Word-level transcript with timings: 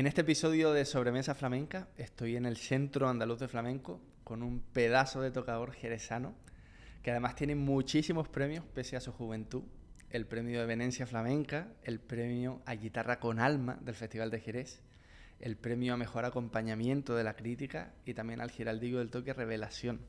En 0.00 0.06
este 0.06 0.22
episodio 0.22 0.72
de 0.72 0.86
Sobremesa 0.86 1.34
Flamenca 1.34 1.86
estoy 1.98 2.34
en 2.36 2.46
el 2.46 2.56
Centro 2.56 3.06
Andaluz 3.06 3.38
de 3.38 3.48
Flamenco 3.48 4.00
con 4.24 4.42
un 4.42 4.60
pedazo 4.60 5.20
de 5.20 5.30
tocador 5.30 5.72
jerezano 5.72 6.34
que 7.02 7.10
además 7.10 7.34
tiene 7.34 7.54
muchísimos 7.54 8.26
premios 8.26 8.64
pese 8.64 8.96
a 8.96 9.02
su 9.02 9.12
juventud. 9.12 9.62
El 10.08 10.24
premio 10.24 10.58
de 10.58 10.64
Venecia 10.64 11.06
Flamenca, 11.06 11.68
el 11.82 12.00
premio 12.00 12.62
a 12.64 12.76
guitarra 12.76 13.20
con 13.20 13.40
alma 13.40 13.78
del 13.82 13.94
Festival 13.94 14.30
de 14.30 14.40
Jerez, 14.40 14.80
el 15.38 15.58
premio 15.58 15.92
a 15.92 15.98
mejor 15.98 16.24
acompañamiento 16.24 17.14
de 17.14 17.24
la 17.24 17.36
crítica 17.36 17.92
y 18.06 18.14
también 18.14 18.40
al 18.40 18.50
Giraldillo 18.50 19.00
del 19.00 19.10
Toque 19.10 19.34
Revelación. 19.34 20.00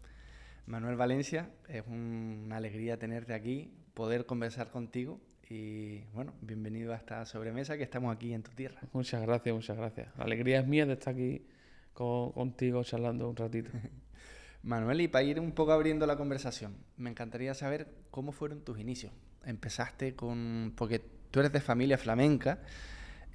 Manuel 0.67 0.95
Valencia, 0.95 1.50
es 1.67 1.83
una 1.86 2.55
alegría 2.55 2.98
tenerte 2.98 3.33
aquí, 3.33 3.73
poder 3.94 4.26
conversar 4.26 4.70
contigo 4.72 5.20
y 5.52 6.05
bueno, 6.13 6.33
bienvenido 6.39 6.94
a 6.94 6.95
esta 6.95 7.25
sobremesa 7.25 7.75
que 7.75 7.83
estamos 7.83 8.16
aquí 8.16 8.33
en 8.33 8.41
tu 8.41 8.52
tierra. 8.52 8.80
Muchas 8.94 9.21
gracias, 9.21 9.53
muchas 9.53 9.75
gracias. 9.75 10.08
La 10.17 10.23
alegría 10.23 10.61
es 10.61 10.67
mía 10.67 10.85
de 10.85 10.93
estar 10.93 11.13
aquí 11.13 11.45
contigo 11.93 12.81
charlando 12.85 13.30
un 13.30 13.35
ratito. 13.35 13.69
Manuel, 14.63 15.02
y 15.02 15.09
para 15.09 15.23
ir 15.23 15.41
un 15.41 15.52
poco 15.52 15.73
abriendo 15.73 16.08
la 16.08 16.16
conversación, 16.16 16.77
me 16.95 17.09
encantaría 17.09 17.53
saber 17.53 17.89
cómo 18.11 18.31
fueron 18.31 18.61
tus 18.61 18.80
inicios. 18.80 19.11
Empezaste 19.43 20.15
con. 20.15 20.71
porque 20.77 20.99
tú 21.31 21.42
eres 21.42 21.52
de 21.52 21.59
familia 21.59 21.97
flamenca, 21.97 22.59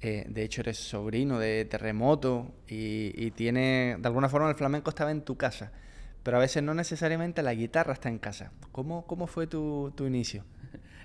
eh, 0.01 0.25
de 0.27 0.43
hecho 0.43 0.61
eres 0.61 0.77
sobrino 0.79 1.37
de 1.37 1.65
Terremoto 1.65 2.51
y, 2.67 3.13
y, 3.15 3.29
tiene. 3.29 3.97
de 3.99 4.07
alguna 4.07 4.27
forma 4.27 4.49
el 4.49 4.55
flamenco 4.55 4.89
estaba 4.89 5.11
en 5.11 5.21
tu 5.21 5.37
casa, 5.37 5.71
pero 6.23 6.37
a 6.37 6.39
veces 6.39 6.63
no 6.63 6.73
necesariamente 6.73 7.43
la 7.43 7.53
guitarra 7.53 7.93
está 7.93 8.09
en 8.09 8.17
casa. 8.17 8.53
¿Cómo, 8.71 9.05
cómo 9.05 9.27
fue 9.27 9.45
tu, 9.45 9.93
tu 9.95 10.07
inicio? 10.07 10.45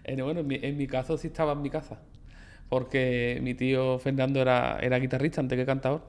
Bueno, 0.05 0.41
en 0.41 0.77
mi, 0.77 0.87
caso 0.87 1.17
sí 1.17 1.29
estaba 1.29 1.53
en 1.53 1.63
mi 1.63 1.71
casa, 1.71 1.99
porque 2.69 3.39
mi 3.43 3.55
tío 3.55 3.99
Fernando 3.99 4.41
era, 4.41 4.79
era 4.81 4.99
guitarrista 4.99 5.41
antes 5.41 5.57
que 5.59 5.67
cantador. 5.67 6.03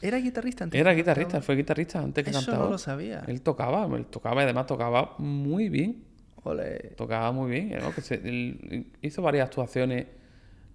¿Era 0.00 0.18
guitarrista 0.18 0.64
antes 0.64 0.80
Era 0.80 0.92
guitarrista, 0.94 1.40
fue 1.42 1.56
guitarrista 1.56 2.00
antes 2.00 2.24
que 2.24 2.30
Eso 2.30 2.40
cantador. 2.40 2.64
no 2.64 2.70
lo 2.70 2.78
sabía. 2.78 3.22
Él 3.26 3.40
tocaba, 3.42 3.86
él 3.96 4.06
tocaba 4.06 4.42
y 4.42 4.44
además 4.44 4.66
tocaba 4.66 5.14
muy 5.18 5.68
bien. 5.68 6.04
Ole. 6.44 6.92
Tocaba 6.96 7.30
muy 7.30 7.50
bien, 7.50 7.78
¿no? 7.80 7.94
que 7.94 8.00
se, 8.00 8.14
él 8.14 8.90
hizo 9.00 9.22
varias 9.22 9.46
actuaciones 9.46 10.06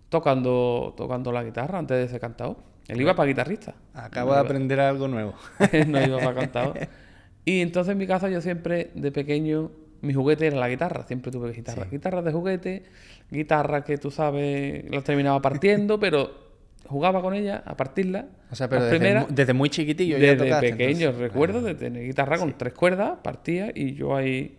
tocando, 0.10 0.94
tocando 0.96 1.32
la 1.32 1.44
guitarra 1.44 1.80
antes 1.80 1.98
de 1.98 2.08
ser 2.08 2.22
cantador. 2.22 2.58
Él 2.88 3.02
iba 3.02 3.16
para 3.16 3.28
guitarrista. 3.28 3.76
Acabo 3.94 4.34
de 4.34 4.40
aprender 4.40 4.80
algo 4.80 5.08
nuevo. 5.08 5.34
no 5.88 6.02
iba 6.02 6.20
para 6.20 6.34
cantador. 6.34 6.78
Y 7.48 7.62
entonces 7.62 7.94
en 7.94 7.98
mi 7.98 8.06
casa 8.08 8.28
yo 8.28 8.42
siempre, 8.42 8.92
de 8.94 9.10
pequeño, 9.10 9.72
mi 10.02 10.14
juguete 10.14 10.48
era 10.48 10.58
la 10.58 10.70
guitarra. 10.70 11.04
Siempre 11.08 11.32
tuve 11.32 11.52
guitarra. 11.52 11.84
Sí. 11.86 11.90
Guitarras 11.92 12.24
de 12.26 12.32
juguete, 12.32 12.84
guitarra 13.32 13.84
que 13.84 13.98
tú 13.98 14.12
sabes, 14.12 14.90
las 14.90 15.04
terminaba 15.04 15.42
partiendo, 15.42 16.00
pero 16.00 16.48
jugaba 16.88 17.22
con 17.22 17.34
ella 17.34 17.64
a 17.66 17.76
partirla. 17.76 18.28
O 18.52 18.56
sea, 18.56 18.70
pero 18.70 18.84
desde, 18.86 18.98
primeras- 18.98 19.28
desde 19.30 19.54
muy 19.54 19.70
chiquitillo 19.70 20.18
ya 20.18 20.32
desde 20.32 20.46
tocaste, 20.46 20.70
pequeño 20.72 21.08
entonces. 21.10 21.18
recuerdo 21.22 21.62
de 21.62 21.76
tener 21.76 22.04
guitarra 22.06 22.38
con 22.38 22.58
tres 22.58 22.74
cuerdas, 22.74 23.20
partía 23.22 23.72
y 23.76 23.94
yo 23.94 24.16
ahí 24.16 24.58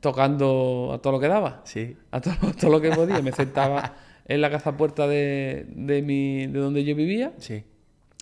tocando 0.00 0.92
a 0.94 0.98
todo 1.02 1.14
lo 1.14 1.20
que 1.20 1.28
daba. 1.28 1.60
Sí. 1.64 1.96
A 2.10 2.20
todo, 2.20 2.34
todo 2.60 2.70
lo 2.70 2.80
que 2.80 2.90
podía. 2.90 3.20
Me 3.22 3.32
sentaba 3.32 3.94
en 4.26 4.40
la 4.40 4.50
casa 4.50 4.76
puerta 4.76 5.06
de, 5.06 5.66
de, 5.70 6.02
mi, 6.02 6.46
de 6.46 6.58
donde 6.58 6.84
yo 6.84 6.94
vivía, 6.94 7.32
Sí. 7.38 7.64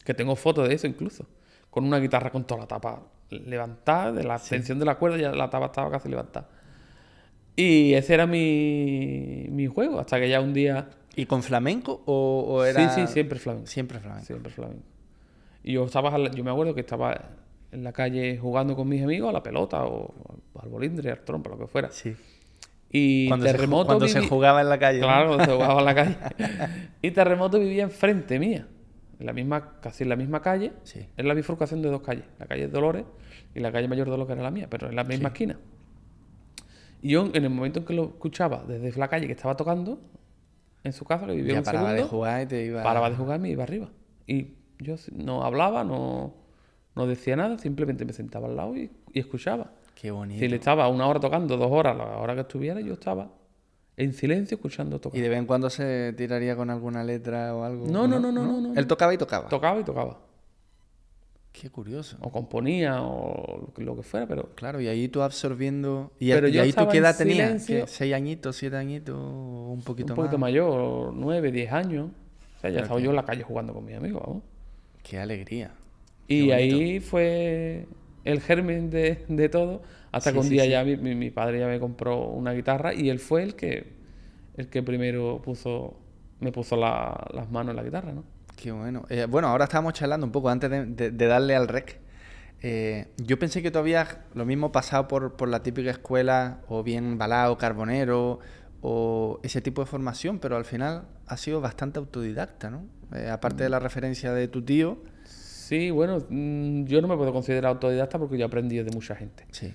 que 0.05 0.15
tengo 0.15 0.35
fotos 0.37 0.69
de 0.69 0.75
eso 0.75 0.87
incluso, 0.87 1.27
con 1.71 1.85
una 1.85 1.99
guitarra 1.99 2.31
con 2.31 2.45
toda 2.47 2.63
la 2.63 2.67
tapa 2.67 3.03
levantada, 3.31 4.13
de 4.13 4.25
la 4.25 4.39
tensión 4.39 4.79
de 4.79 4.85
la 4.85 4.97
cuerda, 4.97 5.19
ya 5.19 5.33
la 5.33 5.51
tapa 5.51 5.67
estaba 5.67 5.91
casi 5.91 6.09
levantada. 6.09 6.49
Y 7.57 7.95
ese 7.95 8.15
era 8.15 8.27
mi, 8.27 9.47
mi 9.51 9.67
juego, 9.67 9.99
hasta 10.01 10.19
que 10.21 10.29
ya 10.29 10.41
un 10.41 10.53
día... 10.55 10.89
¿Y 11.17 11.27
con 11.27 11.43
flamenco 11.43 12.03
o, 12.07 12.45
o 12.49 12.65
era...? 12.65 12.89
Sí, 12.95 13.01
sí, 13.07 13.13
siempre 13.13 13.39
flamenco. 13.41 13.67
Siempre 13.67 13.99
flamenco. 13.99 14.25
Siempre 14.27 14.53
flamenco. 14.53 14.85
Y 15.65 15.73
yo 15.73 15.85
estaba, 15.85 16.17
yo 16.31 16.45
me 16.45 16.51
acuerdo 16.53 16.75
que 16.75 16.81
estaba 16.83 17.21
en 17.73 17.83
la 17.85 17.93
calle 17.93 18.39
jugando 18.39 18.77
con 18.77 18.89
mis 18.89 19.03
amigos 19.03 19.29
a 19.31 19.33
la 19.33 19.43
pelota 19.43 19.85
o 19.85 20.15
al 20.63 20.69
bolindre, 20.69 21.11
al 21.11 21.21
trompo, 21.25 21.51
lo 21.51 21.59
que 21.59 21.67
fuera. 21.67 21.91
Sí. 21.91 22.15
Y 22.91 23.27
Cuando, 23.29 23.45
se, 23.47 23.53
Terremoto 23.53 23.87
cuando 23.87 24.09
se 24.09 24.21
vivi- 24.21 24.29
jugaba 24.29 24.61
en 24.63 24.69
la 24.69 24.79
calle. 24.79 25.01
¿no? 25.01 25.07
Claro, 25.09 25.27
cuando 25.27 25.45
se 25.45 25.53
jugaba 25.53 25.79
en 25.81 25.85
la 25.85 25.95
calle. 25.95 26.17
y 27.03 27.11
Terremoto 27.11 27.59
vivía 27.59 27.83
enfrente 27.83 28.39
mía, 28.39 28.67
en 29.19 29.27
la 29.27 29.33
misma, 29.33 29.81
casi 29.81 30.05
en 30.05 30.09
la 30.11 30.17
misma 30.17 30.41
calle. 30.43 30.73
Sí. 30.85 31.07
Es 31.17 31.25
la 31.25 31.35
bifurcación 31.35 31.83
de 31.83 31.89
dos 31.91 32.03
calles, 32.03 32.25
la 32.39 32.47
calle 32.47 32.69
Dolores 32.69 33.05
y 33.55 33.61
la 33.61 33.73
calle 33.73 33.89
Mayor 33.89 34.09
Dolores, 34.09 34.27
que 34.27 34.33
era 34.35 34.43
la 34.43 34.51
mía, 34.51 34.69
pero 34.71 34.89
en 34.89 34.97
la 34.97 35.05
misma 35.05 35.29
Sí. 35.31 35.33
esquina. 35.35 35.59
Y 37.03 37.11
yo, 37.11 37.27
en 37.33 37.45
el 37.45 37.51
momento 37.51 37.81
en 37.81 37.85
que 37.87 37.95
lo 37.95 38.05
escuchaba 38.07 38.65
desde 38.67 38.99
la 38.99 39.09
calle 39.09 39.27
que 39.27 39.33
estaba 39.33 39.57
tocando, 39.57 40.01
en 40.85 40.93
su 40.93 41.05
casa, 41.05 41.27
que 41.27 41.33
vivía 41.35 41.55
Ya 41.55 41.59
un 41.61 41.65
paraba 41.65 41.89
segundo, 41.89 42.05
de 42.05 42.09
jugar 42.11 42.43
y 42.43 42.47
te 42.47 42.65
iba... 42.65 42.83
paraba 42.83 43.11
de 43.11 43.17
jugar 43.17 43.39
y 43.39 43.43
me 43.43 43.51
iba 43.51 43.63
arriba. 43.65 43.89
Y 44.27 44.55
yo 44.79 44.95
no 45.13 45.45
hablaba, 45.45 45.85
no, 45.85 46.35
no 46.95 47.07
decía 47.07 47.37
nada, 47.37 47.59
simplemente 47.59 48.05
me 48.05 48.13
sentaba 48.13 48.47
al 48.49 48.57
lado 48.57 48.77
y, 48.77 48.91
y 49.13 49.19
escuchaba. 49.21 49.73
Qué 49.95 50.11
bonito. 50.13 50.39
Si 50.41 50.49
le 50.49 50.57
estaba 50.57 50.89
una 50.89 51.07
hora 51.09 51.19
tocando, 51.21 51.57
dos 51.57 51.71
horas, 51.71 51.97
la 51.97 52.19
hora 52.19 52.35
que 52.35 52.43
estuviera, 52.43 52.81
yo 52.81 52.93
estaba 52.95 53.29
en 53.99 54.13
silencio 54.15 54.55
escuchando 54.57 55.01
tocar. 55.01 55.19
¿Y 55.19 55.21
de 55.23 55.29
vez 55.29 55.39
en 55.39 55.47
cuando 55.47 55.69
se 55.71 56.15
tiraría 56.17 56.57
con 56.57 56.71
alguna 56.71 57.05
letra 57.05 57.55
o 57.55 57.65
algo? 57.65 57.87
No, 57.87 58.07
no, 58.09 58.19
no, 58.19 58.33
no, 58.33 58.43
no, 58.45 58.61
no, 58.61 58.75
Él 58.75 58.87
tocaba 58.87 59.13
y 59.13 59.19
tocaba. 59.19 59.49
Tocaba 59.49 59.81
y 59.81 59.85
tocaba. 59.85 60.19
Qué 61.53 61.71
curioso. 61.71 62.17
O 62.21 62.31
componía 62.31 63.03
o 63.03 63.73
lo 63.77 63.97
que, 63.97 64.03
fuera, 64.05 64.27
pero 64.27 64.51
Claro, 64.55 64.81
y 64.81 64.87
ahí 64.87 65.09
tú 65.09 65.23
absorbiendo... 65.23 66.13
¿Y, 66.21 66.31
Pero 66.31 66.47
y 66.49 66.53
yo 66.53 66.63
ahí 66.63 66.69
tú 66.69 66.71
estaba 66.71 66.93
qué 66.93 66.99
edad 66.99 67.17
tenías? 67.17 67.65
¿Seis 67.87 68.15
añitos, 68.15 68.55
siete 68.57 68.77
añitos 68.77 69.17
o 69.19 69.73
un 69.73 69.83
poquito 69.83 70.13
un 70.13 70.17
poquito 70.17 70.39
más? 70.39 70.51
mayor, 70.51 71.13
nueve, 71.15 71.51
diez 71.51 71.73
años. 71.73 72.11
O 72.59 72.61
sea, 72.61 72.71
ya 72.71 72.81
estaba 72.81 72.97
Ok. 73.01 73.05
yo 73.05 73.11
en 73.11 73.17
la 73.17 73.25
calle 73.25 73.43
jugando 73.43 73.75
con 73.75 73.85
mis 73.85 73.97
amigos, 73.97 74.23
vamos. 74.25 74.43
Qué 75.03 75.19
alegría. 75.19 75.73
Y 76.29 76.43
bonito. 76.43 76.55
ahí 76.57 77.01
fue 77.01 77.87
el 78.25 78.41
germen 78.41 78.91
de, 78.91 79.25
de 79.29 79.49
todo, 79.49 79.83
hasta 80.13 80.31
Sí, 80.31 80.35
que 80.35 80.39
un 80.41 80.45
sí, 80.47 80.51
día 80.51 80.65
sí. 80.65 80.71
ya 80.71 80.85
mi, 80.85 80.97
mi- 80.97 81.15
mi 81.17 81.31
padre 81.31 81.59
ya 81.59 81.67
me 81.67 81.81
compró 81.81 82.27
una 82.29 82.53
guitarra 82.53 82.95
y 82.95 83.09
él 83.11 83.19
fue 83.19 83.43
el 83.43 83.55
que 83.57 83.98
el 84.59 84.69
que 84.69 84.83
primero 84.83 85.41
puso 85.43 85.99
me 86.41 86.53
puso 86.53 86.77
la- 86.77 87.27
las 87.33 87.51
manos 87.51 87.71
en 87.71 87.77
la 87.77 87.83
guitarra, 87.83 88.13
¿no? 88.13 88.25
Qué 88.57 88.71
bueno. 88.71 89.05
Eh, 89.09 89.27
bueno, 89.29 89.49
ahora 89.49 89.65
estábamos 89.65 89.95
charlando 89.95 90.27
un 90.27 90.33
poco 90.33 90.49
antes 90.51 90.69
de, 90.71 90.85
de- 90.87 91.11
de 91.11 91.27
darle 91.27 91.57
al 91.57 91.67
rec. 91.69 91.99
Eh, 92.61 93.07
yo 93.19 93.39
pensé 93.39 93.63
que 93.63 93.71
tú 93.71 93.79
habías 93.79 94.19
lo 94.35 94.45
mismo 94.45 94.71
pasado 94.73 95.09
por, 95.09 95.37
por 95.37 95.49
la 95.49 95.63
típica 95.63 95.91
escuela, 95.91 96.61
o 96.69 96.83
bien 96.83 97.19
balao, 97.19 97.57
carbonero, 97.57 98.41
o 98.83 99.41
ese 99.43 99.61
tipo 99.61 99.81
de 99.83 99.87
formación, 99.87 100.39
pero 100.39 100.57
al 100.57 100.65
final 100.65 101.07
ha 101.27 101.37
sido 101.37 101.61
bastante 101.61 101.99
autodidacta, 101.99 102.71
¿no? 102.71 102.85
Eh, 103.15 103.29
aparte 103.31 103.63
Mm. 103.63 103.67
de 103.67 103.69
la 103.71 103.79
referencia 103.81 104.33
de 104.33 104.47
tu 104.49 104.63
tío. 104.63 104.99
Sí, 105.25 105.91
bueno, 105.91 106.25
mm, 106.29 106.85
yo 106.85 107.01
no 107.03 107.09
me 107.09 107.17
puedo 107.17 107.33
considerar 107.33 107.71
autodidacta 107.73 108.19
porque 108.19 108.39
yo 108.39 108.47
aprendí 108.47 108.77
de 108.83 108.91
mucha 108.91 109.15
gente. 109.17 109.45
Sí. 109.51 109.73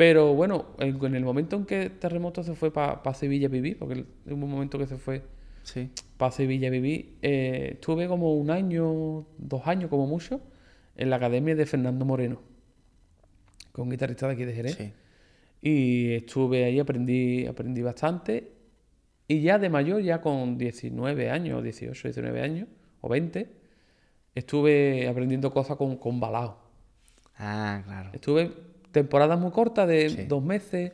Pero 0.00 0.34
bueno, 0.34 0.64
en, 0.78 1.14
el 1.14 1.24
momento 1.26 1.56
en 1.56 1.66
que 1.66 1.90
Terremoto 1.90 2.42
se 2.42 2.54
fue 2.54 2.72
para 2.72 3.12
Sevilla 3.12 3.48
a 3.48 3.50
vivir, 3.50 3.78
porque 3.78 4.06
hubo 4.24 4.46
un 4.46 4.50
momento 4.50 4.78
que 4.78 4.86
se 4.86 4.96
fue 4.96 5.22
Sí. 5.62 5.90
para 6.16 6.32
Sevilla 6.32 6.70
vivir, 6.70 7.18
eh, 7.20 7.72
estuve 7.74 8.08
como 8.08 8.32
un 8.32 8.50
año, 8.50 9.26
dos 9.36 9.66
años 9.66 9.90
como 9.90 10.06
mucho, 10.06 10.40
en 10.96 11.10
la 11.10 11.16
academia 11.16 11.54
de 11.54 11.66
Fernando 11.66 12.06
Moreno, 12.06 12.40
con 13.72 13.82
un 13.84 13.90
guitarrista 13.90 14.26
de 14.26 14.32
aquí 14.32 14.46
de 14.46 14.54
Jerez. 14.54 14.74
Sí. 14.74 14.92
Y 15.60 16.14
estuve 16.14 16.64
ahí, 16.64 16.80
aprendí, 16.80 17.44
aprendí 17.44 17.82
bastante. 17.82 18.54
Y 19.28 19.42
ya 19.42 19.58
de 19.58 19.68
mayor, 19.68 20.00
ya 20.00 20.22
con 20.22 20.56
19 20.56 21.28
años, 21.28 21.62
18, 21.62 22.08
19 22.08 22.40
años, 22.40 22.68
o 23.02 23.08
20, 23.10 23.50
estuve 24.34 25.06
aprendiendo 25.08 25.52
cosas 25.52 25.76
con, 25.76 25.98
con 25.98 26.20
balao. 26.20 26.56
Ah, 27.36 27.82
claro. 27.84 28.10
Estuve 28.14 28.69
temporadas 28.92 29.38
muy 29.38 29.50
cortas 29.50 29.86
de 29.88 30.08
Sí. 30.10 30.24
dos 30.24 30.42
meses, 30.42 30.92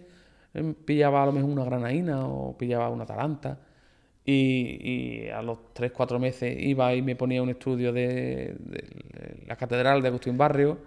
em, 0.55 0.75
pillaba 0.75 1.23
a 1.23 1.27
lo 1.27 1.33
mejor 1.33 1.51
una 1.51 1.65
granaína 1.65 2.27
o 2.27 2.57
pillaba 2.57 2.89
una 2.91 3.07
taranta. 3.07 3.59
Y, 4.25 4.81
y 4.83 5.29
a 5.29 5.41
los 5.41 5.73
tres, 5.73 5.93
cuatro 5.93 6.19
meses 6.19 6.57
iba 6.59 6.93
y 6.95 7.01
me 7.03 7.15
ponía 7.15 7.43
un 7.43 7.51
estudio 7.51 7.93
de, 7.93 8.57
de 8.59 8.85
la 9.47 9.55
catedral 9.57 10.03
de 10.03 10.09
Agustín 10.09 10.37
Barrio. 10.37 10.79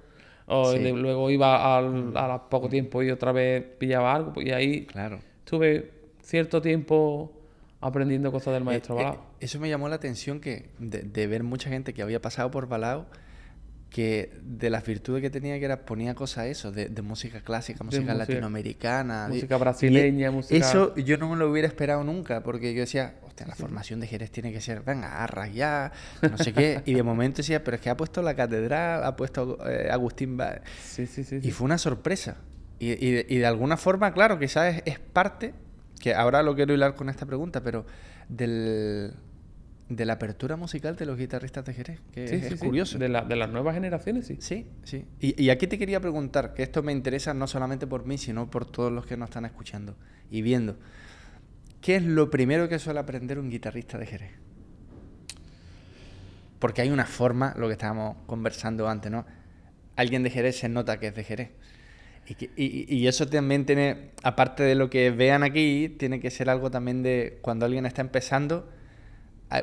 O 0.48 0.74
Sí. 0.74 0.80
de- 0.80 0.92
luego 0.94 1.30
iba 1.30 1.78
al, 1.78 2.12
a 2.18 2.50
poco 2.50 2.68
tiempo 2.68 3.02
y 3.04 3.12
otra 3.12 3.32
vez 3.32 3.64
pillaba 3.78 4.14
algo. 4.14 4.34
pues, 4.34 4.48
Y 4.48 4.52
ahí 4.52 4.86
Claro. 4.88 5.20
estuve 5.46 5.92
cierto 6.22 6.62
tiempo 6.62 7.32
aprendiendo 7.82 8.30
cosas 8.32 8.54
del 8.56 8.64
maestro 8.66 8.96
Eh, 8.98 9.02
eh, 9.02 9.04
Balao. 9.06 9.26
eso 9.40 9.60
me 9.60 9.70
llamó 9.70 9.88
la 9.88 9.96
atención 9.96 10.42
que 10.42 10.66
de, 10.80 11.04
de 11.04 11.28
ver 11.28 11.44
mucha 11.44 11.70
gente 11.70 11.94
que 11.94 12.02
había 12.02 12.22
pasado 12.22 12.52
por 12.52 12.68
Balao, 12.68 13.06
que 13.90 14.32
de 14.44 14.70
las 14.70 14.86
virtudes 14.86 15.22
que 15.22 15.30
tenía 15.32 15.58
que 15.58 15.66
era 15.66 15.86
ponía 15.86 16.14
cosas 16.14 16.46
eso, 16.46 16.72
de, 16.72 16.90
de 16.90 17.02
música 17.02 17.42
clásica, 17.42 17.84
música 17.84 18.02
música- 18.04 18.18
latinoamericana. 18.18 19.28
música 19.30 19.58
brasileña, 19.58 20.30
música- 20.30 20.56
Eso 20.56 20.96
yo 20.96 21.18
no 21.18 21.30
me 21.30 21.36
lo 21.38 21.50
hubiera 21.50 21.68
esperado 21.68 22.04
nunca, 22.04 22.44
porque 22.44 22.74
yo 22.76 22.82
decía, 22.82 23.16
hostia, 23.26 23.48
la 23.48 23.56
formación 23.56 24.00
de 24.00 24.06
Jerez 24.08 24.30
tiene 24.32 24.52
que 24.52 24.62
ser, 24.62 24.82
venga, 24.82 25.24
a 25.24 25.48
ya, 25.48 25.92
no 26.22 26.38
sé 26.38 26.54
qué. 26.54 26.82
Y 26.86 26.94
de 26.94 27.02
momento 27.04 27.38
decía, 27.38 27.64
pero 27.64 27.76
es 27.76 27.82
que 27.82 27.90
ha 27.90 27.98
puesto 27.98 28.22
la 28.22 28.36
catedral, 28.36 29.04
ha 29.04 29.16
puesto 29.16 29.58
eh, 29.68 29.90
Agustín... 29.92 30.38
Ba-". 30.38 30.62
Sí, 30.84 31.08
sí, 31.08 31.24
sí. 31.24 31.38
Y 31.38 31.42
sí. 31.42 31.52
fue 31.52 31.66
una 31.66 31.78
sorpresa. 31.80 32.38
Y, 32.78 32.92
y 32.92 33.12
de- 33.12 33.26
y 33.28 33.38
de 33.38 33.46
alguna 33.48 33.76
forma, 33.76 34.14
claro, 34.14 34.38
quizás 34.38 34.76
es, 34.76 34.84
es 34.86 35.00
parte, 35.00 35.54
que 36.00 36.14
ahora 36.14 36.44
lo 36.44 36.54
quiero 36.56 36.74
hilar 36.76 36.94
con 36.96 37.10
esta 37.10 37.26
pregunta, 37.26 37.62
pero 37.64 37.86
del, 38.30 39.14
de 39.90 40.06
la 40.06 40.14
apertura 40.14 40.56
musical 40.56 40.96
de 40.96 41.06
los 41.08 41.18
guitarristas 41.18 41.66
de 41.66 41.74
Jerez, 41.74 42.00
que 42.12 42.28
Sí, 42.28 42.36
es, 42.36 42.48
sí, 42.48 42.54
es 42.54 42.60
sí. 42.60 42.66
curioso. 42.66 42.98
De, 43.00 43.10
la- 43.10 43.24
de 43.24 43.36
las 43.36 43.50
nuevas 43.50 43.74
generaciones, 43.74 44.28
sí. 44.28 44.38
Sí, 44.40 44.68
sí. 44.84 45.06
Y, 45.20 45.42
y 45.44 45.50
aquí 45.50 45.66
te 45.68 45.78
quería 45.80 46.00
preguntar, 46.00 46.54
que 46.54 46.62
esto 46.64 46.84
me 46.84 46.92
interesa 46.92 47.34
no 47.34 47.48
solamente 47.48 47.88
por 47.88 48.06
mí, 48.06 48.18
sino 48.20 48.50
por 48.52 48.66
todos 48.66 48.92
los 48.92 49.06
que 49.08 49.18
nos 49.18 49.30
están 49.30 49.46
escuchando 49.46 49.96
y 50.30 50.42
viendo. 50.44 50.78
¿Qué 51.82 51.96
es 51.96 52.04
lo 52.04 52.30
primero 52.30 52.70
que 52.70 52.78
suele 52.78 53.00
aprender 53.00 53.40
un 53.40 53.50
guitarrista 53.50 53.98
de 53.98 54.06
Jerez? 54.06 54.32
Porque 56.60 56.82
hay 56.82 56.90
una 56.90 57.06
forma, 57.06 57.54
lo 57.58 57.68
que 57.68 57.74
estábamos 57.74 58.18
conversando 58.26 58.88
antes, 58.90 59.12
¿no? 59.12 59.26
Alguien 59.96 60.24
de 60.24 60.30
Jerez 60.30 60.58
se 60.60 60.70
nota 60.70 61.00
que 61.00 61.08
es 61.08 61.16
de 61.16 61.24
Jerez. 61.24 61.50
Y, 62.28 62.36
que- 62.36 62.50
y- 62.56 62.94
y 62.96 63.08
eso 63.08 63.26
también 63.28 63.66
tiene, 63.66 64.12
aparte 64.24 64.64
de 64.64 64.76
lo 64.76 64.90
que 64.90 65.10
vean 65.10 65.42
aquí, 65.42 65.96
tiene 65.98 66.20
que 66.20 66.30
ser 66.30 66.50
algo 66.50 66.70
también 66.70 67.02
de 67.02 67.40
cuando 67.42 67.66
alguien 67.66 67.86
está 67.86 68.02
empezando, 68.02 68.70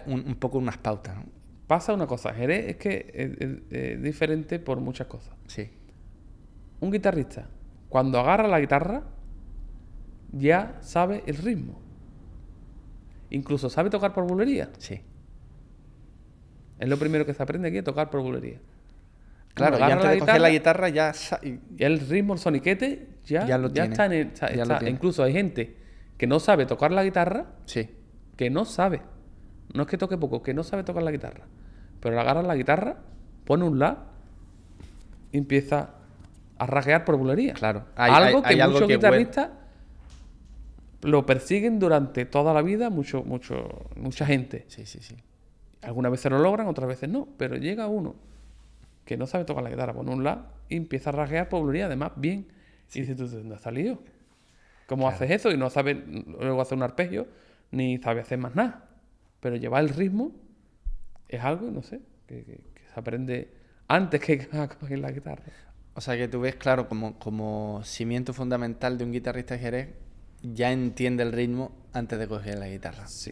un, 0.06 0.26
un 0.26 0.34
poco 0.36 0.58
unas 0.58 0.78
pautas, 0.78 1.16
¿no? 1.16 1.24
Pasa 1.66 1.92
una 1.94 2.06
cosa, 2.06 2.32
Jerez 2.32 2.66
es 2.68 2.76
que 2.76 3.10
es, 3.12 3.30
es- 3.40 3.72
es 3.96 4.02
diferente 4.02 4.58
por 4.60 4.78
muchas 4.80 5.06
cosas. 5.08 5.34
Sí, 5.48 5.68
Un 6.80 6.90
guitarrista, 6.92 7.48
cuando 7.88 8.18
agarra 8.20 8.46
la 8.48 8.60
guitarra, 8.60 9.02
ya 10.32 10.76
sabe 10.80 11.22
el 11.26 11.36
ritmo. 11.36 11.80
Incluso 13.30 13.68
sabe 13.70 13.90
tocar 13.90 14.12
por 14.12 14.26
bulería. 14.26 14.70
sí. 14.78 15.00
Es 16.78 16.88
lo 16.90 16.98
primero 16.98 17.24
que 17.24 17.32
se 17.32 17.42
aprende 17.42 17.68
aquí, 17.68 17.78
a 17.78 17.84
tocar 17.84 18.10
por 18.10 18.20
bulería. 18.20 18.60
Claro, 19.54 19.82
antes 19.82 20.10
de 20.10 20.18
coger 20.18 20.40
la 20.42 20.50
guitarra 20.50 20.90
ya... 20.90 21.14
sa- 21.14 21.40
y- 21.42 21.58
Y 21.78 21.84
el 21.84 22.00
ritmo, 22.00 22.34
el 22.34 22.38
soniquete, 22.38 23.08
ya, 23.24 23.46
Ya 23.46 23.56
lo 23.56 23.68
ya 23.68 23.72
tiene, 23.84 23.88
está 23.92 24.04
en 24.06 24.12
el- 24.12 24.26
está- 24.26 24.54
ya 24.54 24.62
está-. 24.64 24.86
Incluso 24.90 25.22
hay 25.22 25.32
gente 25.32 25.74
que 26.18 26.26
no 26.26 26.38
sabe 26.38 26.66
tocar 26.66 26.92
la 26.92 27.02
guitarra, 27.02 27.46
Sí, 27.64 27.88
que 28.36 28.50
no 28.50 28.66
sabe. 28.66 29.00
No 29.76 29.82
es 29.82 29.88
que 29.88 29.98
toque 29.98 30.16
poco, 30.16 30.42
que 30.42 30.54
no 30.54 30.64
sabe 30.64 30.82
tocar 30.84 31.02
la 31.02 31.10
guitarra. 31.12 31.44
Pero 32.00 32.14
le 32.14 32.20
agarra 32.20 32.42
la 32.42 32.54
guitarra, 32.56 32.96
pone 33.44 33.64
un 33.64 33.78
la 33.78 33.98
y 35.32 35.38
empieza 35.38 35.90
a 36.58 36.66
rajear 36.66 37.04
por 37.04 37.16
bulería. 37.16 37.54
Claro. 37.54 37.84
Hay- 37.96 38.12
algo 38.12 38.38
hay- 38.38 38.42
que 38.44 38.48
hay 38.54 38.60
algo 38.60 38.74
muchos 38.74 38.88
que 38.88 38.94
huele. 38.96 39.18
guitarristas 39.18 39.50
lo 41.02 41.26
persiguen 41.26 41.78
durante 41.78 42.24
toda 42.24 42.52
la 42.54 42.62
vida, 42.62 42.90
mucho, 42.90 43.22
mucho, 43.24 43.68
mucha 43.96 44.26
gente. 44.26 44.64
sí, 44.68 44.86
sí, 44.86 45.00
sí. 45.00 45.16
Algunas 45.82 46.10
veces 46.10 46.32
lo 46.32 46.38
logran, 46.38 46.66
otras 46.66 46.88
veces 46.88 47.08
no. 47.08 47.28
Pero 47.36 47.56
llega 47.56 47.86
uno 47.86 48.16
que 49.04 49.16
no 49.16 49.26
sabe 49.26 49.44
tocar 49.44 49.62
la 49.62 49.70
guitarra, 49.70 49.92
pone 49.92 50.10
un 50.10 50.24
la 50.24 50.46
y 50.68 50.76
empieza 50.76 51.10
a 51.10 51.12
rajear 51.12 51.48
por 51.48 51.60
bulería, 51.60 51.86
además 51.86 52.12
bien. 52.16 52.48
Y 52.94 53.00
dices, 53.00 53.16
¿tú 53.16 53.28
de 53.28 53.38
dónde 53.38 53.54
has 53.54 53.60
salido? 53.60 53.98
¿Cómo 54.88 55.08
haces 55.08 55.30
eso? 55.30 55.50
Y 55.52 55.56
no 55.56 55.70
sabe 55.70 55.94
luego 55.94 56.60
hacer 56.62 56.76
un 56.78 56.82
arpegio, 56.82 57.26
ni 57.70 57.98
sabe 57.98 58.20
hacer 58.22 58.38
más 58.38 58.54
nada. 58.56 58.85
Pero 59.46 59.54
llevar 59.58 59.84
el 59.84 59.90
ritmo 59.90 60.32
es 61.28 61.40
algo, 61.40 61.70
no 61.70 61.80
sé, 61.80 62.00
que, 62.26 62.42
que- 62.42 62.56
que 62.74 62.82
se 62.92 62.98
aprende 62.98 63.48
antes 63.86 64.20
que 64.20 64.48
a 64.52 64.66
coger 64.66 64.98
la 64.98 65.12
guitarra. 65.12 65.44
O 65.94 66.00
sea 66.00 66.16
que 66.16 66.26
tú 66.26 66.40
ves, 66.40 66.56
claro, 66.56 66.88
como, 66.88 67.16
como 67.20 67.80
cimiento 67.84 68.32
fundamental 68.34 68.98
de 68.98 69.04
un 69.04 69.12
guitarrista 69.12 69.54
de 69.54 69.60
Jerez, 69.60 69.88
ya 70.42 70.72
entiende 70.72 71.22
el 71.22 71.30
ritmo 71.30 71.70
antes 71.92 72.18
de 72.18 72.26
coger 72.26 72.58
la 72.58 72.66
guitarra. 72.68 73.06
Sí. 73.06 73.30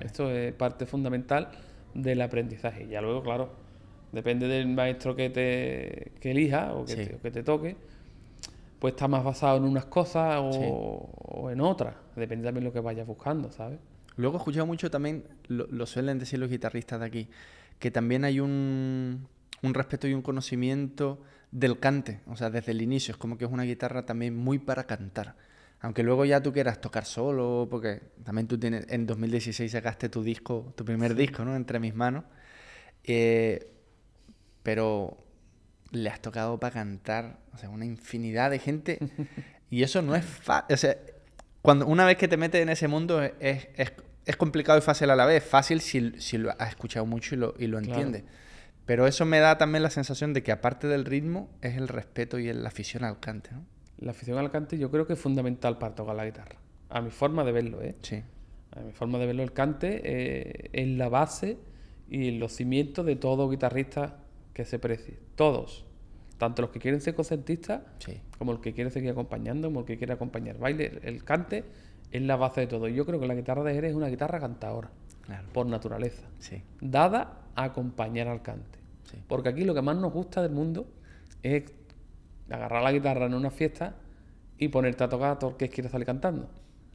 Esto 0.00 0.30
es 0.30 0.52
parte 0.54 0.86
fundamental 0.86 1.48
del 1.92 2.22
aprendizaje. 2.22 2.84
Y 2.84 2.88
ya 2.90 3.00
luego, 3.00 3.24
claro, 3.24 3.50
depende 4.12 4.46
del 4.46 4.68
maestro 4.68 5.16
que 5.16 5.28
te 5.30 6.12
que 6.20 6.30
elija 6.30 6.72
o 6.72 6.84
que, 6.84 6.92
Sí. 6.92 7.06
te, 7.08 7.14
o 7.16 7.20
que 7.20 7.30
te 7.32 7.42
toque, 7.42 7.76
pues 8.78 8.92
está 8.94 9.08
más 9.08 9.24
basado 9.24 9.56
en 9.56 9.64
unas 9.64 9.86
cosas 9.86 10.36
o, 10.40 10.52
Sí. 10.52 10.60
o 10.68 11.50
en 11.50 11.60
otras. 11.60 11.96
Depende 12.14 12.44
también 12.44 12.62
de 12.62 12.68
lo 12.68 12.72
que 12.72 12.78
vayas 12.80 13.08
buscando, 13.08 13.50
¿sabes? 13.50 13.80
Luego 14.16 14.36
he 14.36 14.38
escuchado 14.38 14.66
mucho 14.66 14.90
también, 14.90 15.24
lo, 15.48 15.66
lo 15.68 15.86
suelen 15.86 16.18
decir 16.18 16.38
los 16.38 16.50
guitarristas 16.50 17.00
de 17.00 17.06
aquí, 17.06 17.28
que 17.78 17.90
también 17.90 18.24
hay 18.24 18.40
un, 18.40 19.28
un 19.62 19.74
respeto 19.74 20.08
y 20.08 20.14
un 20.14 20.22
conocimiento 20.22 21.22
del 21.50 21.78
cante, 21.78 22.20
o 22.26 22.36
sea, 22.36 22.50
desde 22.50 22.72
el 22.72 22.82
inicio. 22.82 23.12
Es 23.12 23.18
como 23.18 23.38
que 23.38 23.44
es 23.44 23.50
una 23.50 23.64
guitarra 23.64 24.04
también 24.06 24.36
muy 24.36 24.58
para 24.58 24.84
cantar. 24.84 25.36
Aunque 25.80 26.02
luego 26.02 26.24
ya 26.24 26.42
tú 26.42 26.52
quieras 26.52 26.80
tocar 26.80 27.04
solo, 27.04 27.68
porque 27.70 28.00
también 28.24 28.48
tú 28.48 28.58
tienes, 28.58 28.86
en 28.88 29.06
2016 29.06 29.70
sacaste 29.70 30.08
tu 30.08 30.22
disco, 30.22 30.72
tu 30.76 30.84
primer 30.84 31.14
disco, 31.14 31.44
¿no? 31.44 31.54
Entre 31.54 31.78
mis 31.78 31.94
manos. 31.94 32.24
Eh, 33.04 33.70
pero 34.62 35.24
le 35.92 36.10
has 36.10 36.20
tocado 36.20 36.58
para 36.58 36.74
cantar, 36.74 37.38
o 37.52 37.58
sea, 37.58 37.68
una 37.68 37.84
infinidad 37.84 38.50
de 38.50 38.58
gente. 38.58 38.98
y 39.70 39.82
eso 39.82 40.02
no 40.02 40.14
es 40.14 40.24
fácil. 40.24 40.74
O 40.74 40.76
sea, 40.76 40.96
cuando, 41.62 41.86
una 41.86 42.04
vez 42.04 42.16
que 42.16 42.28
te 42.28 42.36
metes 42.36 42.62
en 42.62 42.68
ese 42.68 42.88
mundo 42.88 43.22
es, 43.22 43.32
es, 43.40 43.92
es- 44.26 44.36
complicado 44.36 44.78
y 44.78 44.82
fácil 44.82 45.08
a 45.10 45.16
la 45.16 45.24
vez. 45.26 45.42
Fácil 45.44 45.80
si, 45.80 46.12
si 46.18 46.36
lo 46.38 46.50
has 46.58 46.68
escuchado 46.70 47.06
mucho 47.06 47.34
y 47.34 47.38
lo, 47.38 47.54
y 47.58 47.66
lo 47.66 47.78
Claro. 47.80 47.94
entiendes. 48.02 48.24
Pero 48.84 49.06
eso 49.06 49.24
me 49.24 49.40
da 49.40 49.58
también 49.58 49.82
la 49.82 49.90
sensación 49.90 50.32
de 50.32 50.42
que 50.42 50.52
aparte 50.52 50.86
del 50.86 51.04
ritmo 51.04 51.50
es 51.60 51.76
el 51.76 51.88
respeto 51.88 52.38
y 52.38 52.52
la 52.52 52.68
afición 52.68 53.02
al 53.04 53.18
cante, 53.18 53.50
¿no? 53.52 53.64
La 53.98 54.10
afición 54.12 54.38
al 54.38 54.50
cante 54.50 54.78
yo 54.78 54.90
creo 54.90 55.06
que 55.06 55.14
es 55.14 55.18
fundamental 55.18 55.78
para 55.78 55.94
tocar 55.94 56.14
la 56.14 56.24
guitarra. 56.26 56.56
A 56.90 57.00
mi 57.00 57.10
forma 57.10 57.42
de 57.44 57.52
verlo, 57.52 57.82
¿eh? 57.82 57.96
Sí, 58.02 58.22
A 58.76 58.80
mi 58.80 58.92
forma 58.92 59.18
de 59.18 59.26
verlo, 59.26 59.42
el 59.42 59.52
cante 59.52 60.02
eh, 60.04 60.70
es 60.72 60.86
la 60.88 61.08
base 61.08 61.56
y 62.08 62.32
los 62.32 62.52
cimientos 62.52 63.04
de 63.06 63.16
todo 63.16 63.48
guitarrista 63.48 64.18
que 64.52 64.64
se 64.64 64.78
precie. 64.78 65.18
Todos. 65.34 65.84
Tanto 66.38 66.60
los 66.62 66.70
que 66.70 66.78
quieren 66.78 67.00
ser 67.00 67.14
concertistas 67.14 67.80
sí. 67.98 68.20
como 68.38 68.52
el 68.52 68.60
que 68.60 68.74
quiere 68.74 68.90
seguir 68.90 69.10
acompañando, 69.10 69.68
como 69.68 69.80
el 69.80 69.86
que 69.86 69.96
quiere 69.96 70.12
acompañar 70.12 70.58
baile. 70.58 71.00
El 71.02 71.24
cante 71.24 71.64
es 72.10 72.22
la 72.22 72.36
base 72.36 72.62
de 72.62 72.66
todo. 72.66 72.88
Yo 72.88 73.04
creo 73.06 73.18
que 73.20 73.26
la 73.26 73.34
guitarra 73.34 73.62
de 73.64 73.74
Jerez 73.74 73.90
es 73.90 73.96
una 73.96 74.08
guitarra 74.08 74.40
cantadora, 74.40 74.90
Claro. 75.22 75.48
por 75.52 75.66
naturaleza, 75.66 76.26
Sí, 76.38 76.62
dada 76.80 77.40
a 77.54 77.64
acompañar 77.64 78.28
al 78.28 78.42
cante. 78.42 78.78
sí. 79.04 79.18
Porque 79.26 79.48
aquí 79.48 79.64
lo 79.64 79.74
que 79.74 79.82
más 79.82 79.96
nos 79.96 80.12
gusta 80.12 80.42
del 80.42 80.52
mundo 80.52 80.86
es 81.42 81.64
agarrar 82.50 82.82
la 82.82 82.92
guitarra 82.92 83.26
en 83.26 83.34
una 83.34 83.50
fiesta 83.50 83.94
y 84.58 84.68
ponerte 84.68 85.04
a 85.04 85.08
tocar 85.08 85.32
a 85.32 85.38
todo 85.38 85.50
el 85.50 85.56
que 85.56 85.68
quiere 85.68 85.88
salir 85.88 86.06
cantando. 86.06 86.48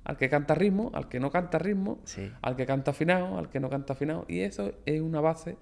Al 0.04 0.18
que 0.18 0.30
canta 0.30 0.56
ritmo, 0.56 0.90
al 0.94 1.10
que 1.10 1.20
no 1.20 1.30
canta 1.30 1.60
ritmo, 1.60 2.00
Sí. 2.06 2.32
al 2.42 2.56
que 2.56 2.66
canta 2.66 2.92
afinado, 2.92 3.38
al 3.38 3.50
que 3.50 3.60
no 3.60 3.70
canta 3.70 3.94
afinado. 3.94 4.26
Y 4.28 4.40
eso 4.40 4.72
es 4.86 5.00
una 5.02 5.22
base 5.22 5.58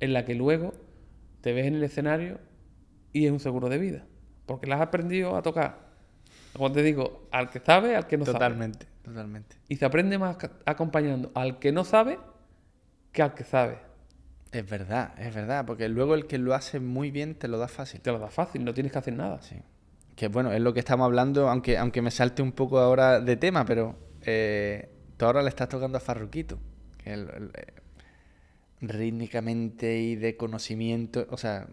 en 0.00 0.12
la 0.12 0.24
que 0.24 0.34
luego 0.34 0.72
te 1.42 1.52
ves 1.52 1.66
en 1.66 1.74
el 1.76 1.84
escenario 1.84 2.38
y 3.12 3.26
es 3.26 3.30
un 3.32 3.38
seguro 3.38 3.68
de 3.68 3.78
vida. 3.78 4.04
Porque 4.46 4.66
la 4.66 4.76
has 4.76 4.80
aprendido 4.80 5.36
a 5.36 5.42
tocar, 5.42 5.87
como 6.58 6.72
te 6.72 6.82
digo, 6.82 7.28
al 7.32 7.48
que 7.50 7.60
sabe, 7.60 7.96
al 7.96 8.06
que 8.06 8.18
no 8.18 8.24
sabe. 8.26 8.34
totalmente, 8.34 8.86
totalmente. 9.02 9.56
Y 9.68 9.76
se 9.76 9.84
aprende 9.86 10.18
más 10.18 10.36
acompañando 10.66 11.30
al 11.34 11.58
que 11.58 11.72
no 11.72 11.84
sabe 11.84 12.18
que 13.12 13.22
al 13.22 13.34
que 13.34 13.44
sabe. 13.44 13.78
Es 14.52 14.68
verdad, 14.68 15.12
es 15.18 15.34
verdad, 15.34 15.64
porque 15.66 15.88
luego 15.88 16.14
el 16.14 16.26
que 16.26 16.38
lo 16.38 16.54
hace 16.54 16.80
muy 16.80 17.10
bien 17.10 17.34
te 17.34 17.48
lo 17.48 17.58
da 17.58 17.68
fácil. 17.68 18.00
Te 18.00 18.10
lo 18.12 18.18
da 18.18 18.28
fácil, 18.28 18.64
no 18.64 18.72
tienes 18.74 18.92
que 18.92 18.98
hacer 18.98 19.14
nada. 19.14 19.40
Sí. 19.42 19.56
Que 20.16 20.28
bueno, 20.28 20.52
es 20.52 20.60
lo 20.60 20.72
que 20.74 20.80
estamos 20.80 21.04
hablando, 21.04 21.48
aunque, 21.48 21.78
aunque 21.78 22.02
me 22.02 22.10
salte 22.10 22.42
un 22.42 22.52
poco 22.52 22.78
ahora 22.78 23.20
de 23.20 23.36
tema, 23.36 23.64
pero 23.64 23.96
eh, 24.22 24.90
tú 25.16 25.26
ahora 25.26 25.42
le 25.42 25.48
estás 25.48 25.68
tocando 25.68 25.98
a 25.98 26.00
Farruquito, 26.00 26.58
que 26.96 27.12
el- 27.12 27.30
el- 27.30 27.50
eh, 27.54 27.66
rítmicamente 28.80 29.98
y 29.98 30.14
de 30.16 30.36
conocimiento, 30.36 31.26
o 31.30 31.36
sea, 31.36 31.66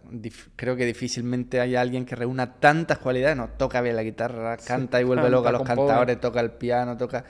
creo 0.56 0.74
que 0.76 0.84
difícilmente 0.84 1.60
hay 1.60 1.76
alguien 1.76 2.04
que 2.04 2.16
reúna 2.16 2.54
tantas 2.54 2.98
cualidades, 2.98 3.36
no, 3.36 3.48
toca 3.48 3.80
bien 3.80 3.94
la 3.96 4.02
guitarra, 4.02 4.56
canta 4.56 5.00
y 5.00 5.04
vuelve 5.04 5.22
canta, 5.22 5.36
loca 5.36 5.48
a 5.50 5.52
los 5.52 5.62
cantadores, 5.62 6.20
toca 6.20 6.40
el 6.40 6.50
piano, 6.52 6.96
toca... 6.96 7.24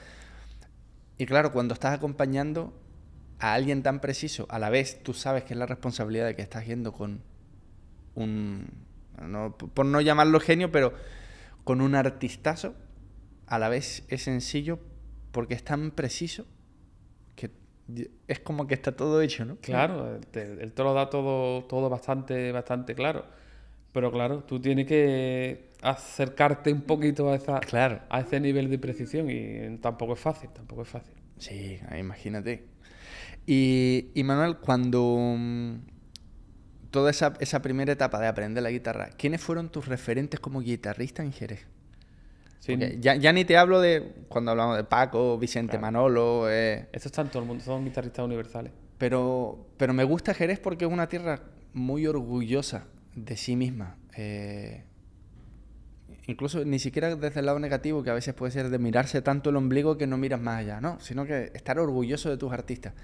Y 1.18 1.26
claro, 1.26 1.52
cuando 1.52 1.74
estás 1.74 1.94
acompañando 1.94 2.72
a 3.38 3.52
alguien 3.52 3.82
tan 3.82 4.00
preciso, 4.00 4.46
a 4.48 4.58
la 4.58 4.70
vez 4.70 5.02
tú 5.02 5.12
sabes 5.12 5.44
que 5.44 5.52
es 5.54 5.58
la 5.58 5.66
responsabilidad 5.66 6.26
de 6.26 6.34
que 6.36 6.42
estás 6.42 6.66
yendo 6.66 6.92
con 6.92 7.22
un... 8.14 8.66
no- 9.20 9.56
por 9.56 9.84
no 9.84 10.00
llamarlo 10.00 10.40
genio, 10.40 10.72
pero 10.72 10.94
con 11.64 11.80
un 11.82 11.94
artistazo, 11.94 12.74
a 13.46 13.58
la 13.58 13.68
vez 13.68 14.04
es 14.08 14.22
sencillo 14.22 14.78
porque 15.32 15.54
es 15.54 15.64
tan 15.64 15.90
preciso 15.90 16.46
es 18.26 18.40
como 18.40 18.66
que 18.66 18.74
está 18.74 18.92
todo 18.92 19.20
hecho, 19.22 19.44
¿no? 19.44 19.56
Claro, 19.56 20.16
él 20.16 20.26
te, 20.26 20.42
él 20.62 20.72
te 20.72 20.82
lo 20.82 20.92
da 20.94 21.08
todo, 21.10 21.64
todo 21.64 21.88
bastante, 21.88 22.50
bastante 22.52 22.94
claro. 22.94 23.24
Pero 23.92 24.10
claro, 24.12 24.42
tú 24.44 24.60
tienes 24.60 24.86
que 24.86 25.70
acercarte 25.80 26.72
un 26.72 26.82
poquito 26.82 27.30
a, 27.30 27.36
esa, 27.36 27.60
Claro. 27.60 28.00
a 28.10 28.20
ese 28.20 28.40
nivel 28.40 28.68
de 28.68 28.78
precisión 28.78 29.30
y 29.30 29.78
tampoco 29.78 30.14
es 30.14 30.20
fácil, 30.20 30.50
tampoco 30.50 30.82
es 30.82 30.88
fácil. 30.88 31.14
Sí, 31.38 31.78
ah, 31.88 31.96
imagínate. 31.98 32.64
Y, 33.46 34.08
y 34.14 34.24
Manuel, 34.24 34.56
cuando 34.58 35.34
mm, 35.38 35.74
toda 36.90 37.10
esa, 37.10 37.34
esa 37.40 37.62
primera 37.62 37.92
etapa 37.92 38.20
de 38.20 38.26
aprender 38.26 38.62
la 38.62 38.70
guitarra, 38.70 39.10
¿quiénes 39.16 39.40
fueron 39.40 39.70
tus 39.70 39.86
referentes 39.86 40.40
como 40.40 40.60
guitarrista 40.60 41.22
en 41.22 41.32
Jerez? 41.32 41.66
Sí, 42.66 42.76
ya, 43.00 43.14
ya 43.14 43.32
ni 43.32 43.44
te 43.44 43.56
hablo 43.56 43.80
de 43.80 44.12
cuando 44.28 44.50
hablamos 44.50 44.76
de 44.76 44.84
Paco, 44.84 45.38
Vicente 45.38 45.72
Claro. 45.72 45.82
Manolo, 45.82 46.50
eh, 46.50 46.88
Eso 46.92 47.08
está 47.08 47.22
en 47.22 47.28
todo 47.28 47.40
el 47.42 47.48
mundo, 47.48 47.62
son 47.64 47.84
guitarristas 47.84 48.24
universales. 48.24 48.72
pero, 48.98 49.66
pero 49.76 49.92
me 49.94 50.04
gusta 50.04 50.34
Jerez 50.34 50.58
porque 50.58 50.84
es 50.84 50.90
una 50.90 51.08
tierra 51.08 51.40
muy 51.72 52.06
orgullosa 52.06 52.86
de 53.14 53.36
sí 53.36 53.54
misma. 53.56 53.96
eh, 54.16 54.84
incluso 56.28 56.64
ni 56.64 56.78
siquiera 56.80 57.14
desde 57.14 57.38
el 57.40 57.46
lado 57.46 57.58
negativo, 57.60 58.02
que 58.02 58.10
a 58.10 58.14
veces 58.14 58.34
puede 58.34 58.50
ser 58.50 58.68
de 58.68 58.78
mirarse 58.78 59.22
tanto 59.22 59.50
el 59.50 59.56
ombligo 59.56 59.96
que 59.96 60.06
no 60.08 60.16
miras 60.18 60.40
más 60.40 60.58
allá, 60.58 60.80
no, 60.80 60.98
sino 61.00 61.24
que 61.24 61.52
estar 61.54 61.78
orgulloso 61.78 62.30
de 62.30 62.36
tus 62.36 62.52
artistas. 62.52 62.94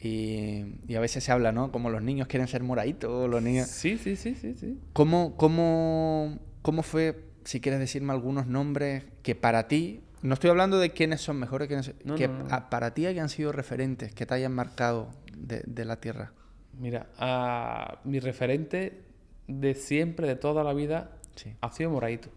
Y, 0.00 0.64
y 0.88 0.94
a 0.96 1.00
veces 1.00 1.22
se 1.24 1.30
habla, 1.32 1.52
¿no? 1.52 1.70
Como 1.72 1.90
los 1.90 2.02
niños 2.02 2.26
quieren 2.26 2.48
ser 2.48 2.62
moraditos, 2.64 3.30
los 3.30 3.40
niños... 3.42 3.68
Sí, 3.68 3.96
sí, 3.98 4.16
sí, 4.16 4.34
sí, 4.34 4.54
sí. 4.54 4.78
¿Cómo, 4.92 5.36
cómo, 5.36 6.38
cómo 6.62 6.82
fue, 6.82 7.16
si 7.46 7.60
quieres 7.60 7.80
decirme 7.80 8.12
algunos 8.12 8.46
nombres 8.46 9.04
que 9.22 9.34
para 9.34 9.68
ti, 9.68 10.00
no 10.22 10.34
estoy 10.34 10.50
hablando 10.50 10.78
de 10.78 10.90
quiénes 10.90 11.20
son 11.20 11.38
mejores, 11.38 11.68
quiénes, 11.68 11.94
No, 12.04 12.14
que 12.16 12.28
no, 12.28 12.40
no. 12.44 12.54
a- 12.54 12.68
para 12.70 12.92
ti 12.94 13.06
hayan 13.06 13.28
sido 13.28 13.52
referentes, 13.52 14.12
que 14.14 14.26
te 14.26 14.34
hayan 14.34 14.52
marcado 14.52 15.08
de, 15.36 15.62
de 15.66 15.84
la 15.84 15.96
tierra? 16.00 16.32
Mira, 16.78 17.06
a 17.18 18.00
mi 18.04 18.18
referente 18.20 19.00
de 19.46 19.74
siempre, 19.74 20.26
de 20.26 20.36
toda 20.36 20.62
la 20.64 20.72
vida, 20.74 21.10
Sí. 21.36 21.54
ha 21.60 21.70
sido 21.72 21.90
Moraito. 21.90 22.28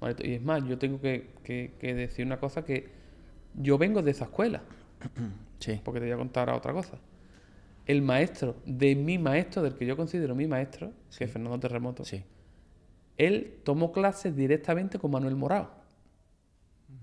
Moraito. 0.00 0.26
Y 0.26 0.34
es 0.34 0.42
más, 0.42 0.62
yo 0.64 0.78
tengo 0.78 1.00
que, 1.00 1.30
que- 1.44 1.72
que 1.80 1.94
decir 1.94 2.26
una 2.26 2.38
cosa 2.38 2.64
que 2.64 2.90
yo 3.54 3.78
vengo 3.78 4.02
de 4.02 4.10
esa 4.10 4.24
escuela, 4.24 4.62
Sí. 5.58 5.80
porque 5.84 6.00
te 6.00 6.06
voy 6.06 6.12
a 6.14 6.18
contar 6.18 6.50
otra 6.50 6.72
cosa. 6.72 6.98
El 7.86 8.02
maestro 8.02 8.56
de 8.66 8.94
mi 8.94 9.18
maestro, 9.18 9.62
del 9.62 9.74
que 9.74 9.86
yo 9.86 9.96
considero 9.96 10.34
mi 10.34 10.46
maestro, 10.46 10.92
que 11.16 11.24
es 11.24 11.30
Fernando 11.32 11.58
Terremoto, 11.58 12.04
Sí. 12.04 12.22
Él 13.16 13.60
tomó 13.64 13.92
clases 13.92 14.34
directamente 14.34 14.98
con 14.98 15.10
Manuel 15.10 15.36
Morao. 15.36 15.70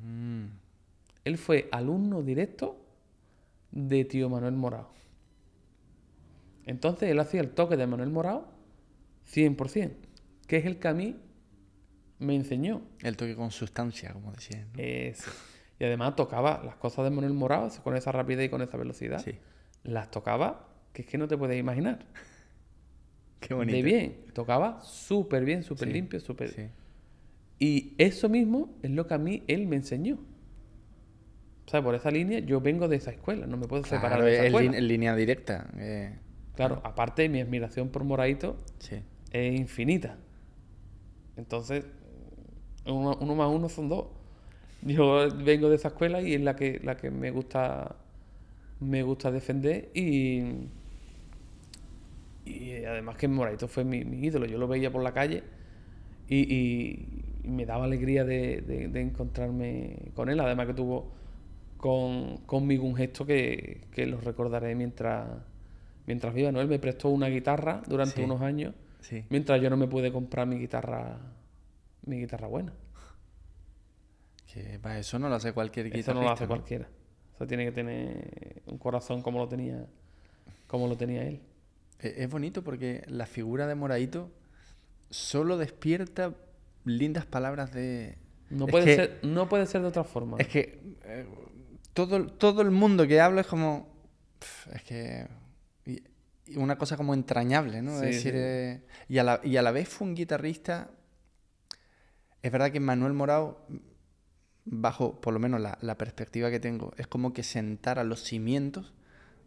Mm, 0.04 0.46
Él 1.24 1.38
fue 1.38 1.70
alumno 1.72 2.22
directo 2.22 2.78
de 3.72 4.06
tío 4.06 4.30
Manuel 4.30 4.56
Morao. 4.56 4.90
Entonces 6.66 7.10
él 7.10 7.20
hacía 7.20 7.42
el 7.42 7.52
toque 7.52 7.78
de 7.78 7.88
Manuel 7.88 8.10
Morao 8.10 8.48
100%, 9.34 9.92
que 10.48 10.58
es 10.58 10.66
el 10.66 10.78
que 10.78 10.88
a 10.88 10.94
mí 10.94 11.16
me 12.20 12.36
enseñó. 12.36 12.82
El 13.02 13.18
toque 13.18 13.36
con 13.36 13.52
sustancia, 13.52 14.14
como 14.14 14.32
decían. 14.32 14.68
¿no? 14.74 14.80
Eso. 14.80 15.32
Y 15.80 15.86
además 15.86 16.16
tocaba 16.16 16.62
las 16.64 16.76
cosas 16.76 17.06
de 17.06 17.12
Manuel 17.12 17.34
Morao 17.34 17.70
con 17.84 17.96
esa 17.96 18.12
rapidez 18.12 18.48
y 18.48 18.50
con 18.50 18.62
esa 18.62 18.78
velocidad. 18.78 19.24
Sí. 19.24 19.36
Las 19.84 20.12
tocaba 20.12 20.68
que 20.94 21.04
es 21.04 21.08
que 21.08 21.18
no 21.18 21.28
te 21.28 21.38
puedes 21.38 21.58
imaginar. 21.58 22.06
Qué 23.40 23.54
bonito. 23.54 23.76
De 23.78 23.84
bien. 23.84 24.18
Tocaba 24.34 24.82
súper 24.82 25.46
bien, 25.46 25.64
súper 25.64 25.88
Sí, 25.88 25.94
limpio, 25.94 26.20
súper... 26.20 26.50
Sí. 26.50 26.64
Y 27.60 27.94
eso 27.98 28.30
mismo 28.30 28.78
es 28.84 28.92
lo 28.92 29.06
que 29.08 29.14
a 29.14 29.18
mí 29.18 29.44
él 29.48 29.68
me 29.68 29.76
enseñó. 29.76 30.20
O 31.66 31.70
sea, 31.70 31.84
por 31.84 31.94
esa 31.96 32.10
línea 32.10 32.40
yo 32.40 32.62
vengo 32.62 32.88
de 32.88 32.96
esa 32.96 33.12
escuela, 33.12 33.46
no 33.46 33.56
me 33.58 33.68
puedo 33.68 33.84
separar 33.84 34.20
Claro, 34.20 34.26
de 34.26 34.34
esa 34.34 34.42
es 34.42 34.48
escuela. 34.48 34.78
en 34.78 34.88
línea 34.88 35.16
directa. 35.16 35.70
eh, 35.78 36.18
Claro, 36.56 36.82
aparte 36.84 37.30
mi 37.30 37.40
admiración 37.42 37.90
por 37.90 38.04
Moraito 38.04 38.58
sí. 38.80 38.98
es 39.32 39.60
infinita. 39.60 40.18
Entonces, 41.38 41.86
uno, 42.86 43.18
uno 43.22 43.36
más 43.36 43.50
uno 43.50 43.70
son 43.70 43.90
dos. 43.90 44.08
Yo 44.82 45.28
vengo 45.44 45.70
de 45.70 45.76
esa 45.76 45.90
escuela 45.90 46.22
y 46.22 46.34
es 46.34 46.42
la 46.42 46.56
que, 46.56 46.80
la 46.84 46.98
que 46.98 47.12
me 47.12 47.32
gusta 47.32 47.96
me 48.80 49.04
gusta 49.04 49.30
defender 49.32 49.92
y, 49.94 50.42
y 52.46 52.84
además 52.86 53.18
que 53.18 53.28
Moraito 53.28 53.68
fue 53.68 53.84
mi, 53.84 54.04
mi 54.06 54.26
ídolo. 54.26 54.46
Yo 54.46 54.58
lo 54.58 54.68
veía 54.68 54.92
por 54.92 55.04
la 55.04 55.14
calle 55.14 55.44
y, 56.28 56.38
y- 56.54 57.26
y 57.44 57.50
me 57.50 57.66
daba 57.66 57.86
alegría 57.86 58.24
de, 58.26 58.62
de- 58.62 58.88
de 58.90 59.02
encontrarme 59.02 60.12
con 60.14 60.30
él. 60.30 60.40
Además 60.40 60.68
que 60.68 60.74
tuvo 60.74 61.12
con, 61.78 62.38
conmigo 62.46 62.86
un 62.86 62.96
gesto 62.96 63.26
que, 63.26 63.88
que 63.92 64.06
lo 64.06 64.20
recordaré 64.20 64.76
mientras, 64.76 65.28
mientras 66.06 66.34
viva. 66.34 66.52
¿no? 66.52 66.60
Él 66.62 66.68
me 66.68 66.80
prestó 66.80 67.10
una 67.10 67.28
guitarra 67.28 67.82
durante 67.88 68.16
Sí. 68.18 68.22
unos 68.24 68.42
años 68.42 68.74
Sí. 69.02 69.24
mientras 69.30 69.62
yo 69.62 69.70
no 69.70 69.78
me 69.78 69.88
pude 69.88 70.12
comprar 70.12 70.46
mi 70.48 70.58
guitarra 70.58 71.18
mi 72.06 72.20
guitarra 72.20 72.48
buena. 72.48 72.74
Que 74.52 74.80
eso 75.00 75.20
no 75.20 75.30
lo 75.30 75.36
hace 75.36 75.54
cualquier 75.54 75.96
Eso 75.96 76.14
no 76.14 76.22
lo 76.24 76.32
hace 76.32 76.46
guitarrista, 76.46 76.46
¿no? 76.46 76.48
cualquiera. 76.50 76.90
Eso 77.36 77.48
tiene 77.48 77.66
que 77.66 77.72
tener 77.72 78.62
un 78.66 78.78
corazón 78.78 79.22
como 79.22 79.40
lo 79.40 79.48
tenía 79.48 79.86
como 80.68 80.88
lo 80.88 80.98
tenía 80.98 81.24
él. 81.24 81.40
E- 82.00 82.16
Es 82.24 82.30
bonito 82.30 82.64
porque 82.64 83.04
la 83.08 83.26
figura 83.26 83.68
de 83.68 83.76
Moraito 83.76 84.32
solo 85.10 85.58
despierta 85.58 86.34
lindas 86.86 87.26
palabras 87.26 87.72
de... 87.74 88.18
No 88.50 88.66
Es 88.66 88.72
puede 88.72 88.86
que- 88.86 88.96
ser 88.96 89.20
no 89.24 89.48
puede 89.50 89.66
ser 89.66 89.82
de 89.82 89.88
otra 89.88 90.04
forma. 90.04 90.38
Es 90.40 90.48
que 90.48 90.96
eh, 91.04 91.26
todo, 91.94 92.26
todo 92.28 92.62
el 92.62 92.72
mundo 92.72 93.08
que 93.08 93.20
habla 93.22 93.42
es 93.42 93.48
como... 93.48 93.88
Es 94.74 94.84
que... 94.84 95.28
y- 95.86 96.02
y 96.46 96.58
una 96.58 96.78
cosa 96.78 96.98
como 96.98 97.14
entrañable, 97.14 97.82
¿no? 97.84 97.92
Sí, 98.00 98.06
es 98.08 98.16
decir, 98.16 98.32
sí. 98.34 98.38
eh, 98.40 98.82
y, 99.08 99.18
a 99.20 99.24
la, 99.24 99.40
y 99.44 99.58
a 99.58 99.62
la 99.62 99.72
vez 99.72 99.88
fue 99.90 100.08
un 100.08 100.16
guitarrista... 100.16 100.90
Es 102.42 102.52
verdad 102.52 102.72
que 102.72 102.80
Manuel 102.80 103.14
Morao, 103.14 103.68
bajo 104.66 105.20
por 105.20 105.34
lo 105.34 105.40
menos 105.40 105.60
la, 105.60 105.78
la 105.82 105.98
perspectiva 105.98 106.50
que 106.50 106.60
tengo, 106.62 106.94
es 106.98 107.06
como 107.06 107.34
que 107.34 107.44
sentara 107.44 108.04
los 108.06 108.24
cimientos 108.24 108.94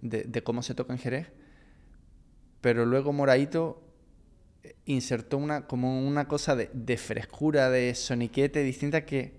de, 0.03 0.25
de 0.25 0.43
cómo 0.43 0.63
se 0.63 0.75
toca 0.75 0.93
en 0.93 0.99
Jerez, 0.99 1.29
pero 2.63 2.87
luego 2.87 3.13
Moraito 3.13 3.83
eh, 4.63 4.75
insertó 4.87 5.37
una, 5.37 5.67
como 5.67 6.07
una 6.09 6.27
cosa 6.27 6.57
de, 6.57 6.71
de 6.73 6.97
frescura, 6.97 7.69
de 7.69 7.95
soniquete 7.95 8.63
distinta 8.63 9.05
que 9.05 9.35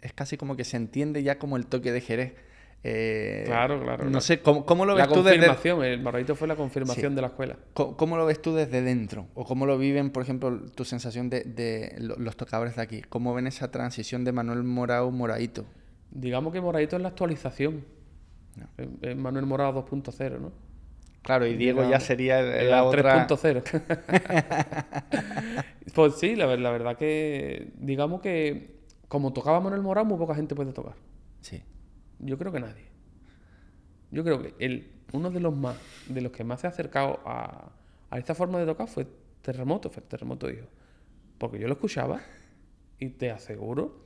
es 0.00 0.12
casi 0.12 0.36
como 0.36 0.56
que 0.56 0.64
se 0.64 0.76
entiende 0.76 1.22
ya 1.22 1.38
como 1.38 1.56
el 1.56 1.66
toque 1.66 1.92
de 1.92 2.00
Jerez. 2.00 2.34
Eh, 2.84 3.44
Claro, 3.46 3.80
claro, 3.80 4.02
No 4.04 4.10
claro. 4.10 4.20
sé, 4.20 4.40
¿cómo, 4.40 4.66
cómo 4.66 4.84
lo 4.84 4.96
la 4.96 5.06
ves 5.06 5.14
tú 5.14 5.22
desde, 5.22 5.36
confirmación, 5.36 5.84
el 5.84 6.02
Moraito 6.02 6.34
fue 6.34 6.48
la 6.48 6.56
confirmación 6.56 7.12
Sí. 7.12 7.14
de 7.14 7.20
la 7.20 7.28
escuela. 7.28 7.56
cómo 7.74 8.16
lo 8.16 8.26
ves 8.26 8.42
tú 8.42 8.54
desde 8.56 8.82
dentro? 8.82 9.28
¿O 9.34 9.44
cómo 9.44 9.66
lo 9.66 9.78
viven, 9.78 10.10
por 10.10 10.24
ejemplo, 10.24 10.60
tu 10.74 10.84
sensación 10.84 11.30
de, 11.30 11.44
de 11.44 11.94
lo- 12.00 12.16
los 12.16 12.36
tocadores 12.36 12.74
de 12.74 12.82
aquí? 12.82 13.02
¿Cómo 13.02 13.32
ven 13.34 13.46
esa 13.46 13.70
transición 13.70 14.24
de 14.24 14.32
Manuel 14.32 14.64
Morao 14.64 15.12
Moraito? 15.12 15.64
Digamos 16.10 16.52
que 16.52 16.60
Moraito 16.60 16.96
es 16.96 17.02
la 17.02 17.08
actualización. 17.10 17.84
No. 18.56 18.66
Eh, 19.02 19.14
Manuel 19.14 19.46
Morado 19.46 19.74
2.0, 19.86 20.40
¿no? 20.40 20.52
Claro, 21.22 21.46
y 21.46 21.56
Diego 21.56 21.88
ya 21.88 22.00
sería 22.00 22.40
El 22.40 22.70
la 22.70 22.84
otra... 22.84 23.28
3.0. 23.28 25.64
pues 25.94 26.14
sí, 26.16 26.34
la, 26.34 26.56
la 26.56 26.70
verdad 26.70 26.96
que 26.96 27.72
digamos 27.76 28.20
que 28.20 28.80
como 29.08 29.32
tocaba 29.32 29.60
Manuel 29.60 29.82
Morado, 29.82 30.06
muy 30.06 30.18
poca 30.18 30.34
gente 30.34 30.54
puede 30.54 30.72
tocar. 30.72 30.94
Sí, 31.40 31.62
Yo 32.18 32.38
creo 32.38 32.50
que 32.50 32.60
nadie. 32.60 32.86
Yo 34.10 34.24
creo 34.24 34.42
que 34.42 34.54
el, 34.58 34.90
uno 35.12 35.30
de 35.30 35.40
los 35.40 35.56
más, 35.56 35.76
de 36.08 36.20
los 36.22 36.32
que 36.32 36.44
más 36.44 36.60
se 36.60 36.66
ha 36.66 36.70
acercado 36.70 37.20
a, 37.24 37.70
a 38.10 38.18
esta 38.18 38.34
forma 38.34 38.58
de 38.58 38.66
tocar 38.66 38.88
fue 38.88 39.06
Terremoto, 39.42 39.90
fue 39.90 40.02
Terremoto 40.02 40.50
Hijo. 40.50 40.66
Porque 41.38 41.58
yo 41.58 41.66
lo 41.66 41.74
escuchaba 41.74 42.20
y 42.98 43.10
te 43.10 43.30
aseguro 43.30 44.02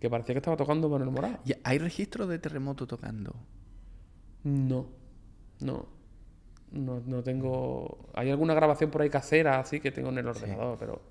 que 0.00 0.10
parecía 0.10 0.34
que 0.34 0.38
estaba 0.38 0.56
tocando 0.56 0.88
Manuel 0.88 1.10
Morado. 1.10 1.38
¿Y 1.44 1.54
¿Hay 1.64 1.78
registros 1.78 2.28
de 2.28 2.38
terremoto 2.38 2.86
tocando? 2.86 3.34
No, 4.44 4.86
no, 5.60 5.86
no, 6.72 7.00
no 7.06 7.22
tengo. 7.22 7.98
Hay 8.14 8.30
alguna 8.30 8.54
grabación 8.54 8.90
por 8.90 9.02
ahí 9.02 9.10
casera 9.10 9.58
así 9.60 9.80
que 9.80 9.90
tengo 9.92 10.08
en 10.10 10.18
el 10.18 10.26
ordenador, 10.28 10.76
pero, 10.78 11.02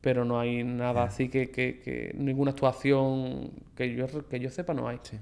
pero 0.00 0.24
no 0.24 0.38
hay 0.40 0.64
nada 0.64 1.04
así 1.04 1.28
que, 1.28 1.50
que, 1.50 1.80
que 1.80 2.12
ninguna 2.18 2.52
actuación 2.52 3.52
que 3.76 3.94
yo 3.94 4.06
que 4.28 4.40
yo 4.40 4.50
sepa 4.50 4.74
no 4.74 4.88
hay. 4.88 4.98
Sí. 5.02 5.18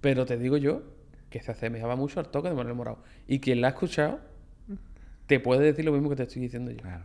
Pero 0.00 0.26
te 0.26 0.36
digo 0.38 0.56
yo 0.56 0.82
que 1.30 1.40
se 1.42 1.50
asemejaba 1.50 1.96
mucho 1.96 2.20
al 2.20 2.28
toque 2.28 2.48
de 2.48 2.54
Manuel 2.54 2.76
Morado. 2.76 2.98
Y 3.26 3.40
quien 3.40 3.60
la 3.60 3.68
ha 3.68 3.70
escuchado 3.70 4.20
te 5.26 5.40
puede 5.40 5.64
decir 5.64 5.84
lo 5.84 5.92
mismo 5.92 6.08
que 6.10 6.16
te 6.16 6.22
estoy 6.24 6.42
diciendo 6.42 6.70
yo. 6.70 6.78
Claro. 6.78 7.04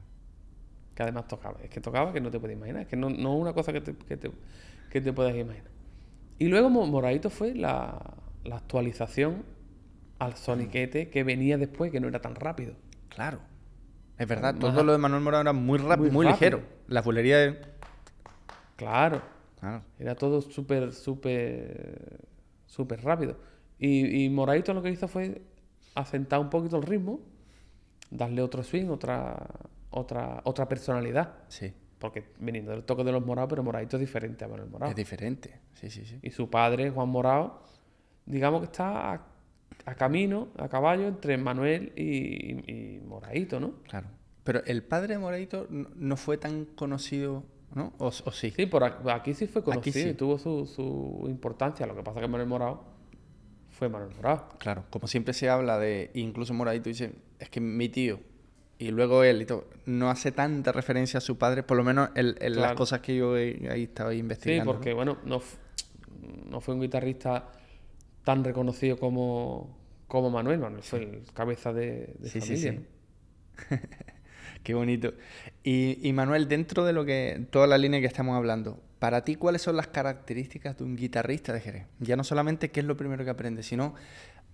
Que 0.95 1.03
además 1.03 1.27
tocaba. 1.27 1.57
Es 1.63 1.69
que 1.69 1.79
tocaba 1.81 2.11
que 2.13 2.21
no 2.21 2.29
te 2.29 2.39
puedes 2.39 2.55
imaginar. 2.57 2.83
Es 2.83 2.87
que 2.87 2.97
no, 2.97 3.09
no 3.09 3.35
es 3.35 3.41
una 3.41 3.53
cosa 3.53 3.71
que 3.73 3.81
te, 3.81 3.95
que 3.95 4.17
te, 4.17 4.31
que 4.89 5.01
te 5.01 5.13
puedas 5.13 5.35
imaginar. 5.35 5.71
Y 6.37 6.47
luego 6.47 6.69
Mo- 6.69 6.85
Moradito 6.85 7.29
fue 7.29 7.55
la, 7.55 8.15
la 8.43 8.57
actualización 8.57 9.43
al 10.21 10.35
soniquete 10.35 11.09
que 11.09 11.23
venía 11.23 11.57
después, 11.57 11.91
que 11.91 11.99
no 11.99 12.07
era 12.07 12.21
tan 12.21 12.35
rápido. 12.35 12.75
Claro. 13.09 13.39
Es 14.17 14.27
verdad, 14.27 14.53
Más- 14.53 14.59
todo 14.73 14.83
lo 14.83 14.91
de 14.91 14.97
Manuel 14.99 15.23
Morado 15.23 15.41
era 15.41 15.53
muy 15.53 15.79
rápido, 15.79 16.11
muy, 16.11 16.25
muy 16.25 16.27
ligero. 16.27 16.61
La 16.87 17.01
bulería 17.01 17.37
de... 17.39 17.61
Claro. 18.75 19.21
Claro. 19.59 19.83
Era 19.99 20.15
todo 20.15 20.41
súper, 20.41 20.91
súper, 20.93 22.19
súper 22.65 23.03
rápido. 23.03 23.37
Y, 23.79 24.25
y 24.25 24.29
Moradito 24.29 24.73
lo 24.73 24.81
que 24.83 24.91
hizo 24.91 25.07
fue 25.07 25.41
asentar 25.95 26.39
un 26.39 26.49
poquito 26.49 26.77
el 26.77 26.83
ritmo, 26.83 27.19
darle 28.11 28.41
otro 28.43 28.63
swing, 28.63 28.89
otra, 28.89 29.37
otra, 29.89 30.41
otra 30.43 30.67
personalidad. 30.67 31.33
Sí, 31.47 31.73
Porque 31.99 32.25
viniendo 32.39 32.71
del 32.71 32.83
toque 32.83 33.03
de 33.03 33.11
los 33.11 33.25
morados, 33.25 33.49
pero 33.49 33.63
Moradito 33.63 33.97
es 33.97 34.01
diferente 34.01 34.45
a 34.45 34.47
Manuel 34.47 34.69
Morado. 34.69 34.91
es 34.91 34.95
diferente. 34.95 35.59
Sí, 35.73 35.89
sí, 35.89 36.05
sí. 36.05 36.19
Y 36.21 36.29
su 36.31 36.49
padre, 36.49 36.91
Juan 36.91 37.09
Morado, 37.09 37.63
digamos 38.25 38.61
que 38.61 38.65
está 38.65 39.25
a, 39.85 39.95
camino, 39.95 40.49
a 40.57 40.67
caballo, 40.69 41.07
entre 41.07 41.37
Manuel 41.37 41.91
y, 41.95 42.71
y, 42.71 42.99
Moradito, 43.05 43.59
¿no? 43.59 43.73
Claro. 43.87 44.07
Pero 44.43 44.63
el 44.65 44.83
padre 44.83 45.13
de 45.15 45.19
Moradito 45.19 45.67
no, 45.69 46.17
fue 46.17 46.37
tan 46.37 46.65
conocido, 46.65 47.43
¿no? 47.75 47.93
O, 47.97 48.07
o 48.07 48.31
sí. 48.31 48.51
Sí, 48.51 48.65
por 48.65 48.83
aquí, 48.83 49.09
aquí 49.09 49.33
sí 49.33 49.47
fue 49.47 49.63
conocido 49.63 49.93
sí. 49.93 50.09
y 50.09 50.13
tuvo 50.13 50.37
su, 50.39 50.65
su 50.65 51.25
importancia. 51.29 51.85
Lo 51.85 51.95
que 51.95 52.03
pasa 52.03 52.19
es 52.19 52.25
que 52.25 52.27
Manuel 52.31 52.49
Morado 52.49 52.83
fue 53.69 53.87
Manuel 53.89 54.15
Morado. 54.15 54.49
Claro. 54.59 54.85
Como 54.89 55.07
siempre 55.07 55.33
se 55.33 55.49
habla 55.49 55.77
de, 55.77 56.11
incluso 56.15 56.53
Moradito 56.53 56.89
dice, 56.89 57.13
es 57.39 57.49
que 57.49 57.59
mi 57.61 57.87
tío, 57.89 58.19
y 58.79 58.89
luego 58.89 59.23
él 59.23 59.43
y 59.43 59.45
todo, 59.45 59.67
no 59.85 60.09
hace 60.09 60.31
tanta 60.31 60.71
referencia 60.71 61.19
a 61.19 61.21
su 61.21 61.37
padre, 61.37 61.61
por 61.61 61.77
lo 61.77 61.83
menos 61.83 62.09
en, 62.15 62.35
en 62.39 62.55
las 62.55 62.73
cosas 62.73 63.01
que 63.01 63.15
yo 63.15 63.37
he- 63.37 63.69
ahí 63.69 63.83
estaba 63.83 64.11
Sí, 64.11 64.17
investigando. 64.17 64.71
porque 64.73 64.93
bueno, 64.93 65.19
no 65.23 66.61
fue 66.61 66.73
un 66.73 66.81
guitarrista 66.81 67.51
tan 68.23 68.43
reconocido 68.43 68.97
como, 68.97 69.77
como 70.07 70.29
Manuel. 70.29 70.59
Manuel 70.59 70.83
fue 70.83 70.99
el 71.03 71.23
cabeza 71.33 71.73
de, 71.73 72.15
de 72.19 72.29
Sí, 72.29 72.41
sí, 72.41 72.55
familia. 72.57 72.71
sí. 72.71 72.77
¿no? 73.71 73.77
Qué 74.63 74.73
bonito. 74.75 75.13
Y, 75.63 75.97
y 76.07 76.13
Manuel, 76.13 76.47
dentro 76.47 76.85
de 76.85 76.93
lo 76.93 77.03
que 77.05 77.47
toda 77.49 77.65
la 77.67 77.77
línea 77.77 77.99
que 77.99 78.05
estamos 78.05 78.35
hablando, 78.35 78.79
para 78.99 79.23
ti, 79.25 79.35
¿cuáles 79.35 79.63
son 79.63 79.75
las 79.75 79.87
características 79.87 80.77
de 80.77 80.83
un 80.83 80.95
guitarrista 80.95 81.51
de 81.53 81.61
Jerez? 81.61 81.85
Ya 81.99 82.15
no 82.15 82.23
solamente 82.23 82.69
qué 82.69 82.81
es 82.81 82.85
lo 82.85 82.95
primero 82.95 83.23
que 83.23 83.31
aprende, 83.31 83.63
sino 83.63 83.95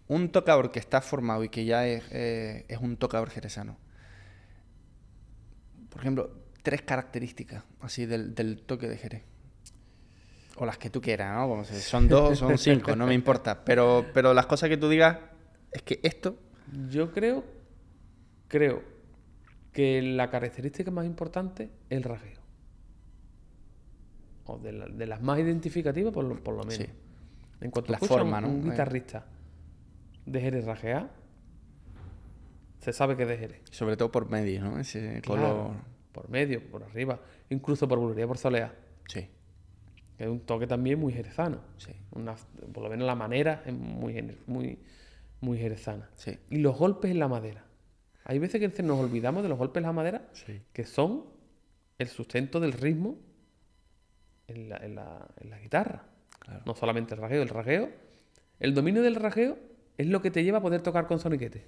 un 0.08 0.30
tocador 0.30 0.72
que 0.72 0.80
está 0.80 1.02
formado 1.02 1.44
y 1.44 1.50
que 1.50 1.66
ya 1.66 1.86
es, 1.86 2.04
eh, 2.12 2.64
es 2.70 2.78
un 2.80 2.96
tocador 2.96 3.30
jerezano. 3.30 3.76
Por 5.90 6.02
ejemplo, 6.02 6.32
tres 6.64 6.82
características 6.82 7.64
así 7.82 8.06
del, 8.06 8.34
del 8.36 8.62
toque 8.62 8.88
de 8.88 8.98
Jerez. 8.98 9.24
O 10.58 10.66
las 10.66 10.78
que 10.78 10.90
tú 10.90 11.00
quieras, 11.02 11.36
¿no? 11.36 11.48
Como 11.48 11.64
si 11.64 11.76
son 11.76 12.08
dos 12.08 12.40
son 12.40 12.58
cinco, 12.58 12.96
no 12.96 13.06
me 13.06 13.14
importa. 13.14 13.64
Pero, 13.64 14.06
pero 14.14 14.34
las 14.34 14.48
cosas 14.48 14.70
que 14.70 14.78
tú 14.78 14.90
digas, 14.90 15.18
es 15.72 15.82
que 15.84 16.00
esto, 16.04 16.36
Yo 16.90 17.12
creo, 17.14 17.44
creo 18.48 18.84
que 19.72 20.02
la 20.02 20.30
característica 20.30 20.90
más 20.92 21.06
importante 21.06 21.70
es 21.90 21.98
el 21.98 22.04
rasgueo. 22.04 22.42
O 24.46 24.58
de, 24.58 24.72
la- 24.72 24.88
de 24.88 25.06
las 25.06 25.22
más 25.22 25.40
identificativas, 25.40 26.14
por 26.14 26.24
lo, 26.26 26.36
por 26.44 26.56
lo 26.56 26.64
menos. 26.64 26.76
Sí. 26.76 26.88
En 27.62 27.72
cuanto 27.72 27.92
La 27.92 28.00
forma, 28.00 28.38
un, 28.40 28.44
¿no? 28.44 28.50
un 28.50 28.68
Eh. 28.68 28.72
guitarrista 28.72 29.26
de 30.26 30.42
Jerez 30.42 30.66
rajear, 30.66 31.10
se 32.80 32.94
sabe 32.94 33.16
que 33.18 33.24
es 33.24 33.30
de 33.30 33.38
Jerez. 33.38 33.62
sobre 33.72 33.98
todo 33.98 34.12
por 34.12 34.30
medio, 34.30 34.62
¿no? 34.62 34.80
Ese 34.80 35.22
color. 35.26 35.72
Por 36.12 36.30
medio, 36.30 36.64
por 36.72 36.84
arriba, 36.84 37.20
incluso 37.50 37.88
por 37.88 38.00
bulería 38.00 38.26
por 38.28 38.38
soleá, 38.40 38.74
Sí, 39.08 39.30
que 40.18 40.24
es 40.24 40.30
un 40.30 40.40
toque 40.42 40.68
también 40.68 41.00
muy 41.00 41.14
jerezano. 41.14 41.60
sí, 41.78 41.92
Una- 42.12 42.36
por 42.74 42.84
lo 42.84 42.90
menos 42.90 43.06
la 43.06 43.16
manera 43.16 43.62
es 43.66 43.74
muy, 43.74 44.38
muy, 44.48 44.80
muy 45.42 45.58
jerezana. 45.58 46.10
sí. 46.16 46.38
Y 46.50 46.58
los 46.58 46.78
golpes 46.78 47.12
en 47.12 47.20
la 47.20 47.28
madera. 47.28 47.64
Hay 48.26 48.40
veces 48.40 48.60
que 48.74 48.84
nos 48.84 49.00
olvidamos 49.00 49.44
de 49.44 49.50
los 49.50 49.58
golpes 49.58 49.78
en 49.82 49.84
la 49.88 49.94
madera, 49.94 50.28
Sí. 50.34 50.62
que 50.74 50.84
son 50.86 51.26
el 52.00 52.08
sustento 52.08 52.60
del 52.60 52.74
ritmo 52.74 53.18
en 54.48 54.70
la, 54.70 54.78
en 54.78 54.96
la- 54.96 55.28
en 55.40 55.50
la 55.50 55.60
guitarra. 55.60 56.04
Claro. 56.40 56.64
No 56.66 56.76
solamente 56.76 57.14
el 57.16 57.22
rasgueo, 57.22 57.42
el 57.42 57.50
rasgueo. 57.50 57.90
El 58.60 58.74
dominio 58.74 59.02
del 59.02 59.16
rasgueo 59.16 59.58
es 59.98 60.08
lo 60.08 60.22
que 60.22 60.32
te 60.32 60.44
lleva 60.44 60.58
a 60.60 60.62
poder 60.62 60.82
tocar 60.82 61.08
con 61.08 61.20
soniquete. 61.20 61.66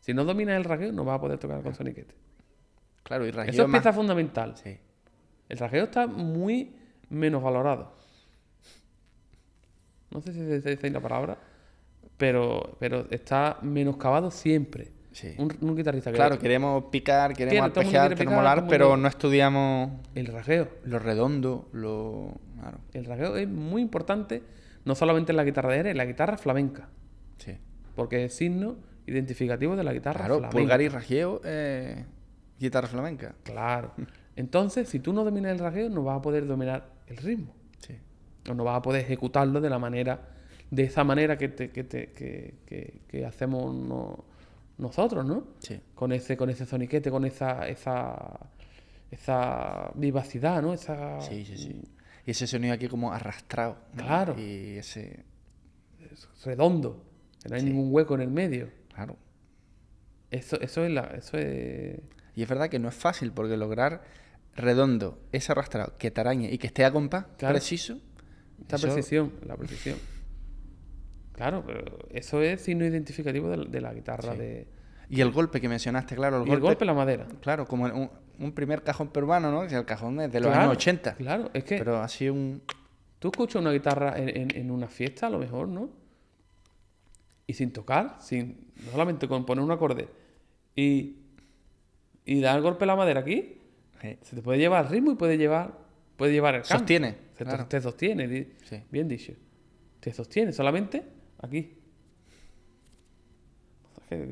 Si 0.00 0.14
no 0.14 0.24
dominas 0.24 0.56
el 0.56 0.64
rasgueo, 0.64 0.92
no 0.92 1.04
vas 1.04 1.16
a 1.18 1.20
poder 1.20 1.38
tocar 1.38 1.62
con 1.62 1.74
soniquete. 1.74 2.14
Claro, 3.02 3.26
y 3.26 3.30
Eso 3.30 3.40
es 3.42 3.58
más- 3.68 3.80
pieza 3.82 3.92
fundamental. 3.92 4.56
Sí, 4.56 4.76
El 5.48 5.58
rasgueo 5.58 5.84
está 5.84 6.06
muy 6.06 6.74
menos 7.10 7.42
valorado. 7.42 7.92
No 10.10 10.20
sé 10.20 10.32
si 10.32 10.38
se 10.60 10.70
dice 10.70 10.90
la 10.90 11.00
palabra, 11.00 11.38
pero, 12.16 12.76
pero 12.80 13.06
está 13.10 13.58
menoscabado 13.62 14.30
siempre. 14.30 14.90
sí. 15.12 15.34
Un, 15.38 15.56
un 15.60 15.76
guitarrista 15.76 16.10
que 16.10 16.16
Claro, 16.16 16.38
queremos 16.38 16.84
picar, 16.90 17.32
queremos 17.34 17.66
arpegiar, 17.66 18.08
quiere 18.08 18.16
queremos 18.16 18.42
picar, 18.42 18.56
molar, 18.56 18.66
pero 18.68 18.96
no 18.96 19.06
estudiamos 19.08 19.92
el 20.14 20.26
rasgueo. 20.26 20.68
lo 20.84 20.98
redondo, 20.98 21.68
lo... 21.72 22.34
Claro, 22.60 22.78
El 22.92 23.04
rasgueo 23.06 23.36
es 23.36 23.48
muy 23.48 23.80
importante, 23.82 24.42
no 24.84 24.94
solamente 24.94 25.32
en 25.32 25.36
la 25.36 25.44
guitarra 25.44 25.70
de 25.70 25.76
aire, 25.76 25.90
en 25.92 25.96
la 25.96 26.04
guitarra 26.04 26.36
flamenca, 26.36 26.88
sí. 27.38 27.56
porque 27.94 28.24
es 28.24 28.34
signo 28.34 28.76
identificativo 29.06 29.76
de 29.76 29.84
la 29.84 29.92
guitarra 29.94 30.18
Claro, 30.20 30.34
flamenca. 30.38 30.58
pulgar 30.58 30.80
y 30.82 30.88
rasgueo, 30.88 31.40
eh, 31.44 32.04
guitarra 32.58 32.88
flamenca. 32.88 33.34
Claro. 33.44 33.92
Entonces, 34.36 34.88
si 34.88 35.00
tú 35.00 35.12
no 35.12 35.24
dominas 35.24 35.52
el 35.52 35.58
rasgueo, 35.58 35.88
no 35.88 36.02
vas 36.02 36.18
a 36.18 36.22
poder 36.22 36.46
dominar 36.46 36.84
el 37.10 37.16
ritmo. 37.18 37.54
Sí, 37.78 37.94
o 38.48 38.54
no 38.54 38.64
vas 38.64 38.76
a 38.78 38.82
poder 38.82 39.02
ejecutarlo 39.04 39.60
de 39.60 39.68
la 39.70 39.78
manera, 39.78 40.28
de 40.70 40.82
esa 40.84 41.04
manera 41.04 41.36
que, 41.36 41.48
te- 41.48 41.70
que, 41.70 41.84
te- 41.84 42.10
que- 42.12 42.54
que- 42.66 43.00
que 43.08 43.26
hacemos 43.26 43.74
no- 43.74 44.24
nosotros, 44.78 45.24
¿no? 45.26 45.44
sí, 45.58 45.78
Con 45.94 46.12
ese, 46.12 46.36
con 46.36 46.48
ese 46.50 46.64
soniquete, 46.64 47.10
con 47.10 47.24
esa, 47.26 47.68
esa, 47.68 48.40
esa 49.10 49.90
vivacidad, 49.94 50.62
¿no? 50.62 50.72
Esa, 50.72 51.20
sí, 51.20 51.44
sí, 51.44 51.56
sí. 51.58 51.82
Y 52.26 52.30
ese 52.30 52.46
sonido 52.46 52.74
aquí 52.74 52.88
como 52.88 53.12
arrastrado. 53.12 53.76
¿no? 53.94 54.02
Claro. 54.04 54.38
Y 54.38 54.76
ese... 54.76 55.24
redondo, 56.44 57.04
no 57.48 57.54
hay 57.54 57.60
Sí. 57.60 57.66
ningún 57.66 57.92
hueco 57.92 58.14
en 58.14 58.20
el 58.22 58.30
medio. 58.30 58.68
Claro. 58.94 59.16
Eso, 60.30 60.60
eso 60.60 60.84
es 60.84 60.90
la, 60.92 61.02
eso 61.16 61.36
es 61.38 61.98
Y 62.36 62.42
es 62.42 62.48
verdad 62.48 62.68
que 62.70 62.78
no 62.78 62.88
es 62.88 62.94
fácil, 62.94 63.32
porque 63.32 63.56
lograr 63.56 64.02
redondo, 64.56 65.18
ese 65.32 65.52
arrastrado, 65.52 65.96
que 65.98 66.10
te 66.10 66.20
arañe 66.20 66.52
y 66.52 66.58
que 66.58 66.66
esté 66.66 66.84
a 66.84 66.92
compás 66.92 67.26
Claro. 67.38 67.54
preciso... 67.54 67.98
esta 68.60 68.76
eso- 68.76 68.88
precisión, 68.88 69.32
la 69.46 69.56
precisión. 69.56 69.96
Claro, 71.32 71.64
pero 71.66 71.84
eso 72.10 72.42
es 72.42 72.60
signo 72.60 72.84
identificativo 72.84 73.48
de, 73.48 73.56
la- 73.58 73.64
de 73.64 73.80
la 73.80 73.94
guitarra 73.94 74.32
Sí. 74.32 74.38
de 74.38 74.66
Y 75.08 75.20
el 75.22 75.30
golpe 75.32 75.60
que 75.60 75.68
mencionaste, 75.68 76.14
claro, 76.14 76.36
el 76.36 76.42
y 76.42 76.46
golpe... 76.50 76.54
el 76.54 76.60
golpe 76.60 76.84
la 76.84 76.94
madera. 76.94 77.26
Claro, 77.40 77.66
como 77.66 77.84
un, 77.86 78.10
un 78.38 78.52
primer 78.52 78.82
cajón 78.82 79.08
peruano, 79.08 79.50
¿no? 79.50 79.66
Que 79.66 79.74
el 79.74 79.84
cajón 79.86 80.20
es 80.20 80.30
de 80.30 80.40
los 80.40 80.48
Claro, 80.50 80.62
años 80.64 80.76
80. 80.76 81.14
Claro, 81.14 81.50
es 81.54 81.64
que 81.64 81.78
Pero 81.78 82.00
así 82.02 82.28
un... 82.28 82.62
Tú 83.18 83.28
escuchas 83.28 83.60
una 83.60 83.72
guitarra 83.72 84.16
en, 84.18 84.28
en- 84.28 84.56
en 84.56 84.70
una 84.70 84.88
fiesta, 84.88 85.26
a 85.26 85.30
lo 85.30 85.38
mejor, 85.38 85.68
¿no? 85.68 85.90
Y 87.46 87.54
sin 87.54 87.72
tocar, 87.72 88.16
sin 88.20 88.70
no 88.84 88.92
solamente 88.92 89.26
con 89.26 89.44
poner 89.44 89.64
un 89.64 89.70
acorde 89.72 90.08
y, 90.76 91.16
y 92.24 92.40
dar 92.40 92.56
el 92.56 92.62
golpe 92.62 92.84
a 92.84 92.86
la 92.86 92.96
madera 92.96 93.20
aquí, 93.20 93.59
Sí. 94.00 94.16
se 94.22 94.36
te 94.36 94.42
puede 94.42 94.58
llevar 94.58 94.86
el 94.86 94.90
ritmo 94.90 95.12
y 95.12 95.14
puede 95.16 95.36
llevar, 95.36 95.78
puede 96.16 96.32
llevar 96.32 96.54
el 96.54 96.62
canto. 96.62 96.78
Sostiene, 96.78 97.16
Se 97.36 97.44
claro. 97.44 97.66
te, 97.66 97.80
sostiene, 97.80 98.46
Sí. 98.64 98.82
bien 98.90 99.08
dicho. 99.08 99.32
Te 100.00 100.12
sostiene 100.12 100.52
solamente 100.52 101.02
aquí. 101.42 101.76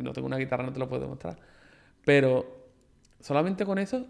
No 0.02 0.12
tengo 0.12 0.26
una 0.26 0.38
guitarra, 0.38 0.64
no 0.64 0.72
te 0.72 0.78
lo 0.80 0.88
puedo 0.88 1.02
demostrar. 1.02 1.38
Pero 2.04 2.66
solamente 3.20 3.64
con 3.64 3.78
eso 3.78 4.06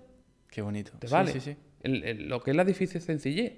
Qué 0.50 0.62
bonito. 0.62 0.92
te 0.98 1.08
Sí, 1.08 1.12
vale. 1.12 1.32
Sí, 1.32 1.40
sí. 1.40 1.56
El- 1.82 2.04
el- 2.04 2.28
lo 2.28 2.40
que 2.42 2.52
es 2.52 2.56
la 2.56 2.64
difícil 2.64 3.00
sencillez. 3.00 3.52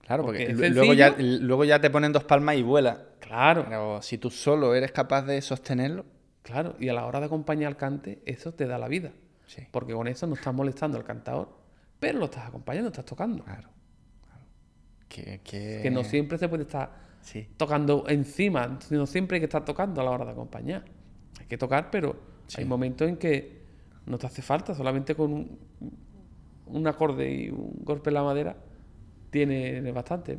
Claro, 0.00 0.22
Porque 0.24 0.48
luego, 0.52 0.94
ya, 0.94 1.16
luego 1.18 1.64
ya 1.64 1.80
te 1.80 1.90
ponen 1.90 2.12
dos 2.12 2.24
palmas 2.24 2.56
y 2.56 2.62
vuela. 2.62 3.06
Claro. 3.20 3.64
Pero 3.68 4.00
si 4.02 4.18
tú 4.18 4.30
solo 4.30 4.74
eres 4.74 4.92
capaz 4.92 5.22
de 5.22 5.40
sostenerlo, 5.42 6.06
Claro, 6.42 6.76
y 6.78 6.88
a 6.88 6.92
la 6.94 7.04
hora 7.06 7.18
de 7.18 7.26
acompañar 7.26 7.66
al 7.72 7.76
cante, 7.76 8.20
eso 8.24 8.54
te 8.54 8.66
da 8.66 8.78
la 8.78 8.86
vida. 8.86 9.10
Sí. 9.46 9.62
Porque 9.70 9.92
con 9.94 10.06
eso 10.08 10.26
no 10.26 10.34
estás 10.34 10.54
molestando 10.54 10.98
al 10.98 11.04
cantador, 11.04 11.48
pero 11.98 12.18
lo 12.18 12.26
estás 12.26 12.46
acompañando, 12.48 12.88
estás 12.88 13.04
tocando. 13.04 13.44
Claro. 13.44 13.68
claro. 14.24 14.42
Que, 15.08 15.40
que... 15.42 15.80
Que 15.82 15.90
no 15.90 16.04
siempre 16.04 16.38
se 16.38 16.48
puede 16.48 16.62
estar 16.64 17.06
Sí. 17.22 17.48
tocando 17.56 18.04
encima, 18.08 18.78
no 18.90 19.06
siempre 19.06 19.36
hay 19.36 19.40
que 19.40 19.46
estar 19.46 19.64
tocando 19.64 20.00
a 20.00 20.04
la 20.04 20.10
hora 20.12 20.24
de 20.24 20.30
acompañar. 20.32 20.84
Hay 21.40 21.46
que 21.46 21.58
tocar, 21.58 21.90
pero 21.90 22.16
Sí. 22.46 22.60
hay 22.60 22.64
momentos 22.66 23.08
en 23.08 23.16
que 23.16 23.62
no 24.06 24.18
te 24.18 24.26
hace 24.28 24.42
falta, 24.42 24.74
solamente 24.74 25.16
con 25.16 25.32
un, 25.32 25.58
un 26.66 26.86
acorde 26.86 27.28
y 27.32 27.48
un 27.50 27.80
golpe 27.82 28.10
en 28.10 28.14
la 28.14 28.22
madera 28.22 28.56
tiene 29.30 29.90
bastante. 29.92 30.38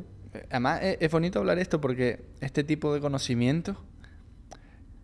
Además, 0.50 0.80
es, 0.82 0.96
es 1.00 1.10
bonito 1.10 1.38
hablar 1.38 1.58
esto 1.58 1.78
porque 1.80 2.24
este 2.40 2.64
tipo 2.64 2.94
de 2.94 3.00
conocimientos, 3.00 3.76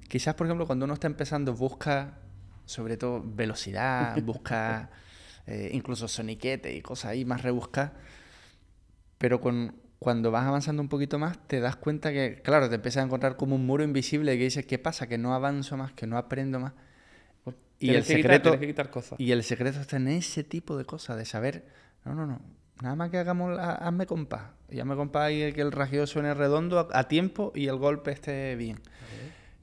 quizás, 0.08 0.34
por 0.34 0.46
ejemplo, 0.46 0.66
cuando 0.66 0.84
uno 0.86 0.94
está 0.94 1.06
empezando, 1.06 1.52
busca 1.54 2.18
sobre 2.66 2.96
todo 2.96 3.22
velocidad, 3.24 4.16
busca 4.22 4.90
eh, 5.46 5.70
incluso 5.72 6.08
soniquete 6.08 6.74
y 6.74 6.80
cosas 6.82 7.12
ahí 7.12 7.24
más 7.24 7.42
rebuscadas, 7.42 7.92
pero 9.18 9.40
con, 9.40 9.74
cuando 9.98 10.30
vas 10.30 10.44
avanzando 10.46 10.82
un 10.82 10.88
poquito 10.88 11.18
más, 11.18 11.38
te 11.46 11.60
das 11.60 11.76
cuenta 11.76 12.12
que, 12.12 12.40
claro, 12.42 12.68
te 12.68 12.74
empiezas 12.76 13.02
a 13.02 13.06
encontrar 13.06 13.36
como 13.36 13.54
un 13.56 13.66
muro 13.66 13.84
invisible 13.84 14.36
que 14.36 14.44
dices, 14.44 14.66
¿qué 14.66 14.78
pasa? 14.78 15.06
Que 15.06 15.18
no 15.18 15.34
avanzo 15.34 15.76
más, 15.76 15.92
que 15.92 16.06
no 16.06 16.18
aprendo 16.18 16.60
más. 16.60 16.72
Y 17.78 17.90
el 17.90 18.02
quitar- 18.04 18.16
secreto, 18.16 18.58
que 18.58 18.66
quitar 18.68 18.90
cosas. 18.90 19.18
y 19.20 19.32
el 19.32 19.42
secreto 19.42 19.80
está 19.80 19.96
en 19.96 20.08
ese 20.08 20.44
tipo 20.44 20.76
de 20.76 20.84
cosas, 20.84 21.16
de 21.16 21.24
saber, 21.24 21.66
no, 22.04 22.14
no, 22.14 22.24
no, 22.26 22.40
nada 22.80 22.94
más 22.96 23.10
que 23.10 23.18
hagamos, 23.18 23.58
hazme 23.58 24.06
compás, 24.06 24.42
y 24.70 24.80
hazme 24.80 24.94
compás 24.96 25.32
y 25.32 25.52
que 25.52 25.60
el 25.60 25.72
rasgueo 25.72 26.06
suene 26.06 26.32
redondo 26.34 26.78
a, 26.78 26.88
a 26.98 27.08
tiempo 27.08 27.52
y 27.54 27.66
el 27.66 27.76
golpe 27.76 28.12
esté 28.12 28.54
bien. 28.56 28.80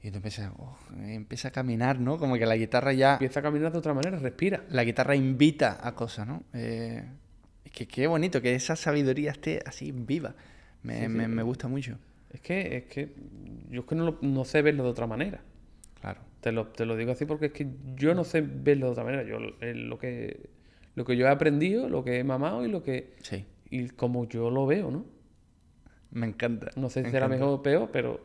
Y 0.02 0.10
tú 0.10 0.16
empiezas, 0.16 0.50
oh, 0.58 0.76
empieza 1.04 1.48
a 1.48 1.50
caminar, 1.52 2.00
¿no? 2.00 2.18
Como 2.18 2.36
que 2.36 2.44
la 2.46 2.56
guitarra 2.56 2.92
ya, 2.92 3.12
Empieza 3.14 3.38
a 3.40 3.42
caminar 3.44 3.70
de 3.72 3.78
otra 3.78 3.94
manera, 3.94 4.18
respira. 4.18 4.64
la 4.68 4.82
guitarra 4.84 5.14
invita 5.14 5.78
a 5.86 5.94
cosas, 5.94 6.26
¿no? 6.26 6.42
Eh, 6.52 7.04
es 7.64 7.70
que 7.72 7.86
qué 7.86 8.06
bonito 8.08 8.42
que 8.42 8.54
esa 8.54 8.74
sabiduría 8.74 9.30
esté 9.30 9.62
así 9.64 9.92
viva. 9.92 10.34
Me, 10.82 10.94
Sí, 10.96 11.02
sí, 11.02 11.08
me- 11.08 11.28
me 11.28 11.42
gusta 11.44 11.68
mucho. 11.68 11.98
Es 12.30 12.40
que, 12.40 12.76
es 12.78 12.84
que 12.84 13.14
yo 13.70 13.82
es 13.82 13.86
que 13.86 13.94
no, 13.94 14.04
lo- 14.06 14.18
no 14.22 14.44
sé 14.44 14.60
verlo 14.62 14.82
de 14.82 14.90
otra 14.90 15.06
manera. 15.06 15.40
Claro. 16.00 16.20
Te 16.40 16.50
lo, 16.50 16.66
te 16.66 16.84
lo 16.84 16.96
digo 16.96 17.12
así 17.12 17.24
porque 17.24 17.46
es 17.46 17.52
que 17.52 17.68
yo 17.94 18.14
no 18.14 18.24
sé 18.24 18.40
verlo 18.40 18.86
de 18.86 18.92
otra 18.92 19.04
manera. 19.04 19.22
Yo 19.22 19.36
eh, 19.60 19.74
lo 19.74 19.98
que 19.98 20.50
lo 20.96 21.04
que 21.04 21.16
yo 21.16 21.26
he 21.26 21.30
aprendido, 21.30 21.88
lo 21.88 22.02
que 22.02 22.18
he 22.18 22.24
mamado 22.24 22.66
y 22.66 22.68
lo 22.68 22.82
que 22.82 23.12
Sí, 23.22 23.46
y 23.70 23.88
como 23.90 24.26
yo 24.28 24.50
lo 24.50 24.66
veo, 24.66 24.90
¿no? 24.90 25.06
me 26.10 26.26
encanta. 26.26 26.70
No 26.76 26.90
sé 26.90 27.04
si 27.04 27.10
será 27.10 27.28
mejor 27.28 27.48
o 27.48 27.62
peor, 27.62 27.90
pero 27.92 28.20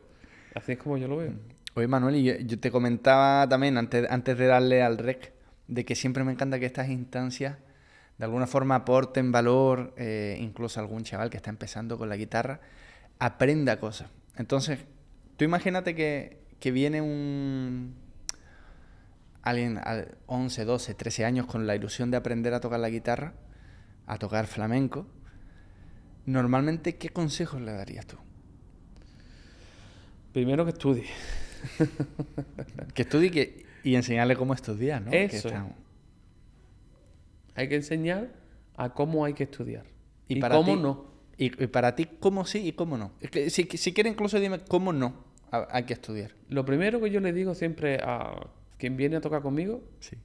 así 0.54 0.72
es 0.72 0.78
como 0.78 0.98
yo 0.98 1.06
lo 1.08 1.16
veo. 1.18 1.32
Oye, 1.78 1.86
Manuel, 1.86 2.16
y 2.16 2.44
yo, 2.44 2.58
te 2.58 2.72
comentaba 2.72 3.48
también 3.48 3.78
antes, 3.78 4.10
antes 4.10 4.36
de 4.36 4.46
darle 4.48 4.82
al 4.82 4.98
rec, 4.98 5.32
de 5.68 5.84
que 5.84 5.94
siempre 5.94 6.24
me 6.24 6.32
encanta 6.32 6.58
que 6.58 6.66
estas 6.66 6.88
instancias 6.88 7.56
de 8.18 8.24
alguna 8.24 8.48
forma 8.48 8.74
aporten 8.74 9.30
valor, 9.30 9.94
eh, 9.96 10.36
incluso 10.40 10.80
algún 10.80 11.04
chaval 11.04 11.30
que 11.30 11.36
está 11.36 11.50
empezando 11.50 11.96
con 11.96 12.08
la 12.08 12.16
guitarra, 12.16 12.58
aprenda 13.20 13.78
cosas. 13.78 14.08
Entonces, 14.36 14.80
tú 15.36 15.44
imagínate 15.44 15.94
que, 15.94 16.42
que 16.58 16.72
viene 16.72 17.00
un 17.00 17.94
alguien 19.42 19.78
a 19.78 20.04
11, 20.26 20.64
12, 20.64 20.94
13 20.94 21.24
años 21.26 21.46
con 21.46 21.68
la 21.68 21.76
ilusión 21.76 22.10
de 22.10 22.16
aprender 22.16 22.54
a 22.54 22.60
tocar 22.60 22.80
la 22.80 22.90
guitarra, 22.90 23.34
a 24.08 24.18
tocar 24.18 24.48
flamenco, 24.48 25.06
normalmente 26.26 26.96
¿qué 26.96 27.10
consejos 27.10 27.60
le 27.60 27.70
darías 27.70 28.04
tú? 28.04 28.16
Primero 30.32 30.64
que 30.64 30.72
estudie. 30.72 31.06
que 32.94 33.02
estudie 33.02 33.30
que, 33.30 33.66
y 33.84 33.94
enseñarle 33.94 34.36
cómo 34.36 34.54
estudiar, 34.54 35.02
¿no? 35.02 35.12
Eso. 35.12 35.50
Hay 37.54 37.68
que 37.68 37.76
enseñar 37.76 38.28
a 38.76 38.94
cómo 38.94 39.24
hay 39.24 39.34
que 39.34 39.44
estudiar. 39.44 39.84
Y, 40.28 40.40
para 40.40 40.56
cómo 40.56 40.74
ti, 40.74 40.80
no. 40.80 41.06
Y, 41.36 41.50
para 41.68 41.94
ti, 41.94 42.08
cómo 42.20 42.44
sí 42.44 42.66
y 42.66 42.72
cómo 42.72 42.96
no. 42.98 43.12
que, 43.30 43.50
si, 43.50 43.64
si 43.64 43.92
quieres, 43.92 44.12
incluso 44.12 44.38
dime 44.38 44.60
cómo 44.68 44.92
no 44.92 45.28
hay 45.50 45.84
que 45.84 45.94
estudiar. 45.94 46.32
Lo 46.48 46.64
primero 46.64 47.00
que 47.00 47.10
yo 47.10 47.20
le 47.20 47.32
digo 47.32 47.54
siempre 47.54 47.98
a 48.02 48.48
quien 48.76 48.96
viene 48.96 49.16
a 49.16 49.20
tocar 49.20 49.42
conmigo, 49.42 49.82
sí. 50.00 50.16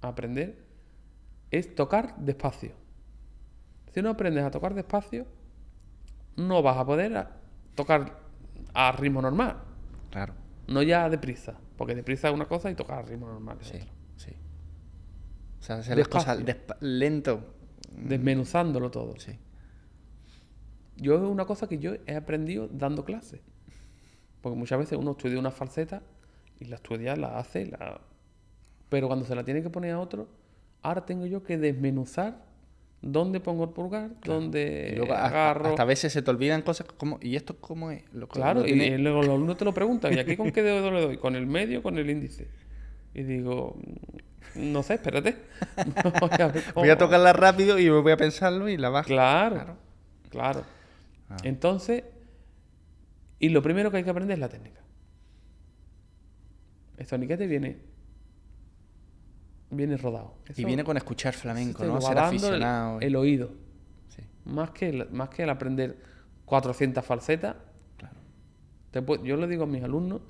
a 0.00 0.08
aprender, 0.08 0.64
es 1.50 1.74
tocar 1.74 2.16
despacio. 2.18 2.72
Si 3.92 4.02
no 4.02 4.10
aprendes 4.10 4.44
a 4.44 4.50
tocar 4.50 4.74
despacio, 4.74 5.26
no 6.36 6.62
vas 6.62 6.76
a 6.76 6.84
poder 6.84 7.28
tocar 7.74 8.18
a 8.72 8.92
ritmo 8.92 9.22
normal. 9.22 9.58
Claro. 10.10 10.34
No 10.66 10.82
ya 10.82 11.08
deprisa, 11.10 11.58
porque 11.76 11.94
deprisa 11.94 12.28
es 12.28 12.34
una 12.34 12.46
cosa 12.46 12.70
y 12.70 12.74
tocar 12.74 13.06
ritmo 13.08 13.26
normal 13.26 13.58
sí, 13.60 13.78
Sí. 14.16 14.32
O 15.60 15.62
sea, 15.62 15.76
hacer 15.76 15.98
las 15.98 16.08
cosas 16.08 16.38
lento. 16.80 17.54
Desmenuzándolo 17.96 18.90
todo. 18.90 19.18
Sí. 19.18 19.38
Yo 20.96 21.16
es 21.16 21.22
una 21.22 21.44
cosa 21.44 21.68
que 21.68 21.78
yo 21.78 21.94
he 22.06 22.16
aprendido 22.16 22.68
dando 22.68 23.04
clases. 23.04 23.40
Porque 24.40 24.58
muchas 24.58 24.78
veces 24.78 24.98
uno 24.98 25.12
estudia 25.12 25.38
una 25.38 25.50
falseta 25.50 26.02
y 26.60 26.66
la 26.66 26.76
estudia, 26.76 27.16
la 27.16 27.38
hace, 27.38 27.66
la... 27.66 28.00
pero 28.88 29.06
cuando 29.06 29.24
se 29.24 29.34
la 29.34 29.44
tiene 29.44 29.62
que 29.62 29.70
poner 29.70 29.92
a 29.92 30.00
otro, 30.00 30.28
ahora 30.82 31.04
tengo 31.04 31.26
yo 31.26 31.42
que 31.42 31.56
desmenuzar 31.58 32.44
dónde 33.04 33.38
pongo 33.40 33.64
el 33.64 33.70
pulgar, 33.70 34.10
dónde 34.24 35.06
agarro. 35.10 35.70
Hasta, 35.70 35.82
a 35.82 35.86
veces 35.86 36.12
se 36.12 36.22
te 36.22 36.30
olvidan 36.30 36.62
cosas 36.62 36.86
como, 36.96 37.18
¿y 37.20 37.36
esto 37.36 37.56
cómo 37.60 37.90
es? 37.90 38.02
claro, 38.30 38.66
y 38.66 38.96
luego 38.98 39.22
los 39.22 39.30
alumnos 39.30 39.58
te 39.58 39.64
lo 39.64 39.74
preguntan, 39.74 40.14
¿y 40.14 40.18
aquí 40.18 40.36
con 40.38 40.50
qué 40.50 40.62
dedo 40.62 40.90
le 40.90 41.02
doy? 41.02 41.16
¿Con 41.18 41.36
el 41.36 41.46
medio 41.46 41.80
o 41.80 41.82
con 41.82 41.98
el 41.98 42.08
índice? 42.08 42.48
Y 43.12 43.22
digo, 43.22 43.78
no 44.54 44.82
sé, 44.82 44.94
espérate. 44.94 45.36
voy, 46.74 46.88
a 46.88 46.98
tocarla 46.98 47.32
rápido 47.32 47.78
y 47.78 47.88
voy 47.88 48.12
a 48.12 48.16
pensarlo 48.16 48.68
y 48.68 48.76
la 48.76 48.88
bajo. 48.88 49.08
Claro, 49.08 49.76
claro. 50.30 50.64
Ah. 51.28 51.36
Entonces, 51.44 52.04
y 53.38 53.50
lo 53.50 53.62
primero 53.62 53.90
que 53.90 53.98
hay 53.98 54.04
que 54.04 54.10
aprender 54.10 54.34
es 54.34 54.40
la 54.40 54.48
técnica. 54.48 54.80
El 56.96 57.06
soniquete 57.06 57.46
viene 57.46 57.76
viene 59.76 59.96
rodado. 59.96 60.34
y 60.56 60.64
viene 60.64 60.84
con 60.84 60.96
escuchar 60.96 61.34
flamenco, 61.34 61.84
¿no? 61.84 62.00
Ser 62.00 62.18
aficionado. 62.18 63.00
El, 63.00 63.16
oído. 63.16 63.50
Más, 64.44 64.70
que 64.70 64.88
el, 64.88 65.08
más 65.10 65.30
que 65.30 65.42
el 65.42 65.50
aprender 65.50 65.98
400 66.44 67.04
falsetas. 67.04 67.56
Claro. 67.96 69.24
yo 69.24 69.36
le 69.36 69.46
digo 69.46 69.64
a 69.64 69.66
mis 69.66 69.82
alumnos, 69.82 70.20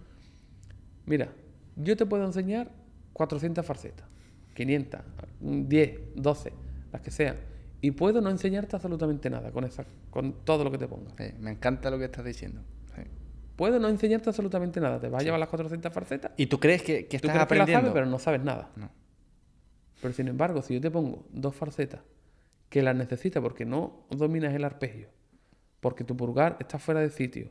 mira, 1.07 1.29
yo 1.77 1.97
te 1.97 2.07
puedo 2.07 2.25
enseñar 2.25 2.71
400 3.13 3.65
falsetas, 3.65 4.07
500, 4.55 5.01
10, 5.41 6.01
12, 6.15 6.53
las 6.93 7.03
que 7.03 7.11
sean. 7.11 7.37
Y 7.81 7.91
puedo 7.91 8.21
no 8.21 8.31
enseñarte 8.31 8.77
absolutamente 8.77 9.29
nada 9.29 9.51
con, 9.51 9.65
esa, 9.65 9.85
con 10.11 10.45
todo 10.45 10.65
lo 10.65 10.71
que 10.71 10.79
te 10.79 10.89
ponga. 10.89 11.13
me 11.41 11.51
encanta 11.51 11.91
lo 11.91 11.99
que 11.99 12.07
estás 12.07 12.25
diciendo. 12.25 12.63
Puedo 13.57 13.79
no 13.79 13.89
enseñarte 13.89 14.31
absolutamente 14.31 14.81
nada. 14.81 15.01
Te 15.01 15.09
vas 15.09 15.23
a 15.23 15.25
llevar 15.25 15.39
las 15.39 15.49
400 15.49 15.93
falsetas. 15.93 16.33
¿Y 16.37 16.47
tú 16.47 16.59
crees 16.59 16.83
que, 16.83 17.07
que 17.07 17.17
estás 17.17 17.37
aprendiendo? 17.37 17.93
pero 17.93 18.07
no 18.07 18.19
sabes 18.19 18.43
nada. 18.43 18.71
Pero 20.05 20.13
sin 20.13 20.29
embargo, 20.29 20.61
si 20.61 20.75
yo 20.75 20.83
te 20.83 20.91
pongo 20.91 21.25
dos 21.31 21.57
falsetas 21.57 22.03
que 22.69 22.83
las 22.83 22.95
necesitas 22.95 23.43
porque 23.43 23.65
no 23.65 24.05
dominas 24.11 24.53
el 24.53 24.63
arpegio, 24.65 25.09
porque 25.81 26.05
tu 26.05 26.15
pulgar 26.15 26.59
está 26.61 26.79
fuera 26.79 27.01
de 27.01 27.09
sitio, 27.09 27.49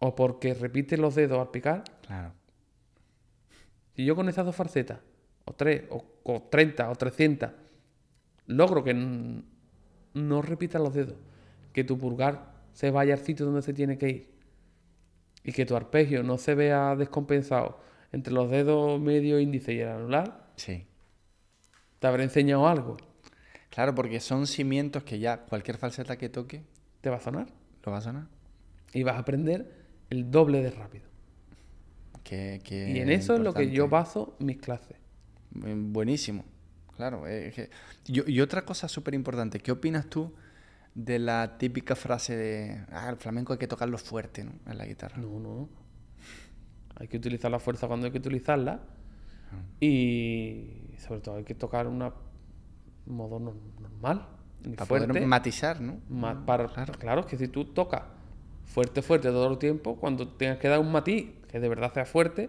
o 0.00 0.16
porque 0.16 0.52
repites 0.52 0.98
los 0.98 1.14
dedos 1.14 1.38
al 1.38 1.52
picar, 1.52 1.84
claro. 2.04 2.32
si 3.94 4.04
yo 4.04 4.16
con 4.16 4.28
esas 4.28 4.44
dos 4.44 4.56
falsetas, 4.56 4.98
o 5.44 5.52
tres, 5.52 5.84
o, 5.90 6.04
o 6.24 6.42
30, 6.42 6.90
o 6.90 6.94
300, 6.96 7.52
logro 8.46 8.82
que 8.82 8.92
no 10.14 10.42
repitas 10.42 10.82
los 10.82 10.92
dedos, 10.92 11.14
que 11.72 11.84
tu 11.84 11.98
pulgar 11.98 12.52
se 12.72 12.90
vaya 12.90 13.14
al 13.14 13.20
sitio 13.20 13.46
donde 13.46 13.62
se 13.62 13.72
tiene 13.72 13.96
que 13.96 14.08
ir, 14.08 14.30
y 15.44 15.52
que 15.52 15.66
tu 15.66 15.76
arpegio 15.76 16.24
no 16.24 16.36
se 16.36 16.56
vea 16.56 16.96
descompensado 16.96 17.78
entre 18.10 18.34
los 18.34 18.50
dedos 18.50 19.00
medio, 19.00 19.38
índice 19.38 19.72
y 19.72 19.78
el 19.78 19.88
anular, 19.88 20.50
sí. 20.56 20.88
Te 22.02 22.08
habré 22.08 22.24
enseñado 22.24 22.66
algo. 22.66 22.96
Claro, 23.70 23.94
porque 23.94 24.18
son 24.18 24.48
cimientos 24.48 25.04
que 25.04 25.20
ya 25.20 25.42
cualquier 25.42 25.78
falseta 25.78 26.18
que 26.18 26.28
toque... 26.28 26.64
¿Te 27.00 27.10
va 27.10 27.18
a 27.18 27.20
sonar? 27.20 27.46
Lo 27.84 27.92
va 27.92 27.98
a 27.98 28.00
sonar. 28.00 28.26
Y 28.92 29.04
vas 29.04 29.14
a 29.14 29.20
aprender 29.20 29.72
el 30.10 30.28
doble 30.28 30.64
de 30.64 30.72
rápido. 30.72 31.04
Que, 32.24 32.60
y 32.66 32.98
en 32.98 33.08
eso 33.08 33.34
es 33.34 33.40
lo 33.40 33.54
que 33.54 33.70
yo 33.70 33.88
baso 33.88 34.34
mis 34.40 34.56
clases. 34.56 34.96
Buenísimo. 35.52 36.44
Claro. 36.96 37.22
y, 38.06 38.40
otra 38.40 38.64
cosa 38.64 38.88
súper 38.88 39.14
importante, 39.14 39.60
¿qué 39.60 39.70
opinas 39.70 40.06
tú 40.06 40.34
de 40.96 41.20
la 41.20 41.56
típica 41.56 41.94
frase 41.94 42.36
de, 42.36 42.84
ah, 42.90 43.10
el 43.10 43.16
flamenco 43.16 43.52
hay 43.52 43.60
que 43.60 43.68
tocarlo 43.68 43.96
fuerte, 43.96 44.42
¿no? 44.42 44.52
En 44.66 44.76
la 44.76 44.86
guitarra. 44.86 45.18
No, 45.18 45.38
no. 45.38 45.68
Hay 46.96 47.06
que 47.06 47.16
utilizar 47.16 47.48
la 47.48 47.60
fuerza 47.60 47.86
cuando 47.86 48.06
hay 48.06 48.12
que 48.12 48.18
utilizarla. 48.18 48.80
Ah. 49.52 49.62
Y 49.80 50.94
sobre 50.98 51.20
todo 51.20 51.36
hay 51.36 51.44
que 51.44 51.54
tocar 51.54 51.86
una 51.86 52.12
modo 53.06 53.38
normal. 53.38 54.26
Para 54.76 54.86
poder 54.86 55.26
matizar, 55.26 55.80
¿no? 55.80 55.98
para, 56.46 56.68
claro. 56.68 56.94
claro, 56.94 57.26
que 57.26 57.36
si 57.36 57.48
tú 57.48 57.64
tocas 57.64 58.02
fuerte, 58.64 59.02
fuerte 59.02 59.28
todo 59.28 59.50
el 59.50 59.58
tiempo, 59.58 59.96
cuando 59.96 60.28
tengas 60.28 60.58
que 60.58 60.68
dar 60.68 60.78
un 60.78 60.92
matiz 60.92 61.30
que 61.50 61.58
de 61.58 61.68
verdad 61.68 61.92
sea 61.92 62.04
fuerte, 62.04 62.48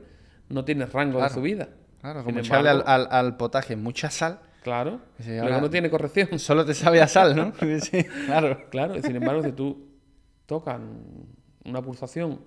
no 0.49 0.63
tienes 0.63 0.93
rango 0.93 1.21
de 1.21 1.29
subida. 1.29 1.69
Claro, 2.01 2.23
como 2.23 2.39
echarle 2.39 2.69
al, 2.69 2.83
al, 2.85 3.37
potaje 3.37 3.75
mucha 3.75 4.11
sal 4.11 4.39
Claro. 4.63 5.01
Luego 5.19 5.61
no 5.61 5.69
tiene 5.69 5.89
corrección. 5.89 6.27
Solo 6.39 6.65
te 6.65 6.73
sabe 6.73 7.01
a 7.01 7.07
sal, 7.07 7.35
¿no? 7.35 7.53
sí, 7.81 8.03
claro. 8.25 8.69
Claro, 8.69 9.01
sin 9.01 9.15
embargo, 9.15 9.43
si 9.43 9.51
tú 9.51 9.89
tocas 10.45 10.79
una 11.65 11.81
pulsación 11.81 12.41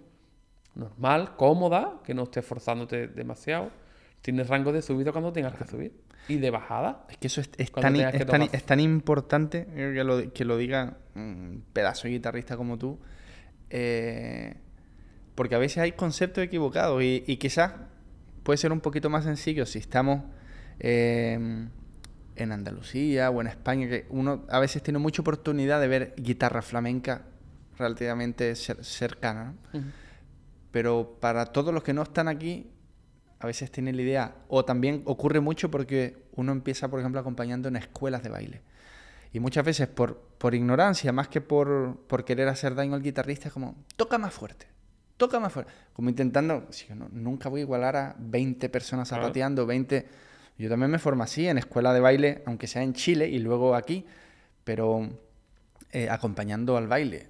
normal, 0.74 1.36
cómoda, 1.36 2.00
que 2.04 2.14
no 2.14 2.24
estés 2.24 2.44
forzándote 2.44 3.08
demasiado, 3.08 3.70
tienes 4.26 4.48
rango 4.48 4.72
de 4.72 4.82
subida 4.82 5.12
cuando 5.12 5.32
tengas 5.32 5.54
que 5.54 5.64
subir. 5.68 5.92
Y 6.26 6.38
de 6.38 6.50
bajada. 6.50 7.06
Es 7.08 7.16
que 7.16 7.28
eso 7.28 7.40
es, 7.40 7.48
tan, 7.70 7.94
es 7.94 8.64
tan, 8.64 8.80
importante 8.80 9.68
que 9.72 10.02
lo, 10.02 10.32
que 10.32 10.44
lo 10.44 10.56
diga 10.56 10.96
un 11.14 11.62
pedazo 11.72 12.08
de 12.08 12.14
guitarrista 12.14 12.56
como 12.56 12.76
tú. 12.76 12.98
Eh, 13.70 14.56
porque 15.36 15.54
a 15.54 15.58
veces 15.58 15.78
hay 15.78 15.92
conceptos 15.92 16.42
equivocados 16.42 17.00
y, 17.04 17.22
y, 17.24 17.36
quizás 17.36 17.74
puede 18.42 18.56
ser 18.56 18.72
un 18.72 18.80
poquito 18.80 19.08
más 19.10 19.22
sencillo 19.22 19.64
si 19.64 19.78
estamos 19.78 20.24
eh, 20.80 21.68
en 22.34 22.52
Andalucía 22.52 23.30
o 23.30 23.40
en 23.40 23.46
España, 23.46 23.88
que 23.88 24.06
uno 24.08 24.44
a 24.48 24.58
veces 24.58 24.82
tiene 24.82 24.98
mucha 24.98 25.22
oportunidad 25.22 25.80
de 25.80 25.86
ver 25.86 26.14
guitarra 26.16 26.62
flamenca 26.62 27.26
relativamente 27.78 28.56
cercana. 28.56 29.54
Pero 30.72 31.16
para 31.20 31.46
todos 31.46 31.72
los 31.72 31.84
que 31.84 31.92
no 31.92 32.02
están 32.02 32.26
aquí, 32.26 32.72
a 33.38 33.46
veces 33.46 33.70
tienen 33.70 33.96
la 33.96 34.02
idea, 34.02 34.34
o 34.48 34.64
también 34.64 35.02
ocurre 35.04 35.40
mucho 35.40 35.70
porque 35.70 36.16
uno 36.34 36.52
empieza, 36.52 36.88
por 36.88 37.00
ejemplo, 37.00 37.20
acompañando 37.20 37.68
en 37.68 37.76
escuelas 37.76 38.22
de 38.22 38.30
baile. 38.30 38.62
Y 39.32 39.40
muchas 39.40 39.64
veces 39.64 39.88
por, 39.88 40.18
por 40.38 40.54
ignorancia, 40.54 41.12
más 41.12 41.28
que 41.28 41.40
por, 41.40 41.98
por 42.06 42.24
querer 42.24 42.48
hacer 42.48 42.74
daño 42.74 42.94
al 42.94 43.02
guitarrista, 43.02 43.48
es 43.48 43.52
como, 43.52 43.76
toca 43.96 44.16
más 44.16 44.32
fuerte, 44.32 44.66
toca 45.16 45.38
más 45.40 45.52
fuerte. 45.52 45.72
Como 45.92 46.08
intentando, 46.08 46.66
si 46.70 46.86
nunca 47.12 47.48
voy 47.48 47.60
a 47.60 47.64
igualar 47.64 47.96
a 47.96 48.16
20 48.18 48.68
personas 48.70 49.08
zapateando, 49.08 49.66
20 49.66 50.06
yo 50.58 50.70
también 50.70 50.90
me 50.90 50.98
formo 50.98 51.22
así 51.22 51.46
en 51.46 51.58
escuela 51.58 51.92
de 51.92 52.00
baile, 52.00 52.42
aunque 52.46 52.66
sea 52.66 52.82
en 52.82 52.94
Chile 52.94 53.28
y 53.28 53.38
luego 53.38 53.74
aquí, 53.74 54.06
pero 54.64 55.10
eh, 55.92 56.08
acompañando 56.10 56.76
al 56.76 56.86
baile. 56.86 57.28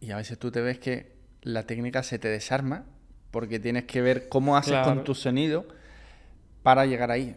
Y 0.00 0.10
a 0.10 0.16
veces 0.16 0.38
tú 0.38 0.50
te 0.50 0.60
ves 0.60 0.78
que 0.78 1.12
la 1.42 1.64
técnica 1.64 2.02
se 2.02 2.18
te 2.18 2.28
desarma 2.28 2.84
porque 3.34 3.58
tienes 3.58 3.84
que 3.84 4.00
ver 4.00 4.28
cómo 4.28 4.56
haces 4.56 4.78
con 4.86 5.02
tu 5.02 5.12
sonido 5.14 5.66
para 6.62 6.86
llegar 6.86 7.10
ahí. 7.10 7.34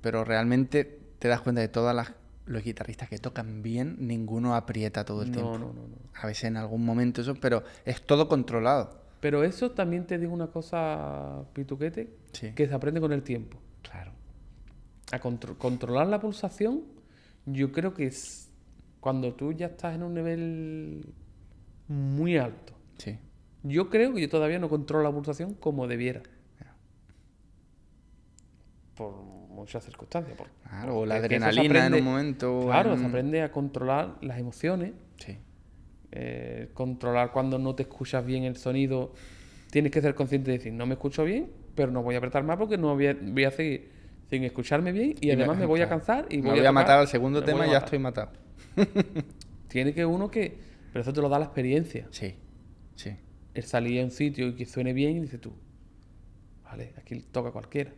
Pero 0.00 0.24
realmente 0.24 0.98
te 1.20 1.28
das 1.28 1.40
cuenta 1.40 1.60
de 1.60 1.68
todas 1.68 2.12
los 2.46 2.64
guitarristas 2.64 3.08
que 3.08 3.18
tocan 3.18 3.62
bien, 3.62 3.96
ninguno 4.00 4.56
aprieta 4.56 5.04
todo 5.04 5.22
el 5.22 5.30
tiempo. 5.30 5.52
No, 5.52 5.66
no, 5.66 5.72
no. 5.72 5.96
A 6.20 6.26
veces 6.26 6.44
en 6.44 6.56
algún 6.56 6.84
momento 6.84 7.20
eso, 7.20 7.36
pero 7.36 7.62
es 7.84 8.02
todo 8.02 8.26
controlado. 8.26 9.06
Pero 9.20 9.44
eso 9.44 9.70
también 9.70 10.04
te 10.04 10.18
digo 10.18 10.34
una 10.34 10.48
cosa, 10.48 11.44
Pituquete, 11.52 12.10
que 12.54 12.66
se 12.66 12.74
aprende 12.74 13.00
con 13.00 13.12
el 13.12 13.22
tiempo. 13.22 13.58
Claro 13.82 14.16
a 15.12 15.20
controlar 15.20 16.06
la 16.08 16.20
pulsación, 16.20 16.82
yo 17.44 17.70
creo 17.70 17.94
que 17.94 18.06
es 18.06 18.50
cuando 19.00 19.34
tú 19.34 19.52
ya 19.52 19.66
estás 19.66 19.94
en 19.94 20.02
un 20.02 20.14
nivel 20.14 21.14
muy 21.88 22.36
alto. 22.36 22.72
Sí. 22.98 23.18
Yo 23.68 23.88
creo 23.90 24.12
que 24.14 24.20
yo 24.20 24.28
todavía 24.28 24.58
no 24.58 24.68
controlo 24.68 25.02
la 25.04 25.10
pulsación 25.12 25.54
como 25.54 25.86
debiera. 25.86 26.22
Por 28.96 29.12
muchas 29.14 29.84
circunstancias. 29.84 30.36
por- 30.36 30.48
Claro, 30.68 30.98
o 31.00 31.06
la 31.06 31.16
adrenalina 31.16 31.86
en 31.86 31.94
un 31.94 32.04
momento. 32.04 32.62
Claro, 32.64 32.92
en- 32.94 32.98
se 33.00 33.06
aprende 33.06 33.42
a 33.42 33.52
controlar 33.52 34.16
las 34.22 34.38
emociones, 34.38 34.92
Sí. 35.18 35.36
eh, 36.12 36.70
controlar 36.74 37.30
cuando 37.32 37.58
no 37.58 37.74
te 37.74 37.82
escuchas 37.82 38.24
bien 38.24 38.44
el 38.44 38.56
sonido. 38.56 39.12
Tienes 39.70 39.92
que 39.92 40.00
ser 40.00 40.14
consciente 40.14 40.50
de 40.50 40.58
decir, 40.58 40.72
no 40.72 40.86
me 40.86 40.94
escucho 40.94 41.24
bien, 41.24 41.50
pero 41.74 41.90
no 41.92 42.02
voy 42.02 42.14
a 42.14 42.18
apretar 42.18 42.42
más 42.44 42.56
porque 42.56 42.78
no 42.78 42.94
voy 42.94 43.06
a, 43.08 43.14
voy 43.20 43.44
a 43.44 43.50
seguir 43.50 43.90
sin 44.30 44.44
escucharme 44.44 44.92
bien 44.92 45.14
y, 45.20 45.26
Y 45.26 45.28
me- 45.28 45.42
además 45.42 45.58
me, 45.58 45.66
voy 45.66 45.80
a 45.82 45.88
cansar 45.88 46.26
y 46.30 46.36
Me 46.36 46.42
voy, 46.42 46.50
voy 46.50 46.58
a 46.60 46.62
tocar, 46.62 46.72
matar 46.74 46.98
al 47.00 47.08
segundo 47.08 47.40
voy 47.40 47.46
tema 47.46 47.66
y 47.66 47.70
ya 47.70 47.78
estoy 47.78 47.98
matado. 47.98 48.30
Tiene 49.68 49.92
que 49.92 50.06
uno 50.06 50.30
que... 50.30 50.56
Pero 50.92 51.02
eso 51.02 51.12
te 51.12 51.20
lo 51.20 51.28
da 51.28 51.38
la 51.38 51.44
experiencia. 51.46 52.06
Sí, 52.10 52.34
sí. 52.94 53.14
El 53.56 53.62
salir 53.64 54.00
a 54.00 54.04
un 54.04 54.10
sitio 54.10 54.48
y 54.48 54.54
que 54.54 54.66
suene 54.66 54.92
bien 54.92 55.16
y 55.16 55.20
dices 55.20 55.40
tú, 55.40 55.52
vale, 56.64 56.92
aquí 56.98 57.18
toca 57.32 57.50
cualquiera. 57.50 57.92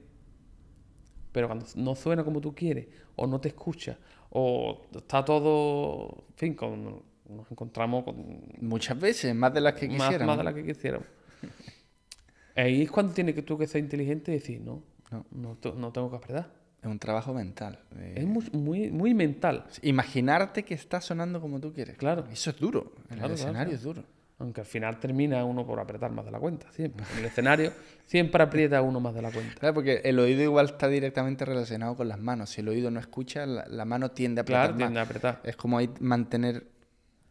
Pero 1.32 1.46
cuando 1.48 1.66
no 1.76 1.94
suena 1.94 2.22
como 2.24 2.40
tú 2.40 2.54
quieres, 2.54 2.86
o 3.16 3.26
no 3.26 3.40
te 3.40 3.48
escucha, 3.48 3.98
o 4.30 4.86
está 4.96 5.24
todo, 5.24 6.24
en 6.30 6.34
fin, 6.36 6.54
con- 6.54 7.02
nos 7.28 7.50
encontramos 7.50 8.04
con 8.04 8.40
Muchas 8.60 8.98
veces, 8.98 9.34
más 9.34 9.52
de 9.52 9.60
las 9.60 9.74
que 9.74 9.88
quisiéramos. 9.88 10.26
más 10.26 10.38
de 10.38 10.44
la 10.44 10.54
que 10.54 10.64
quisiéramos. 10.64 11.06
Ahí 12.56 12.82
es 12.82 12.90
cuando 12.90 13.12
tienes 13.12 13.34
que 13.34 13.42
tú 13.42 13.56
que 13.58 13.66
ser 13.66 13.82
inteligente 13.82 14.32
y 14.32 14.34
decir, 14.34 14.60
no, 14.60 14.82
No. 15.10 15.24
no, 15.32 15.56
no 15.74 15.92
tengo 15.92 16.10
que 16.10 16.16
apretar. 16.16 16.52
Es 16.82 16.86
un 16.88 16.98
trabajo 16.98 17.34
mental. 17.34 17.80
eh, 17.96 18.14
Es 18.18 18.26
muy, 18.26 18.44
muy, 18.52 18.90
muy 18.90 19.12
mental. 19.14 19.66
Imaginarte 19.82 20.64
que 20.64 20.74
está 20.74 21.00
sonando 21.00 21.40
como 21.40 21.58
tú 21.60 21.72
quieres. 21.72 21.96
Claro. 21.96 22.24
Eso 22.30 22.50
es 22.50 22.56
duro. 22.56 22.94
Claro, 23.08 23.26
el 23.26 23.32
escenario 23.32 23.56
claro. 23.56 23.70
es 23.72 23.82
duro. 23.82 24.04
Aunque 24.40 24.60
al 24.60 24.66
final 24.66 25.00
termina 25.00 25.44
uno 25.44 25.66
por 25.66 25.80
apretar 25.80 26.12
más 26.12 26.24
de 26.24 26.30
la 26.30 26.38
cuenta, 26.38 26.70
siempre. 26.72 27.04
En 27.12 27.18
el 27.18 27.24
escenario 27.24 27.72
siempre 28.06 28.40
aprieta 28.42 28.80
uno 28.82 29.00
más 29.00 29.12
de 29.14 29.22
la 29.22 29.32
cuenta. 29.32 29.54
Claro, 29.58 29.74
porque 29.74 30.00
el 30.04 30.16
oído 30.20 30.42
igual 30.42 30.66
está 30.66 30.86
directamente 30.86 31.44
relacionado 31.44 31.96
con 31.96 32.06
las 32.08 32.20
manos. 32.20 32.50
Si 32.50 32.60
el 32.60 32.68
oído 32.68 32.90
no 32.92 33.00
escucha, 33.00 33.44
la, 33.46 33.66
la 33.66 33.84
mano 33.84 34.12
tiende 34.12 34.40
a 34.40 34.42
apretar 34.42 34.60
Claro, 34.60 34.72
más. 34.74 34.78
tiende 34.78 35.00
a 35.00 35.02
apretar. 35.02 35.40
Es 35.44 35.56
como 35.56 35.78
ahí 35.78 35.90
mantener... 36.00 36.66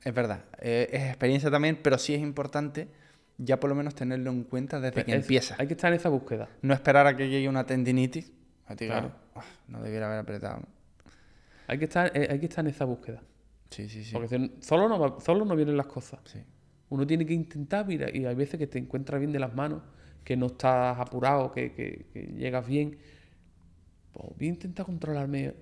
Es 0.04 0.14
verdad, 0.14 0.44
eh, 0.60 0.90
es 0.92 1.04
experiencia 1.04 1.50
también, 1.50 1.80
pero 1.82 1.98
sí 1.98 2.14
es 2.14 2.22
importante 2.22 2.88
ya 3.38 3.60
por 3.60 3.70
lo 3.70 3.76
menos 3.76 3.94
tenerlo 3.96 4.30
en 4.32 4.44
cuenta 4.44 4.80
desde 4.80 5.04
que 5.06 5.12
Es- 5.12 5.22
empieza. 5.22 5.56
Hay 5.60 5.68
que 5.68 5.74
estar 5.74 5.92
en 5.94 6.00
esa 6.00 6.10
búsqueda. 6.10 6.50
No 6.62 6.74
esperar 6.74 7.08
a 7.08 7.16
que 7.16 7.30
llegue 7.30 7.48
una 7.48 7.66
tendinitis. 7.66 8.32
a 8.68 8.76
ti, 8.76 8.86
Claro. 8.88 9.12
"Ah, 9.34 9.44
no 9.70 9.82
debiera 9.82 10.08
haber 10.08 10.20
apretado. 10.20 10.60
¿no?". 10.60 10.66
Hay 11.68 11.78
que 11.78 11.86
estar, 11.86 12.12
eh, 12.14 12.28
hay 12.30 12.38
que 12.40 12.48
estar 12.48 12.66
en 12.66 12.72
esa 12.72 12.84
búsqueda. 12.84 13.22
Sí, 13.70 13.88
sí, 13.88 14.04
sí. 14.04 14.12
Porque 14.14 14.52
solo, 14.60 14.90
no 14.90 15.20
solo 15.22 15.46
no 15.46 15.56
vienen 15.56 15.78
las 15.78 15.88
cosas. 15.88 16.20
sí. 16.26 16.40
Uno 16.90 17.06
tiene 17.06 17.26
que 17.26 17.34
intentar, 17.34 17.86
mira, 17.88 18.08
y 18.16 18.26
hay 18.26 18.36
veces 18.36 18.58
que 18.58 18.68
te 18.68 18.80
encuentras 18.80 19.20
bien 19.20 19.32
de 19.32 19.40
las 19.40 19.54
manos, 19.54 19.82
que 20.24 20.38
no 20.38 20.48
estás 20.48 20.98
apurado, 21.00 21.52
que, 21.52 21.74
que- 21.74 22.06
que 22.14 22.24
llegas 22.34 22.66
bien. 22.68 22.98
Pues 24.14 24.30
voy 24.38 24.48
a 24.48 24.50
intentar 24.50 24.86
controlarme. 24.86 25.54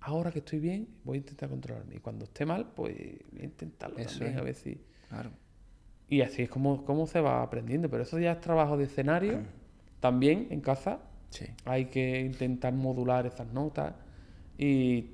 Ahora 0.00 0.30
que 0.30 0.38
estoy 0.40 0.60
bien, 0.60 0.86
voy 1.04 1.16
a 1.16 1.20
intentar 1.20 1.48
controlarme. 1.48 1.96
Y 1.96 1.98
cuando 1.98 2.24
esté 2.26 2.46
mal, 2.46 2.72
pues 2.74 2.94
voy 3.32 3.40
a 3.40 3.44
intentarlo 3.44 3.98
Eso 3.98 4.10
también, 4.10 4.32
es. 4.34 4.40
a 4.40 4.44
ver 4.44 4.54
si... 4.54 4.80
Claro. 5.08 5.30
Y 6.08 6.20
así 6.20 6.42
es 6.42 6.48
como, 6.48 6.84
como 6.84 7.06
se 7.08 7.20
va 7.20 7.42
aprendiendo. 7.42 7.90
Pero 7.90 8.02
eso 8.04 8.18
ya 8.20 8.32
es 8.32 8.40
trabajo 8.40 8.76
de 8.76 8.84
escenario. 8.84 9.40
También 10.00 10.46
en 10.50 10.60
casa 10.60 11.00
Sí. 11.30 11.46
hay 11.64 11.86
que 11.86 12.20
intentar 12.20 12.72
modular 12.72 13.26
esas 13.26 13.52
notas 13.52 13.94
y 14.58 15.10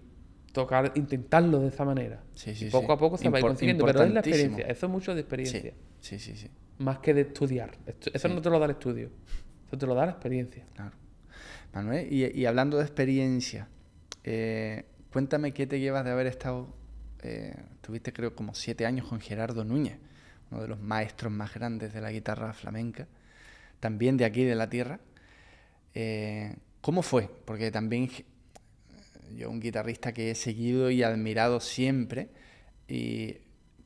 tocar, 0.52 0.92
intentarlo 0.94 1.60
de 1.60 1.68
esa 1.68 1.84
manera. 1.84 2.22
Sí, 2.34 2.54
sí, 2.54 2.66
y 2.66 2.70
poco 2.70 2.86
sí. 2.86 2.92
a 2.92 2.96
poco 2.96 3.18
se 3.18 3.28
va 3.28 3.38
a 3.38 3.40
ir 3.40 3.46
consiguiendo, 3.46 3.84
pero 3.84 4.02
es 4.02 4.12
la 4.12 4.20
experiencia, 4.20 4.66
eso 4.66 4.86
es 4.86 4.92
mucho 4.92 5.14
de 5.14 5.20
experiencia, 5.20 5.74
sí, 6.00 6.18
sí, 6.18 6.36
sí. 6.36 6.50
más 6.78 6.98
que 6.98 7.14
de 7.14 7.22
estudiar. 7.22 7.76
Eso 8.12 8.28
no 8.28 8.40
te 8.40 8.50
lo 8.50 8.58
da 8.58 8.66
el 8.66 8.72
estudio, 8.72 9.10
eso 9.66 9.78
te 9.78 9.86
lo 9.86 9.94
da 9.94 10.06
la 10.06 10.12
experiencia. 10.12 10.64
Claro. 10.74 10.92
Manuel, 11.72 12.12
y, 12.12 12.26
y 12.38 12.44
hablando 12.44 12.76
de 12.76 12.82
experiencia, 12.82 13.68
eh, 14.24 14.84
cuéntame 15.10 15.52
qué 15.52 15.66
te 15.66 15.80
llevas 15.80 16.04
de 16.04 16.10
haber 16.10 16.26
estado, 16.26 16.74
eh, 17.22 17.54
tuviste 17.80 18.12
creo 18.12 18.34
como 18.34 18.54
siete 18.54 18.84
años 18.86 19.06
con 19.08 19.20
Gerardo 19.20 19.64
Núñez, 19.64 19.98
uno 20.50 20.62
de 20.62 20.68
los 20.68 20.80
maestros 20.80 21.32
más 21.32 21.54
grandes 21.54 21.94
de 21.94 22.00
la 22.00 22.12
guitarra 22.12 22.52
flamenca, 22.52 23.08
también 23.80 24.16
de 24.16 24.24
aquí 24.26 24.44
de 24.44 24.54
la 24.54 24.68
tierra. 24.68 25.00
Eh, 25.94 26.56
¿Cómo 26.80 27.02
fue? 27.02 27.30
Porque 27.44 27.70
también 27.70 28.10
yo 29.36 29.50
un 29.50 29.60
guitarrista 29.60 30.12
que 30.12 30.30
he 30.30 30.34
seguido 30.34 30.90
y 30.90 31.02
admirado 31.02 31.60
siempre 31.60 32.28
y 32.88 33.36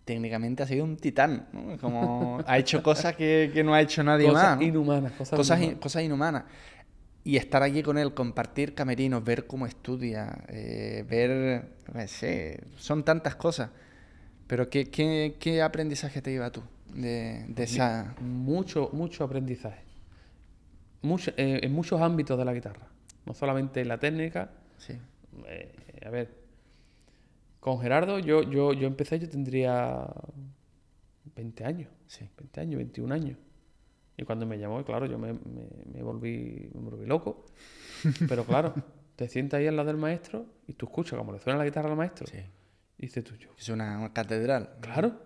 técnicamente 0.04 0.62
ha 0.62 0.66
sido 0.66 0.84
un 0.84 0.96
titán, 0.96 1.48
¿no? 1.52 1.76
Como 1.78 2.40
ha 2.46 2.58
hecho 2.58 2.82
cosas 2.82 3.16
que, 3.16 3.50
que 3.52 3.64
no 3.64 3.74
ha 3.74 3.80
hecho 3.80 4.02
nadie 4.04 4.28
Cosas 4.28 4.42
más. 4.50 4.56
¿no? 4.58 4.62
inhumanas, 4.62 5.12
cosas, 5.12 5.36
cosas, 5.36 5.58
in- 5.58 5.62
inhumanas. 5.64 5.82
cosas 5.82 6.02
inhumanas. 6.02 6.44
Y 7.24 7.36
estar 7.36 7.62
allí 7.64 7.82
con 7.82 7.98
él, 7.98 8.14
compartir 8.14 8.72
camerinos, 8.74 9.24
ver 9.24 9.46
cómo 9.48 9.66
estudia, 9.66 10.44
eh, 10.48 11.04
ver, 11.08 11.70
no 11.92 12.06
sé, 12.06 12.62
son 12.76 13.04
tantas 13.04 13.34
cosas. 13.34 13.70
Pero 14.46 14.70
¿qué, 14.70 14.90
qué, 14.90 15.36
qué 15.40 15.60
aprendizaje 15.60 16.22
te 16.22 16.30
lleva 16.30 16.50
tú 16.52 16.62
de, 16.94 17.44
de 17.48 17.64
esa... 17.64 18.14
Mucho, 18.20 18.90
mucho 18.92 19.24
aprendizaje. 19.24 19.80
Mucho, 21.02 21.32
eh, 21.36 21.60
en 21.62 21.72
muchos 21.72 22.00
ámbitos 22.00 22.38
de 22.38 22.44
la 22.44 22.54
guitarra, 22.54 22.86
no 23.24 23.34
solamente 23.34 23.80
en 23.80 23.88
la 23.88 23.98
técnica. 23.98 24.50
Sí, 24.78 24.94
eh, 25.46 25.74
a 26.04 26.10
ver, 26.10 26.34
con 27.60 27.80
Gerardo 27.80 28.18
yo, 28.18 28.42
yo, 28.42 28.72
yo 28.72 28.86
empecé, 28.86 29.18
yo 29.18 29.28
tendría 29.28 30.06
20 31.34 31.64
años. 31.64 31.88
sí, 32.06 32.28
20 32.38 32.60
años, 32.60 32.76
21 32.78 33.12
años. 33.14 33.38
Y 34.16 34.24
cuando 34.24 34.46
me 34.46 34.58
llamó, 34.58 34.82
claro, 34.84 35.06
yo 35.06 35.18
me, 35.18 35.32
me- 35.34 35.68
me 35.92 36.02
volví, 36.02 36.70
me 36.74 36.80
volví 36.90 37.06
loco. 37.06 37.44
Pero 38.28 38.44
claro, 38.44 38.74
te 39.16 39.28
sientas 39.28 39.58
ahí 39.58 39.66
al 39.66 39.76
lado 39.76 39.88
del 39.88 39.96
maestro 39.98 40.46
y 40.66 40.72
tú 40.74 40.86
escuchas 40.86 41.18
como 41.18 41.32
le 41.32 41.40
suena 41.40 41.58
la 41.58 41.64
guitarra 41.64 41.90
al 41.90 41.96
maestro. 41.96 42.26
sí. 42.26 42.38
Y 42.98 43.02
dices 43.06 43.24
tú, 43.24 43.34
yo, 43.36 43.50
Es 43.58 43.68
una, 43.68 43.98
una 43.98 44.12
catedral. 44.14 44.76
claro. 44.80 45.20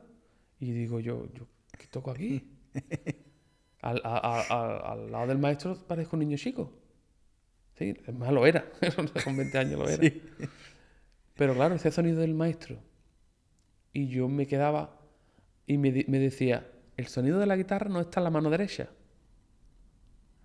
Y 0.58 0.72
digo 0.72 0.98
yo, 0.98 1.32
yo 1.32 1.46
¿qué 1.78 1.86
toco 1.86 2.10
aquí? 2.10 2.50
al, 3.80 4.00
a- 4.04 4.18
a- 4.18 4.42
a- 4.42 4.92
al 4.92 5.10
lado 5.12 5.26
del 5.28 5.38
maestro 5.38 5.76
parezco 5.86 6.16
un 6.16 6.20
niño 6.20 6.36
chico. 6.36 6.72
Sí, 7.80 7.94
es 8.06 8.14
más 8.14 8.30
lo 8.30 8.46
era. 8.46 8.66
Con 9.24 9.38
20 9.38 9.56
años 9.58 9.78
lo 9.80 9.88
era. 9.88 10.06
Pero 11.34 11.54
claro, 11.54 11.74
ese 11.76 11.90
sonido 11.90 12.20
del 12.20 12.34
maestro. 12.34 12.76
Y 13.94 14.08
yo 14.08 14.28
me 14.28 14.46
quedaba 14.46 15.00
y 15.66 15.78
me, 15.78 15.90
decía, 15.90 16.70
el 16.98 17.06
sonido 17.06 17.38
de 17.38 17.46
la 17.46 17.56
guitarra 17.56 17.88
no 17.88 17.98
está 18.00 18.20
en 18.20 18.24
la 18.24 18.30
mano 18.30 18.50
derecha. 18.50 18.90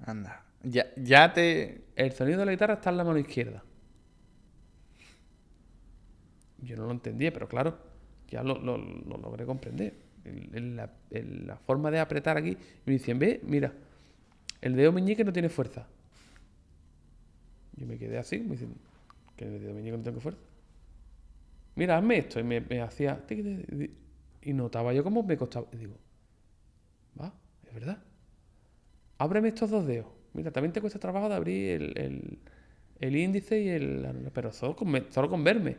Anda. 0.05 0.45
Ya, 0.63 0.85
ya 0.95 1.33
te... 1.33 1.83
El 1.97 2.13
sonido 2.13 2.39
de 2.39 2.45
la 2.45 2.53
guitarra 2.53 2.75
está 2.75 2.89
en 2.89 2.97
la 2.97 3.03
mano 3.03 3.19
izquierda. 3.19 3.65
Yo 6.59 6.77
no 6.77 6.85
lo 6.85 6.91
entendía, 6.91 7.33
pero 7.33 7.49
claro, 7.49 7.77
ya 8.29 8.43
lo, 8.43 8.57
lo- 8.59 8.77
lo 8.77 9.17
logré 9.17 9.45
comprender. 9.45 9.93
El- 10.23 10.49
el- 10.55 10.75
la, 10.77 10.89
el- 11.11 11.47
la 11.47 11.57
forma 11.57 11.91
de 11.91 11.99
apretar 11.99 12.37
aquí. 12.37 12.51
Y 12.51 12.57
me 12.85 12.93
decían, 12.93 13.19
ve, 13.19 13.41
mira, 13.43 13.73
el 14.61 14.75
dedo 14.77 14.93
meñique 14.93 15.25
no 15.25 15.33
tiene 15.33 15.49
fuerza. 15.49 15.85
Yo 17.77 17.85
me 17.87 17.97
quedé 17.97 18.17
así, 18.17 18.39
me 18.39 18.51
dicen, 18.51 18.75
que 19.37 19.45
el 19.45 19.73
meñique 19.73 19.97
no 19.97 20.03
tiene 20.03 20.19
fuerza. 20.21 20.41
Mira, 21.75 21.97
hazme 21.97 22.17
esto. 22.19 22.39
Y 22.39 22.43
me, 22.43 22.61
me 22.61 22.81
hacía... 22.81 23.23
Y 24.41 24.53
notaba 24.53 24.93
yo 24.93 25.03
cómo 25.03 25.23
me 25.23 25.37
costaba. 25.37 25.67
Y 25.73 25.77
digo, 25.77 25.97
va, 27.19 27.33
es 27.63 27.73
verdad. 27.73 27.97
Ábreme 29.17 29.49
estos 29.49 29.69
dos 29.69 29.85
dedos. 29.85 30.07
Mira, 30.33 30.51
también 30.51 30.73
te 30.73 30.81
cuesta 30.81 30.99
trabajo 30.99 31.29
de 31.29 31.35
abrir 31.35 31.81
el, 31.81 31.97
el- 31.97 32.39
el 33.01 33.15
índice 33.15 33.61
y 33.61 33.69
el... 33.69 34.07
Pero 34.33 34.51
solo 34.53 34.75
con, 34.75 34.93
solo 35.11 35.29
con 35.29 35.43
verme. 35.43 35.77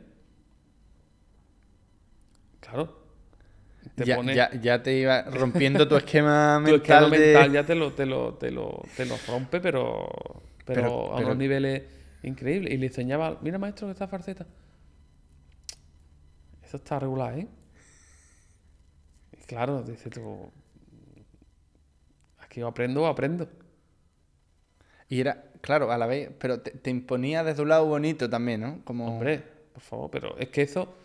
Claro. 2.60 2.96
Te 3.96 4.06
Ya, 4.06 4.06
pone- 4.06 4.36
ya, 4.36 4.50
ya 4.60 4.82
te 4.82 4.94
iba 4.98 5.22
rompiendo 5.22 5.88
tu 5.88 5.96
esquema 5.96 6.60
tu 6.62 6.70
mental, 6.70 6.70
esquema 6.74 7.08
de... 7.10 7.48
mental 7.48 7.52
ya 7.52 7.64
te 7.64 7.74
lo, 7.74 7.92
te 7.94 8.06
lo, 8.06 8.34
te 8.34 8.50
lo, 8.50 8.90
te 8.94 9.06
lo 9.06 9.18
rompe, 9.18 9.60
pero, 9.60 10.08
pero, 10.66 10.82
Pero- 10.82 11.12
a 11.12 11.16
pero- 11.16 11.26
unos 11.28 11.38
niveles 11.38 11.82
increíbles. 12.22 12.74
Y 12.74 12.76
le 12.76 12.86
enseñaba, 12.88 13.38
mira 13.40 13.58
maestro 13.58 13.86
que 13.88 13.92
esta 13.92 14.06
farceta. 14.08 14.46
Eso 16.62 16.76
está 16.76 16.98
regular, 16.98 17.38
¿eh? 17.38 17.46
Y 19.32 19.44
claro, 19.46 19.82
dice 19.82 20.10
tú, 20.10 20.50
aquí 22.38 22.60
aprendo 22.62 23.06
aprendo. 23.06 23.48
Y 25.08 25.20
era, 25.20 25.44
claro, 25.60 25.92
a 25.92 25.98
la 25.98 26.06
vez, 26.06 26.30
pero 26.38 26.60
te, 26.60 26.72
te 26.72 26.90
imponía 26.90 27.44
desde 27.44 27.62
un 27.62 27.68
lado 27.68 27.86
bonito 27.86 28.28
también, 28.28 28.60
¿no? 28.60 28.84
Como... 28.84 29.06
Hombre, 29.06 29.40
por 29.72 29.82
favor, 29.82 30.10
pero 30.10 30.36
es 30.36 30.48
que 30.48 30.62
eso, 30.62 30.96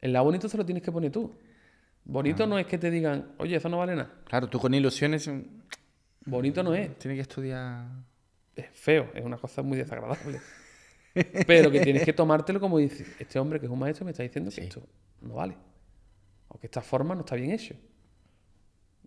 el 0.00 0.12
lado 0.12 0.26
bonito 0.26 0.48
se 0.48 0.56
lo 0.56 0.64
tienes 0.64 0.84
que 0.84 0.92
poner 0.92 1.10
tú. 1.10 1.34
Bonito 2.04 2.46
no 2.46 2.58
es 2.58 2.66
que 2.66 2.78
te 2.78 2.90
digan, 2.92 3.32
oye, 3.38 3.56
eso 3.56 3.68
no 3.68 3.78
vale 3.78 3.96
nada. 3.96 4.12
Claro, 4.26 4.48
tú 4.48 4.60
con 4.60 4.72
ilusiones 4.74 5.26
mm, 5.26 5.40
Bonito 6.26 6.62
no 6.62 6.74
es. 6.74 6.96
tienes 6.98 7.16
que 7.16 7.22
estudiar... 7.22 7.86
es 8.56 8.66
feo, 8.72 9.10
es 9.14 9.24
una 9.24 9.36
cosa 9.36 9.62
muy 9.62 9.76
desagradable. 9.78 10.40
Pero 11.46 11.70
que 11.70 11.80
tienes 11.80 12.04
que 12.04 12.12
tomártelo 12.12 12.60
como 12.60 12.78
dice, 12.78 13.06
este 13.18 13.38
hombre 13.38 13.60
que 13.60 13.66
es 13.66 13.72
un 13.72 13.78
maestro 13.78 14.04
me 14.04 14.10
está 14.10 14.22
diciendo 14.22 14.50
que 14.50 14.56
Sí. 14.56 14.62
esto 14.62 14.86
no 15.20 15.34
vale. 15.34 15.56
O 16.48 16.58
que 16.58 16.66
esta 16.66 16.82
forma 16.82 17.14
no 17.14 17.20
está 17.20 17.36
bien 17.36 17.50
hecho. 17.52 17.74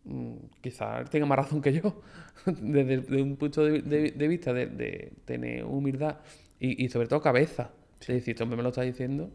mm, 0.04 0.36
quizás 0.62 1.10
tenga 1.10 1.26
más 1.26 1.38
razón 1.38 1.62
que 1.62 1.74
yo, 1.74 2.02
desde, 2.46 3.22
un 3.22 3.36
punto 3.36 3.66
de, 3.66 4.28
vista 4.28 4.54
de, 4.54 5.14
tener 5.26 5.66
humildad 5.66 6.20
y, 6.60 6.88
sobre 6.90 7.08
todo 7.08 7.22
cabeza. 7.22 7.72
Es 8.00 8.08
decir, 8.08 8.32
este 8.32 8.44
hombre 8.44 8.58
me 8.58 8.64
lo 8.64 8.70
está 8.70 8.84
diciendo, 8.84 9.30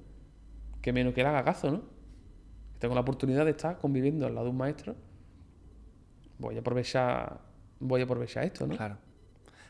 que 0.81 0.93
menos 0.93 1.13
que 1.15 1.23
le 1.23 1.29
haga 1.29 1.45
caso, 1.45 1.71
¿no? 1.71 1.83
Tengo 2.79 2.95
la 2.95 3.03
oportunidad 3.03 3.45
de 3.45 3.51
estar 3.53 3.79
conviviendo 3.79 4.27
al 4.27 4.35
lado 4.35 4.47
de 4.47 4.51
un 4.51 4.57
maestro, 4.57 4.97
voy 6.39 6.57
a 6.57 6.61
aprovechar, 6.61 7.41
voy 7.79 8.01
a 8.01 8.05
aprovechar 8.05 8.45
esto, 8.45 8.67
¿no? 8.67 8.77
Claro. 8.77 8.99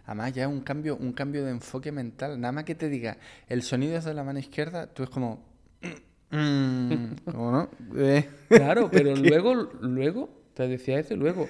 Además, 0.04 0.32
ya 0.32 0.42
es 0.44 0.48
un 0.48 0.60
cambio, 0.60 0.96
un 0.96 1.12
cambio 1.12 1.44
de 1.44 1.52
enfoque 1.52 1.92
mental. 1.92 2.40
Nada 2.40 2.52
más 2.52 2.64
que 2.64 2.74
te 2.74 2.88
diga, 2.88 3.18
el 3.48 3.62
sonido 3.62 3.96
es 3.96 4.04
de 4.04 4.14
la 4.14 4.24
mano 4.24 4.38
izquierda, 4.38 4.86
tú 4.86 5.02
es 5.02 5.10
como. 5.10 5.44
Mm, 6.30 7.14
¿Cómo 7.24 7.52
no? 7.52 7.70
Eh. 7.96 8.28
Claro, 8.48 8.90
pero 8.90 9.14
luego, 9.16 9.54
luego, 9.54 10.30
te 10.54 10.66
decía 10.66 10.98
eso, 10.98 11.14
luego 11.14 11.48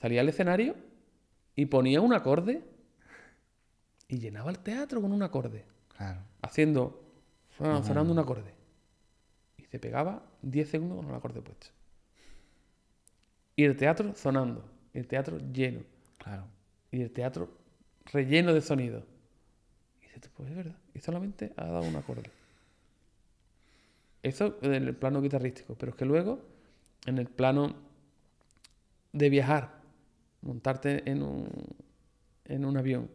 salía 0.00 0.20
al 0.20 0.28
escenario 0.28 0.76
y 1.54 1.66
ponía 1.66 2.00
un 2.00 2.14
acorde 2.14 2.62
y 4.08 4.18
llenaba 4.18 4.50
el 4.50 4.58
teatro 4.60 5.00
con 5.02 5.12
un 5.12 5.22
acorde. 5.22 5.64
Claro. 5.96 6.20
Haciendo, 6.42 7.02
sonando 7.58 8.12
un 8.12 8.18
acorde. 8.18 8.54
Y 9.58 9.64
se 9.64 9.78
pegaba 9.78 10.22
10 10.42 10.68
segundos 10.68 10.98
con 10.98 11.08
el 11.08 11.14
acorde 11.14 11.42
puesto. 11.42 11.66
Y 13.56 13.64
el 13.64 13.76
teatro 13.76 14.14
sonando, 14.14 14.64
el 14.92 15.06
teatro 15.06 15.38
lleno. 15.38 15.80
Claro. 16.18 16.44
Y 16.90 17.02
el 17.02 17.10
teatro 17.10 17.65
relleno 18.12 18.54
de 18.54 18.60
sonido. 18.60 19.04
Y 20.00 20.06
dices, 20.06 20.30
pues 20.36 20.50
es 20.50 20.56
verdad, 20.56 20.76
y 20.94 21.00
solamente 21.00 21.52
ha 21.56 21.66
dado 21.66 21.82
un 21.82 21.96
acorde. 21.96 22.30
Eso 24.22 24.58
en 24.62 24.72
el 24.72 24.96
plano 24.96 25.20
guitarrístico, 25.22 25.76
pero 25.78 25.90
es 25.90 25.96
que 25.96 26.04
luego, 26.04 26.40
en 27.06 27.18
el 27.18 27.26
plano 27.26 27.76
de 29.12 29.30
viajar, 29.30 29.80
montarte 30.42 31.08
en 31.08 31.22
un, 31.22 31.48
en 32.44 32.64
un 32.64 32.76
avión, 32.76 33.08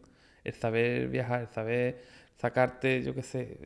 el 0.44 0.54
saber 0.54 1.08
viajar, 1.08 1.42
el 1.42 1.48
saber 1.48 2.02
sacarte, 2.38 3.02
yo 3.02 3.14
qué 3.14 3.22
sé, 3.22 3.58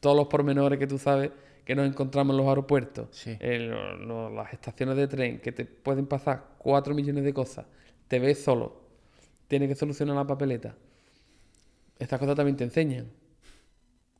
todos 0.00 0.16
los 0.16 0.28
pormenores 0.28 0.78
que 0.78 0.86
tú 0.86 0.98
sabes 0.98 1.30
que 1.64 1.74
nos 1.74 1.86
encontramos 1.86 2.32
en 2.34 2.38
los 2.38 2.46
aeropuertos, 2.48 3.26
las 3.26 4.52
estaciones 4.52 4.96
de 4.96 5.08
tren, 5.08 5.40
que 5.40 5.52
te 5.52 5.64
pueden 5.64 6.06
pasar 6.06 6.44
cuatro 6.58 6.94
millones 6.94 7.24
de 7.24 7.34
cosas, 7.34 7.66
te 8.08 8.18
ves 8.18 8.42
solo, 8.42 8.81
tienes 9.52 9.68
que 9.68 9.74
solucionar 9.74 10.16
la 10.16 10.26
papeleta. 10.26 10.74
Estas 11.98 12.18
cosas 12.18 12.34
también 12.36 12.56
te 12.56 12.64
enseñan, 12.64 13.06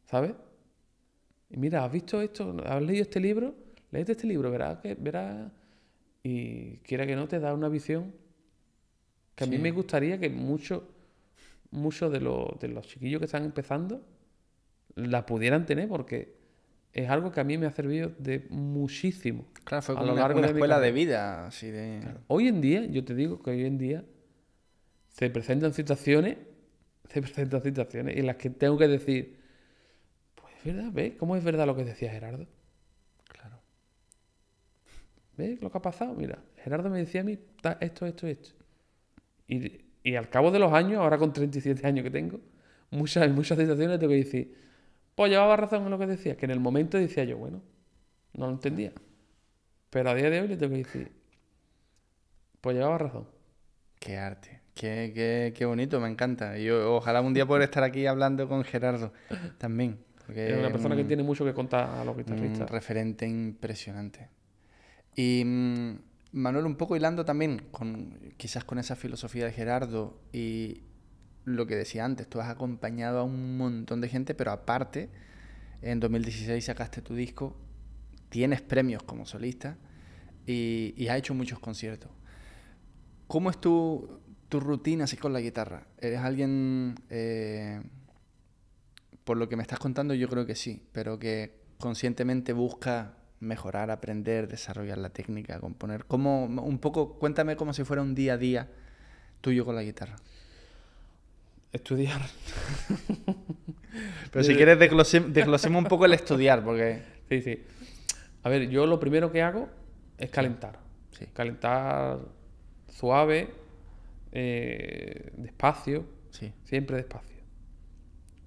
¿sabes? 0.05 0.33
Y 1.49 1.57
mira, 1.57 1.87
¿has 1.87 1.91
visto 1.91 2.21
esto? 2.21 2.55
¿Has 2.67 2.83
leído 2.83 3.05
este 3.05 3.19
libro? 3.19 3.55
Léete 3.93 4.13
este 4.13 4.27
libro, 4.27 4.51
verás 4.51 4.81
que 4.81 4.95
verás 4.95 5.51
y 6.23 6.77
quiera 6.81 7.07
que 7.07 7.17
no 7.17 7.29
te 7.29 7.41
da 7.41 7.55
una 7.55 7.71
visión 7.71 8.13
que 9.35 9.45
a 9.45 9.47
mí 9.47 9.57
me 9.57 9.71
gustaría 9.71 10.19
que 10.19 10.29
muchos 10.29 10.83
muchos 11.71 12.13
de, 12.13 12.21
los, 12.21 12.61
de 12.61 12.69
los 12.69 12.87
chiquillos 12.87 13.19
que 13.19 13.25
están 13.25 13.47
empezando 13.47 14.03
la 14.97 15.25
pudieran 15.25 15.65
tener 15.65 15.89
porque 15.89 16.37
es 16.93 17.09
algo 17.09 17.33
que 17.33 17.41
a 17.41 17.45
mí 17.45 17.57
me 17.57 17.65
ha 17.65 17.73
servido 17.73 18.13
de 18.19 18.47
muchísimo. 18.51 19.47
Claro, 19.65 19.81
fue 19.81 19.95
como 19.95 20.05
a 20.05 20.11
lo 20.11 20.15
largo 20.15 20.41
una, 20.41 20.49
de 20.49 20.53
escuela 20.53 20.79
de 20.79 20.93
vida. 20.93 21.47
Así 21.47 21.71
de... 21.71 22.03
Hoy 22.29 22.49
en 22.49 22.61
día, 22.61 22.85
yo 22.85 23.03
te 23.03 23.15
digo 23.15 23.43
que 23.43 23.53
hoy 23.53 23.65
en 23.65 23.79
día 23.79 24.05
se 25.13 25.31
presentan 25.31 25.73
situaciones, 25.73 26.39
se 27.09 27.23
presentan 27.23 27.63
situaciones 27.63 28.17
en 28.17 28.27
las 28.27 28.37
que 28.37 28.51
tengo 28.51 28.79
que 28.79 28.89
decir, 28.89 29.39
pues 30.35 30.55
es 30.57 30.65
verdad, 30.75 30.91
¿ves? 30.93 31.13
¿Cómo 31.19 31.37
es 31.37 31.45
verdad 31.45 31.67
lo 31.67 31.77
que 31.77 31.85
decía 31.85 32.11
Gerardo? 32.11 32.47
Claro. 33.29 33.61
¿Ves 35.37 35.63
lo 35.63 35.71
que 35.71 35.79
ha 35.79 35.83
pasado? 35.83 36.15
Mira, 36.15 36.39
Gerardo 36.57 36.91
me 36.91 36.99
decía 36.99 37.21
a 37.21 37.25
mí 37.25 37.39
esto, 37.81 38.07
esto, 38.07 38.27
esto. 38.27 38.51
Y, 39.47 39.83
y 40.03 40.15
al 40.17 40.29
cabo 40.31 40.51
de 40.51 40.59
los 40.59 40.73
años, 40.73 41.01
ahora 41.01 41.19
con 41.19 41.33
37 41.33 41.87
años 41.87 42.03
que 42.05 42.11
tengo, 42.11 42.41
muchas, 42.91 43.31
muchas 43.31 43.59
situaciones 43.59 43.99
tengo 43.99 44.11
que 44.11 44.19
decir, 44.19 44.57
pues 45.15 45.31
llevaba 45.31 45.57
razón 45.57 45.85
en 45.85 45.91
lo 45.91 45.99
que 45.99 46.07
decía, 46.07 46.37
que 46.37 46.47
en 46.47 46.53
el 46.53 46.61
momento 46.61 46.97
decía 46.97 47.25
yo, 47.25 47.37
bueno, 47.37 47.63
no 48.33 48.47
lo 48.47 48.53
entendía. 48.53 48.93
Pero 49.91 50.09
a 50.09 50.15
día 50.15 50.31
de 50.31 50.41
hoy 50.41 50.49
le 50.49 50.57
tengo 50.57 50.73
que 50.73 50.79
decir, 50.79 51.13
pues 52.63 52.77
llevaba 52.77 52.97
razón. 52.97 53.29
Qué 54.01 54.17
arte, 54.17 54.62
qué, 54.75 55.53
qué, 55.57 55.65
bonito, 55.65 56.01
me 56.01 56.09
encanta. 56.09 56.59
Y 56.59 56.71
ojalá 56.71 57.21
un 57.21 57.35
día 57.35 57.47
poder 57.47 57.63
estar 57.63 57.83
aquí 57.83 58.07
hablando 58.07 58.49
con 58.49 58.65
Gerardo 58.65 59.13
también. 59.59 59.99
es 60.35 60.59
una 60.59 60.71
persona 60.71 60.97
que 60.97 61.05
tiene 61.05 61.23
mucho 61.23 61.45
que 61.45 61.55
contar 61.55 61.89
a 61.91 62.05
los 62.05 62.17
guitarristas. 62.17 62.61
Un 62.61 62.69
referente 62.69 63.27
impresionante. 63.27 64.29
Y 65.15 65.43
mm, 65.45 65.99
Manuel, 66.33 66.67
un 66.67 66.77
poco 66.77 66.97
hilando 66.97 67.25
también 67.25 67.67
con 67.71 68.33
quizás 68.37 68.65
con 68.65 68.79
esa 68.79 68.97
filosofía 68.97 69.45
de 69.45 69.53
Gerardo 69.53 70.19
y, 70.33 70.83
lo 71.45 71.67
que 71.67 71.77
decía 71.77 72.05
antes, 72.05 72.29
tú 72.29 72.41
has 72.41 72.49
acompañado 72.49 73.21
a 73.21 73.25
un 73.25 73.57
montón 73.57 74.01
de 74.01 74.09
gente, 74.09 74.35
pero 74.35 74.53
aparte, 74.53 75.11
en 75.81 76.01
2016 76.01 76.65
sacaste 76.65 77.03
tu 77.03 77.15
disco, 77.15 77.57
tienes 78.29 78.63
premios 78.63 79.03
como 79.03 79.27
solista 79.27 79.77
y, 80.47 81.07
has 81.09 81.19
hecho 81.19 81.35
muchos 81.35 81.59
conciertos. 81.59 82.11
¿Cómo 83.27 83.51
es 83.51 83.61
tu, 83.61 84.21
tu, 84.53 84.61
rutina 84.61 85.05
así 85.05 85.17
con 85.17 85.33
la 85.33 85.41
guitarra? 85.41 85.87
¿Eres 85.99 86.21
alguien, 86.21 86.95
eh, 87.11 87.81
por 89.25 89.37
lo 89.37 89.49
que 89.49 89.57
me 89.57 89.63
estás 89.63 89.79
contando, 89.79 90.15
yo 90.15 90.29
creo 90.29 90.47
que 90.47 90.55
sí, 90.55 90.83
pero 90.93 91.19
que 91.19 91.63
conscientemente 91.79 92.53
busca 92.53 93.15
mejorar, 93.41 93.91
aprender, 93.91 94.49
desarrollar 94.49 94.99
la 94.99 95.11
técnica, 95.11 95.59
componer? 95.61 96.05
¿Cómo, 96.05 96.45
un 96.45 96.79
poco, 96.79 97.19
cuéntame 97.19 97.57
como 97.57 97.73
si 97.73 97.85
fuera 97.85 98.03
un 98.03 98.15
día 98.15 98.35
a 98.35 98.39
día 98.39 98.69
tuyo 99.41 99.65
con 99.65 99.75
la 99.75 99.83
guitarra 99.83 100.17
estudiar. 101.73 102.21
Pero 104.31 104.45
si 104.45 104.55
quieres 104.55 104.79
desglosemos 104.79 105.83
un 105.83 105.89
poco 105.89 106.05
el 106.05 106.13
estudiar, 106.13 106.65
porque... 106.65 107.03
Sí, 107.29 107.43
sí. 107.43 107.65
A 108.43 108.49
ver, 108.49 108.69
yo 108.69 108.87
lo 108.87 109.01
primero 109.01 109.33
que 109.33 109.43
hago 109.43 109.69
es 110.19 110.31
calentar. 110.31 110.79
Sí. 111.13 111.27
Calentar 111.33 112.19
suave, 112.89 113.51
eh, 114.33 115.33
despacio. 115.37 116.07
Sí. 116.31 116.53
Siempre 116.65 116.97
despacio. 116.97 117.43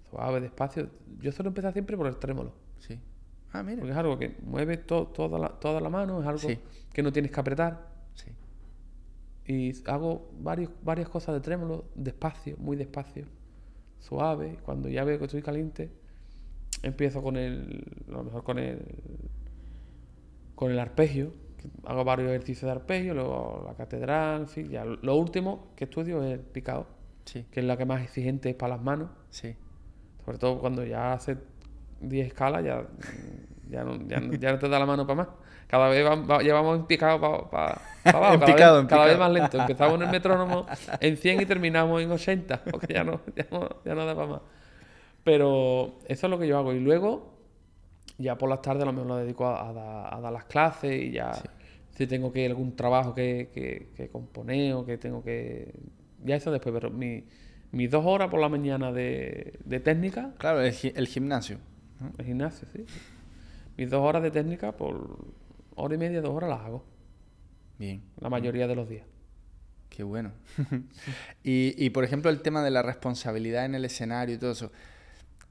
Suave, 0.09 0.41
despacio. 0.41 0.89
Yo 1.19 1.31
suelo 1.31 1.49
empezar 1.49 1.73
siempre 1.73 1.95
por 1.97 2.07
el 2.07 2.17
trémolo. 2.17 2.53
Sí. 2.79 2.99
Ah, 3.51 3.63
mira. 3.63 3.77
Porque 3.77 3.91
es 3.91 3.97
algo 3.97 4.19
que 4.19 4.35
mueve 4.43 4.77
toda, 4.77 5.39
la, 5.39 5.49
toda 5.49 5.79
la 5.79 5.89
mano, 5.89 6.21
es 6.21 6.27
algo 6.27 6.61
que 6.93 7.03
no 7.03 7.11
tienes 7.11 7.31
que 7.31 7.39
apretar. 7.39 7.93
Sí 8.13 8.31
y 9.47 9.73
hago 9.87 10.31
varios, 10.39 10.71
varias 10.83 11.07
cosas 11.07 11.35
de 11.35 11.41
trémolo 11.41 11.85
despacio, 11.95 12.57
muy 12.57 12.75
despacio, 12.75 13.25
suave. 13.99 14.57
Cuando 14.63 14.89
ya 14.89 15.03
veo 15.03 15.19
que 15.19 15.25
estoy 15.25 15.43
caliente, 15.43 15.91
empiezo 16.81 17.21
con 17.21 17.37
el, 17.37 17.83
a 18.07 18.11
lo 18.11 18.23
mejor 18.23 18.43
con 18.43 18.57
el, 18.57 18.83
con 20.55 20.71
el 20.71 20.79
arpegio. 20.79 21.33
Hago 21.85 22.03
varios 22.03 22.29
ejercicios 22.29 22.67
de 22.67 22.71
arpegio, 22.71 23.13
luego 23.13 23.63
la 23.67 23.75
catedral, 23.75 24.41
en 24.41 24.47
fin. 24.47 24.69
Ya. 24.69 24.85
Lo 24.85 25.15
último 25.15 25.67
que 25.75 25.85
estudio 25.85 26.23
es 26.23 26.33
el 26.33 26.39
picado, 26.39 26.87
sí. 27.25 27.45
que 27.51 27.59
es 27.59 27.65
la 27.65 27.77
que 27.77 27.85
más 27.85 28.01
exigente 28.03 28.49
es 28.49 28.55
para 28.55 28.75
las 28.75 28.83
manos. 28.83 29.09
Sí. 29.29 29.55
Sobre 30.23 30.37
todo 30.37 30.59
cuando 30.59 30.83
ya 30.83 31.13
hace 31.13 31.37
10 32.01 32.27
escalas, 32.27 32.63
ya, 32.63 32.83
ya, 33.69 33.83
no, 33.83 33.97
ya, 34.07 34.21
ya 34.39 34.51
no 34.51 34.59
te 34.59 34.69
da 34.69 34.79
la 34.79 34.85
mano 34.85 35.05
para 35.05 35.17
más. 35.17 35.27
Cada 35.67 35.89
vez 35.89 35.97
llevamos 36.43 36.79
en 36.79 36.85
picado 36.85 37.49
para 37.49 37.81
abajo, 38.03 38.39
cada, 38.45 38.77
vez, 38.81 38.87
cada 38.87 39.05
vez 39.05 39.17
más 39.17 39.31
lento. 39.31 39.57
Empezamos 39.59 39.95
en 39.95 40.01
el 40.03 40.11
metrónomo 40.11 40.65
en 40.99 41.17
100 41.17 41.41
y 41.41 41.45
terminamos 41.45 42.01
en 42.01 42.11
80, 42.11 42.63
porque 42.71 42.93
ya 42.93 43.03
no, 43.03 43.21
ya 43.35 43.45
no, 43.51 43.69
ya 43.83 43.95
no 43.95 44.05
da 44.05 44.15
para 44.15 44.27
más. 44.27 44.41
Pero 45.23 45.97
eso 46.07 46.27
es 46.27 46.31
lo 46.31 46.37
que 46.37 46.47
yo 46.47 46.57
hago. 46.57 46.73
Y 46.73 46.79
luego, 46.79 47.34
ya 48.17 48.37
por 48.37 48.49
las 48.49 48.61
tardes 48.61 48.83
a 48.83 48.85
lo 48.85 48.93
mejor 48.93 49.07
lo 49.07 49.17
dedico 49.17 49.47
a, 49.47 49.73
dar 49.73 50.31
las 50.31 50.45
clases 50.45 51.01
y 51.01 51.11
ya 51.11 51.31
si 51.91 52.07
tengo 52.07 52.31
que 52.31 52.45
algún 52.45 52.75
trabajo 52.75 53.13
que, 53.13 53.49
que, 53.53 53.89
que, 53.95 54.09
componer 54.09 54.73
o 54.73 54.85
que 54.85 54.97
tengo 54.97 55.23
que... 55.23 55.73
Ya 56.23 56.35
eso 56.35 56.51
después, 56.51 56.73
pero 56.73 56.89
mi, 56.89 57.23
mis 57.71 57.89
dos 57.89 58.05
horas 58.05 58.29
por 58.29 58.39
la 58.39 58.49
mañana 58.49 58.91
de, 58.91 59.59
de 59.63 59.79
técnica... 59.79 60.33
Claro, 60.37 60.61
el, 60.61 60.73
el 60.95 61.07
gimnasio. 61.07 61.57
El 62.17 62.25
gimnasio, 62.25 62.67
sí. 62.73 62.85
Mis 63.77 63.89
dos 63.89 64.01
horas 64.01 64.23
de 64.23 64.31
técnica 64.31 64.71
por 64.73 65.25
hora 65.75 65.95
y 65.95 65.97
media, 65.97 66.21
dos 66.21 66.31
horas 66.31 66.49
las 66.49 66.61
hago. 66.61 66.85
Bien. 67.77 68.01
La 68.19 68.29
mayoría 68.29 68.67
de 68.67 68.75
los 68.75 68.89
días. 68.89 69.05
Qué 69.89 70.03
bueno. 70.03 70.31
y, 71.43 71.89
por 71.91 72.03
ejemplo, 72.03 72.29
el 72.29 72.41
tema 72.41 72.63
de 72.63 72.71
la 72.71 72.81
responsabilidad 72.81 73.65
en 73.65 73.75
el 73.75 73.85
escenario 73.85 74.35
y 74.35 74.37
todo 74.37 74.51
eso. 74.51 74.71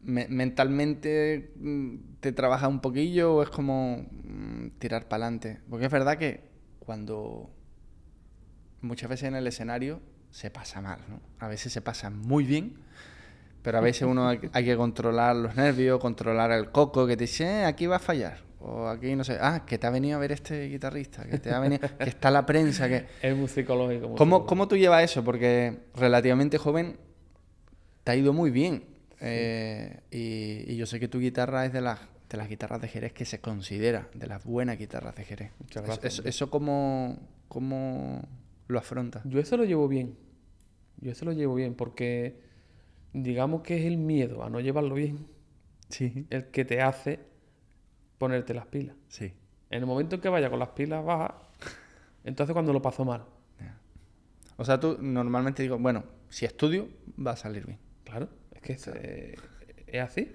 ¿Mentalmente 0.05 1.53
mm, 1.57 1.97
te 2.21 2.33
trabaja 2.33 2.69
un 2.69 2.81
poquillo 2.81 3.37
o 3.37 3.43
es 3.43 3.49
como 3.49 4.07
mm, 4.25 4.79
tirar 4.79 5.09
para 5.09 5.25
adelante? 5.25 5.61
Porque 5.69 5.87
es 5.87 5.91
verdad 5.91 6.19
que 6.19 6.43
cuando 6.79 7.51
muchas 8.83 9.09
veces 9.09 9.29
en 9.29 9.35
el 9.35 9.47
escenario 9.47 10.01
se 10.31 10.51
pasa 10.51 10.81
mal, 10.81 10.99
¿no? 11.09 11.21
A 11.39 11.49
veces 11.49 11.73
se 11.73 11.81
pasa 11.81 12.11
muy 12.11 12.45
bien, 12.45 12.77
pero 13.63 13.79
a 13.79 13.81
veces 13.81 14.03
uno 14.03 14.29
hay, 14.29 14.39
que 14.39 14.77
controlar 14.77 15.37
los 15.37 15.57
nervios, 15.57 15.99
controlar 16.01 16.53
el 16.53 16.71
coco 16.71 17.07
que 17.07 17.17
te 17.17 17.25
dice, 17.25 17.45
eh, 17.45 17.65
aquí 17.65 17.87
va 17.87 17.97
a 17.97 18.01
fallar 18.01 18.39
O 18.61 18.89
aquí, 18.89 19.17
no 19.17 19.25
sé, 19.25 19.39
ah, 19.41 19.65
que 19.65 19.79
te 19.79 19.87
ha 19.87 19.91
venido 19.91 20.17
a 20.17 20.21
ver 20.21 20.33
este 20.33 20.69
guitarrista, 20.69 21.25
que 21.25 21.39
te 21.39 21.51
ha 21.51 21.61
venido, 21.61 21.81
que 21.99 22.11
está 22.11 22.31
la 22.31 22.45
prensa, 22.45 22.89
que... 22.89 23.07
Es 23.23 23.37
muy 23.37 23.49
psicológico. 23.49 24.09
muy 24.09 24.19
¿Cómo, 24.19 24.37
psicológico. 24.37 24.47
¿Cómo 24.47 24.69
tú 24.69 24.77
llevas 24.77 25.05
eso? 25.05 25.25
Porque 25.25 25.79
relativamente 25.95 26.59
joven 26.59 26.99
te 28.03 28.13
ha 28.13 28.17
ido 28.17 28.33
muy 28.33 28.51
bien. 28.51 28.94
Eh, 29.21 30.01
y, 30.11 30.73
y 30.73 30.77
yo 30.77 30.87
sé 30.87 30.99
que 31.01 31.09
tu 31.09 31.19
guitarra 31.21 31.65
es 31.67 31.73
de 31.73 31.81
las, 31.81 32.01
de 32.29 32.37
las 32.37 32.49
guitarras 32.49 32.81
de 32.81 32.89
Jerez 32.89 33.13
que 33.13 33.25
se 33.25 33.41
considera 33.41 34.09
de 34.15 34.27
las 34.27 34.45
buenas 34.45 34.79
guitarras 34.79 35.15
de 35.17 35.25
Jerez. 35.25 35.51
Muchas 35.61 35.83
Eso- 35.85 35.93
gracias, 35.93 36.13
Eso, 36.13 36.21
hombre. 36.23 36.31
eso 36.31 36.51
cómo, 36.51 37.19
cómo 37.49 38.29
lo 38.69 38.79
afrontas? 38.79 39.23
Yo 39.25 39.39
eso 39.41 39.57
lo 39.57 39.65
llevo 39.65 39.89
bien. 39.89 40.17
Yo 41.01 41.11
eso 41.13 41.25
lo 41.25 41.33
llevo 41.33 41.55
bien 41.55 41.75
porque 41.75 42.41
digamos 43.13 43.63
que 43.63 43.79
es 43.79 43.85
el 43.85 43.97
miedo 43.99 44.43
a 44.45 44.51
no 44.51 44.61
llevarlo 44.61 44.95
bien 44.95 45.27
Sí. 45.89 46.27
el 46.31 46.47
que 46.47 46.65
te 46.65 46.81
hace 46.83 47.21
ponerte 48.19 48.55
las 48.55 48.67
pilas. 48.67 48.97
Sí. 49.09 49.33
En 49.71 49.81
el 49.81 49.87
momento 49.87 50.17
en 50.17 50.21
que 50.21 50.29
vaya 50.29 50.51
con 50.51 50.59
las 50.59 50.71
pilas 50.71 51.05
bajas, 51.05 51.33
entonces 52.25 52.53
cuando 52.53 52.73
lo 52.73 52.81
paso 52.83 53.05
mal. 53.05 53.25
O 54.57 54.65
sea, 54.65 54.79
tú 54.79 54.97
normalmente 55.01 55.63
digo, 55.65 55.79
bueno, 55.79 56.05
si 56.29 56.45
estudio, 56.45 56.89
va 57.25 57.33
a 57.33 57.37
salir 57.37 57.67
bien. 57.67 57.79
Claro, 58.05 58.29
que 58.65 58.73
es, 58.73 58.87
es 59.87 60.01
así. 60.03 60.33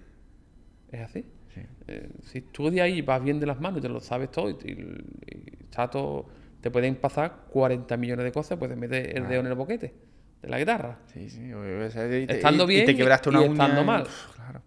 Es 0.91 1.01
así. 1.01 1.25
Sí. 1.53 1.61
Eh, 1.87 2.09
si 2.23 2.37
estudias 2.39 2.85
ahí 2.85 2.99
y 2.99 3.01
vas 3.01 3.21
bien 3.23 3.39
de 3.39 3.45
las 3.47 3.59
manos 3.59 3.79
y 3.79 3.81
te 3.81 3.89
lo 3.89 3.99
sabes 3.99 4.29
todo 4.31 4.49
y, 4.49 4.53
y- 4.53 5.35
y 5.35 5.63
está 5.63 5.89
todo, 5.89 6.27
te 6.61 6.69
pueden 6.71 6.95
pasar 6.95 7.45
40 7.49 7.97
millones 7.97 8.23
de 8.25 8.31
cosas, 8.31 8.57
puedes 8.57 8.77
meter 8.77 9.17
el 9.17 9.27
dedo 9.27 9.41
en 9.41 9.47
el 9.47 9.55
boquete 9.55 9.93
de 10.41 10.47
la 10.49 10.59
guitarra. 10.59 10.99
Sí, 11.07 11.29
sí. 11.29 11.51
o- 11.51 11.59
o 11.85 11.89
sea, 11.89 12.05
y 12.05 12.25
te- 12.27 12.35
Estando 12.35 12.65
bien 12.65 12.83
y 12.83 12.85
te 12.85 12.95
quebraste 12.95 13.29
una 13.29 13.41
y 13.41 13.45
uña. 13.49 13.53
estando 13.63 13.83
mal. 13.83 14.03
Uf, 14.03 14.35
claro. 14.35 14.61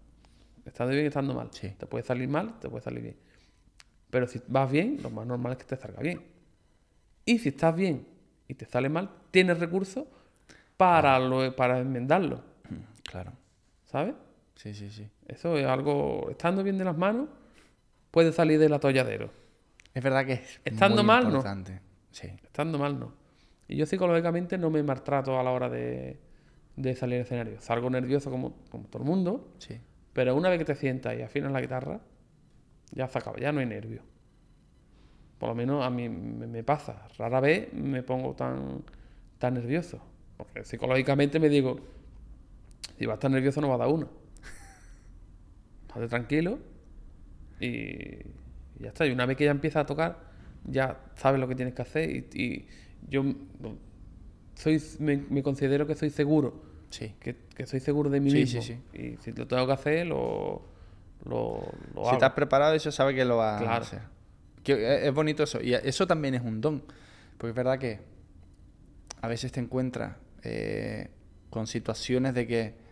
Estando 0.65 0.91
bien 0.93 1.05
y 1.05 1.07
estando 1.07 1.33
mal. 1.33 1.49
Sí. 1.51 1.69
Te 1.77 1.85
puede 1.87 2.03
salir 2.03 2.27
mal, 2.27 2.59
te 2.59 2.69
puede 2.69 2.83
salir 2.83 3.01
bien. 3.01 3.15
Pero 4.09 4.27
si 4.27 4.41
vas 4.47 4.71
bien, 4.71 4.97
lo 5.01 5.09
más 5.09 5.25
normal 5.25 5.53
es 5.53 5.57
que 5.59 5.63
te 5.65 5.77
salga 5.77 6.01
bien. 6.01 6.21
Y 7.25 7.39
si 7.39 7.49
estás 7.49 7.75
bien 7.75 8.05
y 8.47 8.53
te 8.53 8.65
sale 8.65 8.89
mal, 8.89 9.09
tienes 9.31 9.57
recursos 9.59 10.05
para, 10.77 11.17
lo, 11.19 11.55
para 11.55 11.79
enmendarlo. 11.79 12.43
Claro. 13.03 13.31
¿Sabes? 13.93 14.15
Sí, 14.55 14.73
sí, 14.73 14.89
sí. 14.89 15.07
Eso 15.27 15.55
es 15.55 15.67
algo, 15.67 16.27
estando 16.31 16.63
bien 16.63 16.79
de 16.79 16.83
las 16.83 16.97
manos, 16.97 17.29
puede 18.09 18.31
salir 18.33 18.57
del 18.59 18.73
atolladero. 18.73 19.29
Es 19.93 20.03
verdad 20.03 20.25
que 20.25 20.33
es 20.33 20.59
Estando 20.65 21.03
muy 21.03 21.07
mal, 21.09 21.31
no. 21.31 21.43
Sí. 22.09 22.27
Estando 22.43 22.79
mal, 22.79 22.99
no. 22.99 23.13
Y 23.67 23.75
yo 23.75 23.85
psicológicamente 23.85 24.57
no 24.57 24.71
me 24.71 24.81
maltrato 24.81 25.39
a 25.39 25.43
la 25.43 25.51
hora 25.51 25.69
de, 25.69 26.17
de 26.75 26.95
salir 26.95 27.17
al 27.17 27.21
escenario. 27.21 27.61
Salgo 27.61 27.87
nervioso 27.91 28.31
como, 28.31 28.55
como 28.71 28.85
todo 28.87 29.03
el 29.03 29.07
mundo, 29.07 29.53
Sí. 29.59 29.79
pero 30.11 30.35
una 30.35 30.49
vez 30.49 30.57
que 30.57 30.65
te 30.65 30.73
sientas 30.75 31.15
y 31.15 31.21
afinas 31.21 31.51
la 31.51 31.61
guitarra, 31.61 31.99
ya 32.93 33.07
se 33.07 33.19
acaba, 33.19 33.37
ya 33.39 33.51
no 33.51 33.59
hay 33.59 33.67
nervio. 33.67 34.01
Por 35.37 35.49
lo 35.49 35.55
menos 35.55 35.85
a 35.85 35.91
mí 35.91 36.09
me, 36.09 36.47
me 36.47 36.63
pasa. 36.63 37.07
Rara 37.19 37.39
vez 37.39 37.71
me 37.73 38.01
pongo 38.01 38.33
tan, 38.33 38.81
tan 39.37 39.53
nervioso. 39.53 40.01
Porque 40.35 40.63
psicológicamente 40.65 41.39
me 41.39 41.47
digo, 41.49 41.79
si 42.97 43.05
vas 43.05 43.13
a 43.13 43.15
estar 43.15 43.31
nervioso 43.31 43.61
no 43.61 43.69
va 43.69 43.75
a 43.75 43.79
dar 43.79 43.87
uno. 43.89 44.09
Estate 45.87 46.07
tranquilo 46.07 46.59
y, 47.59 48.17
ya 48.79 48.87
está. 48.89 49.05
Y 49.05 49.11
una 49.11 49.25
vez 49.25 49.37
que 49.37 49.45
ya 49.45 49.51
empieza 49.51 49.81
a 49.81 49.85
tocar, 49.85 50.19
ya 50.65 50.99
sabes 51.15 51.39
lo 51.39 51.47
que 51.47 51.55
tienes 51.55 51.73
que 51.75 51.81
hacer. 51.83 52.09
Y, 52.09 52.27
y 52.33 52.67
yo 53.07 53.23
soy, 54.55 54.81
me, 54.99 55.17
me 55.29 55.43
considero 55.43 55.85
que 55.87 55.95
soy 55.95 56.09
seguro 56.09 56.71
Sí. 56.89 57.13
que, 57.19 57.35
que 57.55 57.65
soy 57.65 57.79
seguro 57.79 58.09
de 58.09 58.19
mí 58.19 58.29
Sí, 58.29 58.37
mismo. 58.37 58.61
sí, 58.61 58.77
Y 58.93 59.17
si 59.17 59.31
lo 59.33 59.47
tengo 59.47 59.65
que 59.67 59.73
hacer, 59.73 60.07
lo, 60.07 60.63
lo, 61.25 61.63
lo 61.95 62.05
Si 62.09 62.13
estás 62.13 62.31
preparado, 62.33 62.73
eso 62.75 62.91
sabe 62.91 63.13
que 63.15 63.25
lo 63.25 63.37
va 63.37 63.57
a 63.57 63.61
Claro. 63.61 63.85
hacer. 63.85 64.01
Que 64.63 64.73
es 64.73 65.03
es 65.07 65.13
bonito 65.13 65.43
eso. 65.43 65.59
Y 65.61 65.73
eso 65.73 66.07
también 66.07 66.35
es 66.35 66.41
un 66.41 66.61
don. 66.61 66.83
Porque 67.37 67.49
es 67.49 67.55
verdad 67.55 67.77
que 67.79 67.99
a 69.21 69.27
veces 69.27 69.51
te 69.51 69.59
encuentras 69.59 70.15
eh, 70.43 71.09
con 71.49 71.67
situaciones 71.67 72.33
de 72.33 72.47
que 72.47 72.82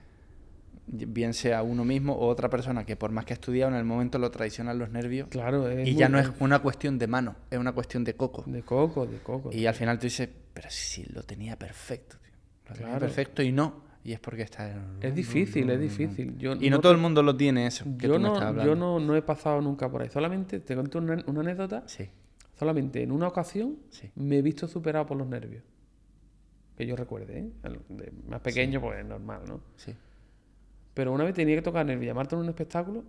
bien 0.93 1.33
sea 1.33 1.63
uno 1.63 1.85
mismo 1.85 2.13
o 2.13 2.27
otra 2.27 2.49
persona 2.49 2.85
que 2.85 2.95
por 2.97 3.11
más 3.11 3.23
que 3.25 3.31
ha 3.33 3.35
estudiado 3.35 3.71
en 3.71 3.77
el 3.77 3.85
momento 3.85 4.19
lo 4.19 4.29
traicionan 4.29 4.77
los 4.77 4.89
nervios 4.91 5.29
Claro, 5.29 5.69
es 5.69 5.87
y 5.87 5.95
ya 5.95 6.09
no 6.09 6.19
es 6.19 6.29
una 6.39 6.59
cuestión 6.59 6.97
de 6.99 7.07
mano, 7.07 7.35
es 7.49 7.57
una 7.57 7.71
cuestión 7.71 8.03
de 8.03 8.15
coco. 8.15 8.43
De 8.45 8.61
coco, 8.63 9.05
de 9.07 9.17
coco. 9.19 9.49
Y 9.53 9.65
al 9.67 9.73
final 9.73 9.97
tú 9.99 10.07
dices, 10.07 10.27
pero 10.53 10.67
si 10.69 11.05
lo 11.05 11.23
tenía 11.23 11.57
perfecto, 11.57 12.17
tío. 12.21 12.31
Lo 12.67 12.73
tenía 12.73 12.87
Claro. 12.89 12.99
perfecto 13.05 13.41
y 13.41 13.51
no. 13.51 13.89
Y 14.03 14.13
es 14.13 14.19
porque 14.19 14.41
está... 14.41 14.83
Es 14.99 15.13
difícil, 15.15 15.69
es 15.69 15.79
difícil. 15.79 16.35
Yo 16.37 16.53
Y 16.59 16.69
no 16.71 16.79
todo 16.81 16.91
el 16.91 16.97
mundo 16.97 17.21
lo 17.23 17.37
tiene 17.37 17.67
eso 17.67 17.85
que 17.99 18.07
yo 18.07 18.15
tú 18.15 18.19
me 18.19 18.27
no, 18.27 18.33
estás 18.33 18.49
hablando. 18.49 18.71
yo 18.73 18.75
no, 18.75 18.99
no 18.99 19.15
he 19.15 19.21
pasado 19.21 19.61
nunca 19.61 19.89
por 19.91 20.01
ahí. 20.01 20.09
Solamente, 20.09 20.59
te 20.59 20.73
cuento 20.75 20.97
una, 20.97 21.23
una 21.27 21.39
anécdota. 21.41 21.83
Sí, 21.87 22.09
Solamente 22.57 23.01
en 23.01 23.11
una 23.11 23.27
ocasión 23.27 23.77
Sí. 23.89 24.09
me 24.15 24.37
he 24.39 24.41
visto 24.41 24.67
superado 24.67 25.05
por 25.05 25.17
los 25.17 25.27
nervios. 25.27 25.63
Que 26.75 26.85
yo 26.87 26.95
recuerde, 26.95 27.39
¿eh? 27.39 27.49
De 27.89 28.11
más 28.27 28.41
pequeño, 28.41 28.81
pues 28.81 28.99
es 28.99 29.05
normal, 29.05 29.41
¿no? 29.47 29.61
sí. 29.77 29.93
Pero 30.93 31.13
una 31.13 31.23
vez 31.23 31.33
tenía 31.33 31.55
que 31.55 31.61
tocar 31.61 31.83
en 31.85 31.91
el 31.91 31.99
Villamarte 31.99 32.35
en 32.35 32.41
un 32.41 32.49
espectáculo 32.49 33.03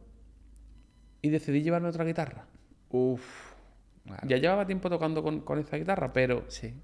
y 1.21 1.31
decidí 1.31 1.63
llevarme 1.63 1.89
otra 1.89 2.05
guitarra. 2.05 2.47
Uf. 2.91 3.53
claro. 4.05 4.29
Ya 4.29 4.37
llevaba 4.37 4.67
tiempo 4.67 4.89
tocando 4.91 5.23
con, 5.23 5.41
con 5.41 5.59
esa 5.59 5.77
guitarra, 5.77 6.13
pero 6.13 6.45
Sí. 6.49 6.75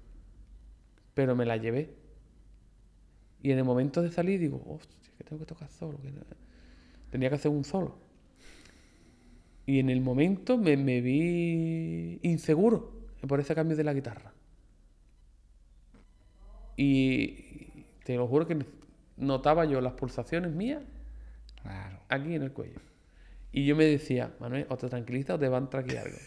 pero 1.13 1.35
me 1.35 1.45
la 1.45 1.57
llevé. 1.57 1.95
Y 3.41 3.51
en 3.51 3.57
el 3.59 3.63
momento 3.63 4.01
de 4.01 4.11
salir 4.11 4.39
digo, 4.39 4.61
hostia, 4.67 4.97
que 5.17 5.23
tengo 5.23 5.39
que 5.39 5.45
tocar 5.45 5.69
solo. 5.69 6.01
que 6.01 6.11
no-". 6.11 6.21
Tenía 7.11 7.29
que 7.29 7.35
hacer 7.35 7.51
un 7.51 7.63
solo. 7.63 7.97
Y 9.65 9.79
en 9.79 9.89
el 9.89 10.01
momento 10.01 10.57
me, 10.57 10.75
me 10.77 10.99
vi 11.01 12.19
inseguro 12.23 12.91
por 13.27 13.39
ese 13.39 13.53
cambio 13.55 13.77
de 13.77 13.83
la 13.83 13.93
guitarra. 13.93 14.33
Y 16.75 17.83
te 18.03 18.15
lo 18.15 18.27
juro 18.27 18.47
que 18.47 18.55
notaba 19.19 19.65
yo 19.65 19.81
las 19.81 19.93
pulsaciones 19.93 20.51
mías 20.51 20.81
Claro. 21.61 21.99
aquí 22.09 22.35
en 22.35 22.43
el 22.43 22.51
cuello. 22.51 22.79
Y 23.51 23.65
yo 23.65 23.75
me 23.75 23.85
decía, 23.85 24.31
Manuel, 24.39 24.65
o 24.69 24.77
te 24.77 24.87
tranquiliza 24.89 25.35
o 25.35 25.39
te 25.39 25.47
va 25.49 25.57
a 25.57 25.61
entrar 25.61 25.83
aquí 25.83 25.95
algo. 25.97 26.17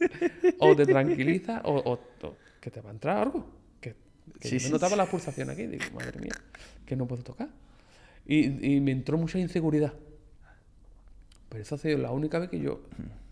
o 0.58 0.74
te 0.76 0.86
tranquiliza 0.86 1.60
o, 1.64 1.76
o- 1.76 2.26
o 2.26 2.36
que 2.60 2.70
te 2.70 2.80
va 2.80 2.90
a 2.90 2.92
entrar 2.92 3.16
algo. 3.18 3.46
Que, 3.80 3.94
que 4.40 4.48
Sí, 4.48 4.58
yo 4.58 4.66
me 4.68 4.72
notaba 4.72 4.90
sí. 4.92 4.96
las 4.96 5.08
pulsaciones 5.08 5.54
aquí. 5.54 5.66
Digo, 5.66 5.84
madre 5.94 6.20
mía, 6.20 6.32
que 6.86 6.96
no 6.96 7.06
puedo 7.06 7.22
tocar. 7.22 7.48
Y, 8.26 8.74
y 8.76 8.80
me 8.80 8.92
entró 8.92 9.18
mucha 9.18 9.38
inseguridad. 9.38 9.92
Pero 11.52 11.62
eso 11.64 11.74
ha 11.74 11.78
sido 11.78 11.98
la 11.98 12.10
única 12.10 12.38
vez 12.38 12.48
que 12.48 12.58
yo 12.58 12.80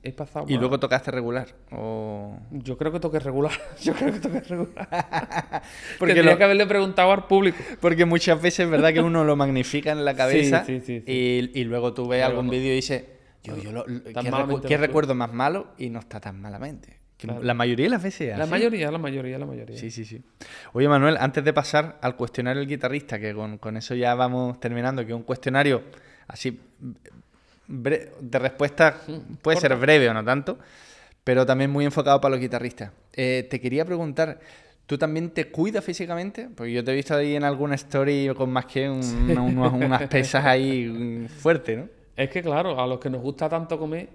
he 0.03 0.12
pasado. 0.12 0.45
Y 0.47 0.53
mal. 0.53 0.61
luego 0.61 0.79
tocaste 0.79 1.11
regular. 1.11 1.49
O... 1.73 2.39
Yo 2.51 2.77
creo 2.77 2.93
que 2.93 3.01
toqué 3.01 3.18
regular. 3.18 3.53
Yo 3.83 3.95
creo 3.95 4.12
que 4.12 4.21
toqué 4.21 4.41
regular. 4.41 4.89
Porque 5.99 6.12
Tendría 6.14 6.33
lo- 6.33 6.39
que 6.39 6.45
haberle 6.45 6.66
preguntado 6.66 7.12
al 7.12 7.27
público. 7.27 7.57
Porque 7.81 8.05
muchas 8.05 8.41
veces 8.43 8.66
es 8.66 8.71
verdad 8.71 8.93
que 8.93 9.01
uno 9.01 9.25
lo 9.25 9.37
magnifica 9.37 9.93
en 9.93 10.05
la 10.05 10.14
cabeza 10.23 10.64
sí, 10.66 10.81
sí, 10.81 11.01
sí. 11.01 11.05
Y, 11.11 11.59
y 11.59 11.64
luego 11.64 11.95
tú 11.95 12.09
ves 12.09 12.23
algún 12.23 12.51
vídeo 12.51 12.73
y 12.73 12.77
dices, 12.77 13.05
yo, 13.43 13.57
yo 13.57 13.73
lo, 13.73 13.85
¿qué, 13.87 14.12
recu- 14.12 14.77
recuerdo 14.79 15.14
más 15.14 15.33
malo? 15.33 15.68
Y 15.79 15.89
no 15.89 16.01
está 16.01 16.21
tan 16.21 16.39
malamente. 16.43 16.99
Claro. 17.16 17.43
La 17.43 17.53
mayoría 17.55 17.85
de 17.87 17.91
las 17.91 18.03
veces 18.03 18.33
es 18.33 18.37
La 18.39 18.45
así. 18.45 18.51
mayoría, 18.51 18.91
la 18.91 18.99
mayoría, 18.99 19.39
la 19.39 19.47
mayoría. 19.47 19.77
Sí, 19.79 19.91
sí, 19.91 20.05
sí. 20.07 20.23
Oye, 20.73 20.89
Manuel, 20.89 21.16
antes 21.18 21.43
de 21.45 21.53
pasar 21.53 21.99
al 22.01 22.16
cuestionario 22.16 22.61
del 22.61 22.68
guitarrista, 22.68 23.18
que 23.18 23.35
con, 23.35 23.59
con 23.59 23.77
eso 23.77 23.95
ya 23.95 24.14
vamos 24.14 24.59
terminando, 24.61 25.05
que 25.05 25.12
es 25.12 25.16
un 25.16 25.23
cuestionario 25.25 25.83
así 26.29 26.59
de 27.71 28.39
respuesta 28.39 28.97
puede 29.43 29.57
ser 29.61 29.77
breve 29.77 30.09
o 30.09 30.14
no 30.14 30.25
tanto, 30.25 30.59
pero 31.25 31.47
también 31.47 31.71
muy 31.71 31.85
enfocado 31.85 32.21
para 32.21 32.33
los 32.33 32.41
guitarristas. 32.41 32.91
Eh, 33.12 33.47
te 33.49 33.61
quería 33.61 33.85
preguntar, 33.85 34.41
¿tú 34.87 34.99
también 34.99 35.31
te 35.31 35.51
cuidas 35.51 35.85
físicamente? 35.85 36.49
Porque 36.55 36.73
yo 36.73 36.83
te 36.83 36.91
he 36.91 36.95
visto 36.95 37.14
ahí 37.14 37.37
en 37.37 37.45
alguna 37.45 37.77
story 37.77 38.31
con 38.37 38.51
más 38.51 38.66
que 38.66 38.89
un- 38.91 39.39
unas, 39.39 39.73
unas 39.73 40.03
pesas 40.09 40.45
ahí 40.45 41.27
fuertes, 41.41 41.79
¿no? 41.79 41.89
Es 42.16 42.29
que 42.29 42.43
claro, 42.43 42.79
a 42.81 42.87
los 42.87 42.99
que 42.99 43.09
nos 43.09 43.23
gusta 43.23 43.49
tanto 43.49 43.79
comer, 43.79 44.09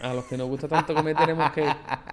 a 0.00 0.14
los 0.14 0.24
que 0.26 0.36
nos 0.36 0.48
gusta 0.48 0.68
tanto 0.68 0.94
comer 0.94 1.16
tenemos 1.16 1.50
que 1.52 1.64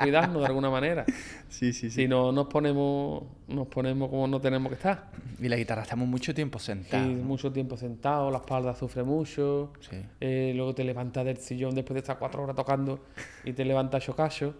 cuidarnos 0.02 0.42
de 0.42 0.48
alguna 0.48 0.70
manera. 0.70 1.06
Sí, 1.48 1.72
sí, 1.72 1.90
Si 1.90 2.08
no 2.08 2.32
nos 2.32 2.48
ponemos, 2.48 3.24
nos 3.48 3.68
ponemos 3.68 4.10
como 4.10 4.28
no 4.28 4.42
tenemos 4.42 4.70
que 4.70 4.76
estar. 4.76 5.12
Y 5.40 5.48
la 5.48 5.56
guitarra 5.56 5.84
estamos 5.84 6.08
mucho 6.08 6.34
tiempo 6.34 6.60
Sí, 6.60 6.66
sentados. 6.68 7.08
¿no? 7.08 7.24
mucho 7.24 7.52
tiempo 7.54 7.78
sentado, 7.78 8.30
la 8.32 8.40
espalda 8.40 8.76
sufre 8.76 9.04
mucho. 9.04 9.72
Sí. 9.80 9.98
eh, 10.20 10.54
luego 10.56 10.74
te 10.76 10.84
levantas 10.84 11.24
del 11.26 11.38
sillón 11.38 11.76
después 11.76 11.96
de 11.96 12.00
estar 12.00 12.18
cuatro 12.20 12.44
horas 12.44 12.56
tocando 12.56 13.00
y 13.44 13.54
te 13.54 13.64
levantas 13.64 14.04
chocacho. 14.04 14.56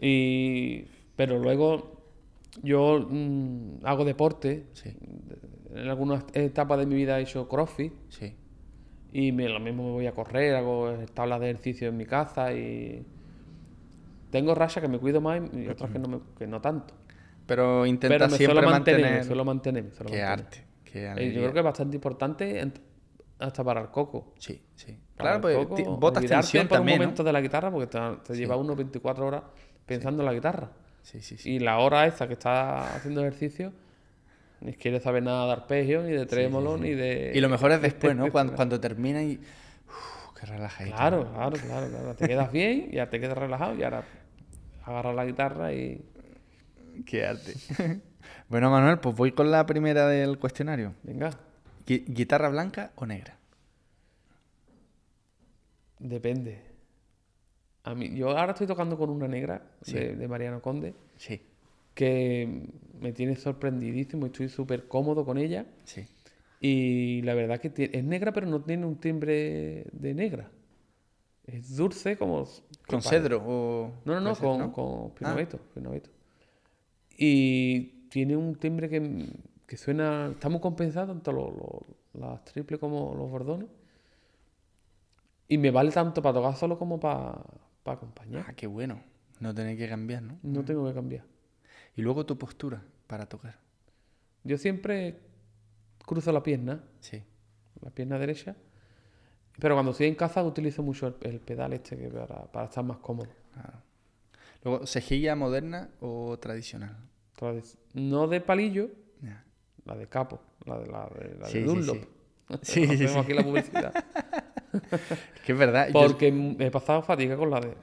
Y, 0.00 0.84
pero 1.16 1.38
luego 1.38 2.00
yo 2.62 3.06
mm, 3.08 3.84
hago 3.84 4.04
deporte. 4.04 4.66
Sí. 4.72 4.90
En 5.74 5.88
algunas 5.88 6.24
etapas 6.34 6.78
de 6.78 6.86
mi 6.86 6.94
vida 6.96 7.18
he 7.18 7.22
hecho 7.22 7.48
crossfit. 7.48 7.92
Sí. 8.10 8.34
Y 9.12 9.32
me, 9.32 9.48
lo 9.48 9.60
mismo 9.60 9.84
me 9.84 9.92
voy 9.92 10.06
a 10.06 10.12
correr, 10.14 10.54
hago 10.56 10.92
tablas 11.14 11.40
de 11.40 11.50
ejercicio 11.50 11.88
en 11.88 11.96
mi 11.96 12.06
casa 12.06 12.52
y 12.52 13.04
tengo 14.30 14.54
rachas 14.54 14.82
que 14.82 14.88
me 14.88 14.98
cuido 14.98 15.20
más 15.20 15.40
y 15.52 15.68
otras 15.68 15.90
que 15.90 15.98
no, 15.98 16.08
me- 16.08 16.20
que 16.38 16.46
no 16.46 16.60
tanto. 16.60 16.94
Pero 17.46 17.84
intenta 17.86 18.18
Pero 18.18 18.30
me 18.30 18.36
siempre 18.38 18.54
suelo 18.54 18.70
mantener, 18.70 19.00
mantener... 19.00 19.20
me 19.20 19.24
suelo 19.26 19.44
mantener. 19.44 19.84
me 19.84 19.90
suelo 19.90 20.10
Qué 20.10 20.16
mantener. 20.22 20.46
arte. 20.46 20.64
Qué 20.84 20.98
Eh, 21.00 21.04
yo 21.04 21.12
alegría. 21.12 21.40
creo 21.42 21.52
que 21.52 21.58
es 21.58 21.64
bastante 21.64 21.96
importante 21.96 22.72
hasta 23.38 23.64
para 23.64 23.80
el 23.80 23.88
coco. 23.88 24.34
Sí, 24.38 24.62
sí. 24.74 24.96
Para 25.16 25.40
Claro, 25.40 25.40
pues 25.42 25.56
botas 26.00 26.24
tensión 26.26 26.68
por 26.68 26.78
también, 26.78 26.96
un 26.98 27.02
¿no? 27.02 27.04
momento 27.04 27.24
de 27.24 27.32
la 27.32 27.40
guitarra 27.40 27.70
porque 27.70 27.86
te, 27.88 27.98
te 28.24 28.34
lleva 28.36 28.56
unos 28.56 28.76
24 28.76 29.26
horas 29.26 29.42
pensando 29.86 30.22
en 30.22 30.26
la 30.26 30.32
guitarra. 30.34 30.70
Sí, 31.02 31.20
sí, 31.20 31.36
sí. 31.36 31.50
Y 31.50 31.58
la 31.58 31.78
hora 31.78 32.06
esa 32.06 32.26
que 32.28 32.34
está 32.34 32.94
haciendo 32.94 33.20
ejercicio, 33.20 33.72
ni 34.64 34.72
quiere 34.74 35.00
saber 35.00 35.22
nada 35.22 35.46
de 35.46 35.52
arpegio, 35.52 36.02
ni 36.02 36.12
de 36.12 36.26
trémolo, 36.26 36.76
ni 36.78 36.90
de... 36.94 37.32
Y 37.34 37.40
lo 37.40 37.48
mejor 37.48 37.72
es 37.72 37.82
después, 37.82 38.14
¿no? 38.16 38.30
Cuando, 38.30 38.54
cuando 38.54 38.80
termina 38.80 39.22
y... 39.22 39.36
Uf, 39.88 40.38
qué 40.38 40.46
relajadito. 40.46 40.96
Claro, 40.96 41.30
claro, 41.32 41.56
claro, 41.58 41.88
claro. 41.88 42.14
Te 42.14 42.28
quedas 42.28 42.52
bien, 42.52 42.90
ya 42.90 43.08
te 43.10 43.20
quedas 43.20 43.36
relajado 43.36 43.74
y 43.76 43.82
ahora 43.82 44.04
agarras 44.84 45.14
la 45.14 45.24
guitarra 45.24 45.72
y... 45.72 46.04
Qué 47.06 47.24
arte. 47.26 47.54
bueno, 48.48 48.70
Manuel, 48.70 48.98
pues 48.98 49.16
voy 49.16 49.32
con 49.32 49.50
la 49.50 49.64
primera 49.66 50.06
del 50.08 50.38
cuestionario. 50.38 50.94
Venga, 51.02 51.30
Gui- 51.86 52.04
¿Guitarra 52.06 52.48
blanca 52.48 52.92
o 52.96 53.06
negra? 53.06 53.36
depende. 55.98 56.60
A 57.84 57.94
mí, 57.94 58.14
yo 58.14 58.30
ahora 58.36 58.52
estoy 58.52 58.66
tocando 58.66 58.96
con 58.96 59.10
una 59.10 59.26
negra 59.26 59.62
Sí. 59.82 59.94
de, 59.94 60.14
de 60.16 60.28
Mariano 60.28 60.60
Conde 60.62 60.94
Sí, 61.16 61.40
que 61.94 62.68
me 63.00 63.12
tiene 63.12 63.36
sorprendidísimo, 63.36 64.26
estoy 64.26 64.48
súper 64.48 64.88
cómodo 64.88 65.24
con 65.24 65.38
ella 65.38 65.66
sí. 65.84 66.06
y 66.60 67.22
la 67.22 67.34
verdad 67.34 67.58
que 67.60 67.90
es 67.92 68.04
negra 68.04 68.32
pero 68.32 68.46
no 68.46 68.62
tiene 68.62 68.86
un 68.86 68.96
timbre 68.96 69.86
de 69.92 70.14
negra. 70.14 70.50
Es 71.46 71.76
dulce 71.76 72.16
como... 72.16 72.46
¿Con 72.86 73.02
cedro 73.02 73.42
o...? 73.44 73.92
No, 74.04 74.14
no, 74.14 74.20
no, 74.20 74.36
con, 74.36 74.58
¿no? 74.58 74.72
con 74.72 75.12
Ah. 75.22 75.36
Y 77.18 77.80
tiene 78.10 78.36
un 78.36 78.54
timbre 78.54 78.88
que, 78.88 79.26
que 79.66 79.76
suena... 79.76 80.28
Está 80.32 80.48
muy 80.48 80.60
compensado, 80.60 81.08
tanto 81.08 81.32
lo- 81.32 81.50
lo- 81.50 81.86
las 82.20 82.44
triples 82.44 82.78
como 82.78 83.14
los 83.14 83.28
bordones. 83.30 83.68
Y 85.48 85.58
me 85.58 85.70
vale 85.70 85.90
tanto 85.90 86.22
para 86.22 86.34
tocar 86.34 86.56
solo 86.56 86.78
como 86.78 86.98
para, 87.00 87.42
para 87.82 87.96
acompañar. 87.96 88.44
Ah, 88.48 88.54
qué 88.54 88.66
bueno. 88.66 89.00
No 89.40 89.52
tener 89.54 89.76
que 89.76 89.88
cambiar, 89.88 90.22
¿no? 90.22 90.38
No 90.42 90.64
tengo 90.64 90.86
que 90.86 90.94
cambiar. 90.94 91.24
Y 91.96 92.02
luego 92.02 92.24
tu 92.26 92.36
postura 92.38 92.82
para 93.06 93.26
tocar. 93.26 93.56
Yo 94.44 94.56
siempre 94.58 95.20
cruzo 96.06 96.32
la 96.32 96.42
pierna, 96.42 96.82
Sí. 97.00 97.22
la 97.80 97.90
pierna 97.90 98.18
derecha. 98.18 98.56
Pero 99.58 99.74
cuando 99.74 99.92
estoy 99.92 100.06
en 100.08 100.14
casa 100.14 100.42
utilizo 100.42 100.82
mucho 100.82 101.06
el, 101.06 101.14
el 101.22 101.40
pedal 101.40 101.72
este 101.74 101.96
que 101.96 102.08
para, 102.08 102.44
para 102.50 102.66
estar 102.66 102.82
más 102.84 102.96
cómodo. 102.98 103.28
Claro. 103.52 103.78
Luego, 104.64 104.86
¿cejilla 104.86 105.36
moderna 105.36 105.90
o 106.00 106.38
tradicional? 106.38 106.96
Tradi- 107.38 107.76
No 107.94 108.26
de 108.28 108.40
palillo, 108.40 108.90
Ya. 109.20 109.44
la 109.84 109.96
de 109.96 110.06
capo, 110.08 110.40
la 110.64 110.78
de, 110.78 110.86
la 110.86 111.06
de, 111.08 111.34
la 111.38 111.46
de 111.46 111.52
Sí, 111.52 111.58
sí, 111.58 111.64
Dunlop. 111.64 111.96
sí. 111.96 112.08
Sí, 112.62 112.86
sí, 112.96 113.08
sí. 113.08 113.18
aquí 113.18 113.32
la 113.34 113.42
publicidad. 113.42 113.92
Es 114.72 115.40
que 115.44 115.52
es 115.52 115.58
verdad. 115.58 115.88
yo- 115.88 115.92
Porque 115.92 116.28
he 116.58 116.70
pasado 116.70 117.02
fatiga 117.02 117.36
con 117.36 117.50
la 117.50 117.60
de. 117.60 117.74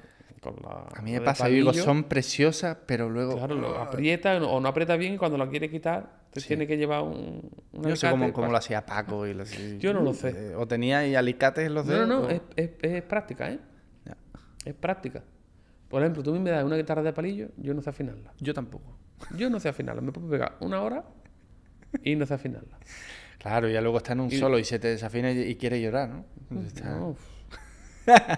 Con 0.42 0.56
la, 0.64 0.86
a 0.96 1.02
mí 1.02 1.12
me 1.12 1.20
pasa, 1.22 1.50
yo 1.50 1.56
digo, 1.56 1.74
son 1.74 2.06
preciosas, 2.06 2.78
pero 2.86 3.10
luego... 3.10 3.36
Claro, 3.36 3.56
lo 3.56 3.78
aprieta 3.78 4.38
o 4.38 4.60
no 4.62 4.70
aprieta 4.70 4.96
bien 4.96 5.16
y 5.16 5.18
cuando 5.18 5.38
la 5.38 5.50
quiere 5.50 5.70
quitar, 5.70 6.22
te 6.32 6.40
tiene 6.40 6.66
que 6.66 6.78
llevar 6.78 7.02
un. 7.04 7.50
un 7.74 7.84
Yo 7.84 7.90
no 7.90 7.96
sé 7.98 8.10
cómo, 8.10 8.52
lo 8.52 8.58
hacía 8.58 8.86
Paco. 8.86 9.28
Y 9.28 9.34
lo- 9.34 9.44
Yo 9.80 9.94
no 9.94 10.02
lo 10.02 10.14
sé. 10.14 10.30
Eh, 10.52 10.56
O 10.56 10.66
tenía 10.68 11.00
ahí 11.00 11.16
alicates 11.16 11.66
en 11.68 11.74
los 11.74 11.86
No, 11.86 11.92
dedos. 11.92 12.08
no, 12.08 12.20
no, 12.22 12.28
o- 12.28 12.30
es, 12.30 12.42
es, 12.56 12.70
es 12.82 13.04
práctica, 13.04 13.52
¿eh? 13.52 13.60
Ya. 14.06 14.16
Es 14.64 14.74
práctica. 14.76 15.24
Por 15.90 16.02
ejemplo, 16.04 16.24
tú 16.24 16.34
me 16.36 16.52
das 16.52 16.64
una 16.64 16.78
guitarra 16.78 17.02
de 17.02 17.12
palillo, 17.12 17.50
yo 17.58 17.74
no 17.74 17.82
sé 17.82 17.90
afinarla. 17.90 18.32
Yo 18.40 18.54
tampoco. 18.54 18.96
Yo 19.36 19.50
no 19.50 19.60
sé 19.60 19.68
afinarla. 19.70 20.02
Me 20.02 20.12
puedo 20.14 20.30
pegar 20.30 20.56
una 20.62 20.82
hora 20.82 21.04
y 22.04 22.16
no 22.16 22.26
sé 22.26 22.36
afinarla. 22.36 22.78
Claro, 23.40 23.68
ya 23.70 23.82
luego 23.82 23.98
está 23.98 24.14
en 24.14 24.20
un 24.22 24.32
solo 24.32 24.58
y 24.60 24.64
se 24.64 24.80
te 24.80 24.88
desafina 24.90 25.32
y, 25.32 25.40
y 25.42 25.56
quiere 25.56 25.82
llorar, 25.82 26.10
¿no? 26.10 26.26
Está- 26.62 26.96
No, 26.98 27.10
uf. 27.10 27.20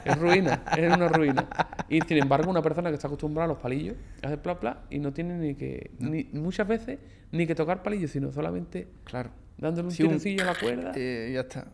Es 0.05 0.17
ruina, 0.17 0.63
es 0.77 0.93
una 0.95 1.07
ruina. 1.07 1.47
Y 1.89 2.01
sin 2.01 2.17
embargo, 2.17 2.49
una 2.49 2.61
persona 2.61 2.89
que 2.89 2.95
está 2.95 3.07
acostumbrada 3.07 3.45
a 3.45 3.47
los 3.49 3.57
palillos, 3.57 3.95
a 4.21 4.27
hacer 4.27 4.41
pla 4.41 4.59
pla, 4.59 4.81
y 4.89 4.99
no 4.99 5.13
tiene 5.13 5.35
ni 5.37 5.55
que, 5.55 5.91
ni, 5.99 6.25
muchas 6.33 6.67
veces, 6.67 6.99
ni 7.31 7.47
que 7.47 7.55
tocar 7.55 7.81
palillos, 7.83 8.11
sino 8.11 8.31
solamente 8.31 8.87
Claro. 9.05 9.29
dándole 9.57 9.87
un 9.87 9.93
Sí, 9.93 10.03
un- 10.37 10.41
a 10.41 10.45
la 10.45 10.55
cuerda, 10.55 10.91
Eh, 10.95 11.31
ya 11.33 11.41
está. 11.41 11.67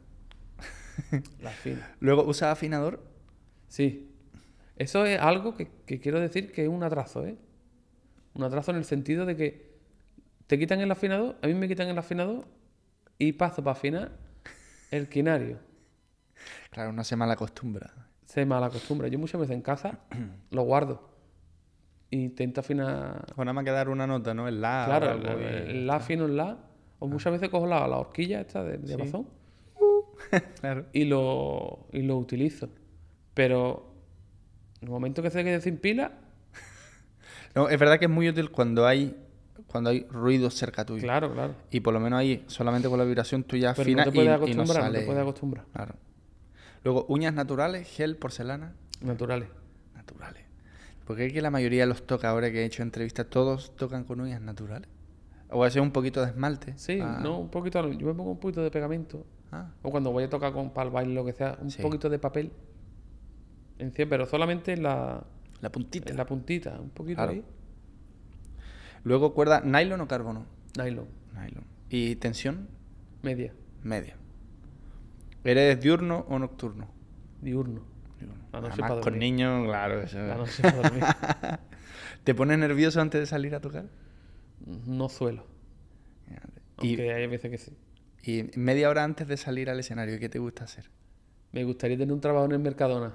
la 1.42 1.50
afina. 1.50 1.92
Luego, 2.00 2.24
¿usa 2.24 2.52
afinador? 2.52 3.04
Sí. 3.68 4.12
Eso 4.78 5.06
es 5.06 5.20
algo 5.20 5.56
que, 5.56 5.68
que 5.86 6.00
quiero 6.00 6.20
decir 6.20 6.52
que 6.52 6.64
es 6.64 6.70
un 6.70 6.84
atraso, 6.84 7.26
¿eh? 7.26 7.36
Un 8.36 8.44
atraso 8.44 8.70
en 8.72 8.78
el 8.78 8.86
sentido 8.86 9.26
de 9.26 9.36
que 9.36 9.68
te 10.46 10.60
quitan 10.60 10.80
el 10.82 10.92
afinador, 10.92 11.36
a 11.42 11.48
mí 11.48 11.54
me 11.56 11.68
quitan 11.68 11.88
el 11.88 11.98
afinador 11.98 12.46
y 13.18 13.34
paso 13.34 13.64
para 13.64 13.72
afinar 13.76 14.12
el 14.92 15.10
quinario. 15.10 15.58
Claro, 16.72 16.92
no 16.94 17.04
se 17.04 17.16
mala 17.16 17.34
acostumbra. 17.34 17.94
se 18.26 18.46
mala 18.46 18.70
costumbre. 18.70 19.10
Yo 19.10 19.20
muchas 19.20 19.40
veces 19.42 19.56
en 19.56 19.62
casa 19.62 20.00
lo 20.52 20.62
guardo. 20.64 21.10
E 22.12 22.18
intento 22.18 22.62
afinar. 22.62 23.26
O 23.36 23.44
nada 23.44 23.54
más 23.54 23.64
que 23.66 23.72
dar 23.72 23.90
una 23.90 24.08
nota, 24.08 24.34
¿no? 24.34 24.48
El 24.48 24.62
la. 24.62 24.84
claro, 24.88 25.12
el, 25.12 25.26
el 25.70 25.88
la 25.88 25.96
afino 25.98 26.26
en 26.26 26.38
la. 26.38 26.58
O 27.00 27.08
muchas 27.08 27.32
veces 27.34 27.50
cojo 27.50 27.68
la, 27.68 27.88
la 27.88 27.98
horquilla 27.98 28.42
esta 28.42 28.64
de, 28.64 28.78
de 28.80 28.94
Amazon 28.96 29.28
Claro. 30.62 30.86
y 30.94 31.06
lo, 31.06 31.88
y 31.92 32.02
lo 32.02 32.18
utilizo. 32.18 32.70
Pero 33.34 33.94
en 34.82 34.88
el 34.88 34.90
momento 34.90 35.22
que 35.22 35.30
se 35.30 35.44
quede 35.44 35.62
sin 35.62 35.78
pila, 35.78 36.12
No, 37.56 37.70
es 37.70 37.80
verdad 37.80 38.00
que 38.00 38.06
es 38.06 38.12
muy 38.12 38.30
útil 38.30 38.52
cuando 38.52 38.86
hay 38.88 39.16
cuando 39.68 39.90
hay 39.90 40.06
ruido 40.10 40.50
cerca 40.50 40.86
tuyo. 40.86 41.02
claro, 41.02 41.34
claro. 41.34 41.54
Y 41.72 41.82
por 41.82 41.94
lo 41.94 42.00
menos 42.00 42.20
ahí, 42.20 42.44
solamente 42.48 42.88
con 42.88 42.98
la 43.00 43.06
vibración 43.06 43.44
tú 43.44 43.58
ya 43.58 43.72
afinas 43.72 44.06
no 44.06 44.12
te 44.12 44.18
y, 44.18 44.22
puedes 44.22 44.28
y 44.28 44.32
no 44.32 44.36
acostumbrar, 44.36 44.78
no, 44.78 44.84
sale. 44.84 45.00
te 45.00 45.06
puedes 45.06 45.22
acostumbrar. 45.22 45.66
Claro. 45.74 45.96
Luego, 46.88 47.06
uñas 47.10 47.34
naturales, 47.34 47.86
gel, 47.86 48.16
porcelana. 48.16 48.74
Naturales. 49.02 49.50
Naturales. 49.94 50.46
Porque 51.06 51.26
es 51.26 51.34
que 51.34 51.42
la 51.42 51.52
mayoría 51.52 51.82
de 51.82 51.88
los 51.88 52.08
tocadores 52.08 52.54
que 52.54 52.62
he 52.62 52.66
hecho 52.66 52.82
entrevistas, 52.82 53.26
todos 53.30 53.76
tocan 53.76 54.06
con 54.06 54.22
uñas 54.22 54.40
naturales. 54.40 54.88
O 55.50 55.60
veces 55.60 55.82
un 55.82 55.92
poquito 55.92 56.22
de 56.22 56.28
esmalte. 56.28 56.78
Sí, 56.78 57.00
Ah, 57.02 57.20
no, 57.22 57.40
un 57.40 57.50
poquito. 57.50 57.86
Yo 57.92 58.08
me 58.08 58.14
pongo 58.14 58.32
un 58.32 58.40
poquito 58.40 58.62
de 58.62 58.72
pegamento. 58.72 59.26
ah, 59.52 59.70
O 59.82 59.92
cuando 59.92 60.14
voy 60.14 60.24
a 60.24 60.30
tocar 60.30 60.54
con 60.54 60.70
para 60.70 60.88
el 60.88 60.94
baile, 60.94 61.14
lo 61.14 61.26
que 61.26 61.34
sea, 61.34 61.58
un 61.62 61.70
Sí. 61.72 61.82
poquito 61.82 62.10
de 62.10 62.20
papel. 62.20 62.54
Encima, 63.80 64.10
pero 64.12 64.26
solamente 64.26 64.72
en 64.72 64.84
la, 64.84 65.26
la 65.60 65.70
puntita. 65.70 66.10
en 66.10 66.16
la 66.16 66.26
puntita, 66.26 66.80
un 66.80 66.92
poquito 66.92 67.18
Claro. 67.18 67.32
ahí. 67.34 67.44
Luego, 69.04 69.34
cuerda, 69.34 69.60
nylon 69.60 70.00
o 70.00 70.08
carbono. 70.08 70.46
Nylon, 70.78 71.08
Nylon. 71.34 71.66
Y 71.90 72.16
tensión, 72.16 72.70
media, 73.24 73.52
media. 73.84 74.16
¿Eres 75.48 75.80
diurno 75.80 76.26
o 76.28 76.38
nocturno? 76.40 76.90
diurno. 77.42 77.82
Diurno. 78.20 78.36
La 78.52 78.60
noche 78.60 78.74
Además, 78.74 78.90
para 78.90 79.02
con 79.02 79.18
niños, 79.18 79.66
claro. 79.66 80.02
Eso... 80.02 80.20
La 80.20 80.36
noche 80.36 80.62
para 80.62 80.76
dormir. 80.76 81.04
¿Te 82.26 82.36
pones 82.36 82.60
nervioso 82.60 83.00
antes 83.00 83.22
de 83.22 83.28
salir 83.28 83.56
a 83.56 83.62
tocar? 83.62 83.86
No 84.86 85.08
suelo. 85.08 85.46
Y, 86.82 86.90
Aunque 86.90 87.14
hay 87.14 87.28
veces 87.28 87.50
que 87.50 87.58
sí. 87.58 87.78
y 88.24 88.60
media 88.60 88.90
hora 88.90 89.06
antes 89.06 89.28
de 89.28 89.38
salir 89.38 89.70
al 89.70 89.80
escenario, 89.80 90.20
¿qué 90.20 90.28
te 90.28 90.38
gusta 90.38 90.66
hacer? 90.66 90.90
Me 91.54 91.64
gustaría 91.64 91.98
tener 91.98 92.14
un 92.14 92.20
trabajo 92.20 92.46
en 92.46 92.52
el 92.52 92.60
Mercadona. 92.60 93.14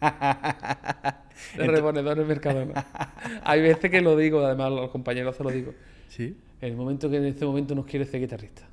De 1.56 1.66
reponedor 1.66 2.18
en 2.18 2.26
Mercadona. 2.26 2.84
Hay 3.44 3.62
veces 3.62 3.90
que 3.90 4.00
lo 4.00 4.16
digo, 4.16 4.44
además 4.44 4.66
a 4.66 4.70
los 4.70 4.90
compañeros 4.90 5.36
se 5.36 5.44
lo 5.44 5.50
digo. 5.50 5.72
Sí. 6.08 6.36
En 6.60 6.72
el 6.72 6.76
momento 6.76 7.08
que 7.08 7.18
en 7.18 7.26
este 7.26 7.44
momento 7.44 7.74
nos 7.76 7.86
quiere 7.86 8.04
ser 8.04 8.20
guitarrista. 8.20 8.71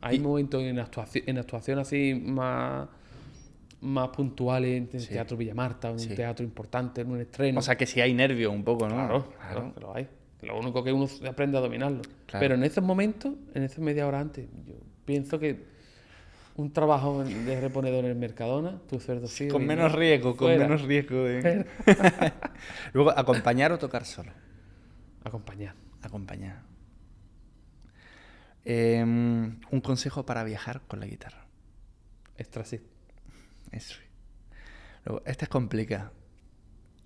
Hay 0.00 0.18
momentos 0.20 0.62
en 0.62 0.78
actuación, 0.78 1.24
en 1.26 1.38
actuación 1.38 1.78
así 1.78 2.14
más, 2.14 2.88
más 3.80 4.08
puntuales, 4.08 4.76
en 4.76 4.88
el 4.92 5.00
Sí. 5.00 5.08
Teatro 5.08 5.36
Villamarta, 5.36 5.88
en 5.88 5.94
un 5.94 5.98
Sí. 6.00 6.14
teatro 6.14 6.44
importante, 6.44 7.00
en 7.00 7.10
un 7.10 7.20
estreno. 7.20 7.58
O 7.58 7.62
sea 7.62 7.76
que 7.76 7.86
si 7.86 8.00
hay 8.00 8.14
nervio 8.14 8.50
un 8.52 8.62
poco, 8.64 8.88
¿no? 8.88 8.94
Claro, 8.94 9.32
claro, 9.40 9.74
que 9.74 9.80
lo 9.80 9.94
hay. 9.96 10.08
Lo 10.42 10.58
único 10.58 10.84
que 10.84 10.92
uno 10.92 11.08
aprende 11.28 11.58
a 11.58 11.60
dominarlo. 11.60 12.02
Claro. 12.26 12.40
Pero 12.40 12.54
en 12.54 12.62
esos 12.62 12.84
momentos, 12.84 13.34
en 13.54 13.62
esas 13.64 13.80
media 13.80 14.06
hora 14.06 14.20
antes, 14.20 14.46
yo 14.66 14.74
pienso 15.04 15.38
que 15.40 15.66
un 16.54 16.72
trabajo 16.72 17.24
de 17.24 17.60
reponedor 17.60 18.04
en 18.04 18.10
el 18.12 18.16
Mercadona, 18.16 18.80
tu 18.88 18.98
sueldo 19.00 19.26
sí. 19.28 19.48
Con 19.48 19.64
menos 19.66 19.92
riesgo, 19.92 20.36
con 20.36 20.56
menos 20.56 20.82
riesgo 20.82 21.22
de... 21.24 21.66
Luego, 22.92 23.10
acompañar 23.16 23.72
o 23.72 23.78
tocar 23.78 24.04
solo. 24.04 24.30
Acompañar. 25.24 25.74
Acompañar. 26.02 26.67
Em, 28.70 29.58
un 29.70 29.80
consejo 29.80 30.26
para 30.26 30.44
viajar 30.44 30.82
con 30.86 31.00
la 31.00 31.06
guitarra. 31.06 31.46
Extra 32.36 32.66
sí. 32.66 32.80
Eso. 33.72 33.96
Luego, 35.06 35.22
esta 35.24 35.46
es 35.46 35.48
complicada. 35.48 36.12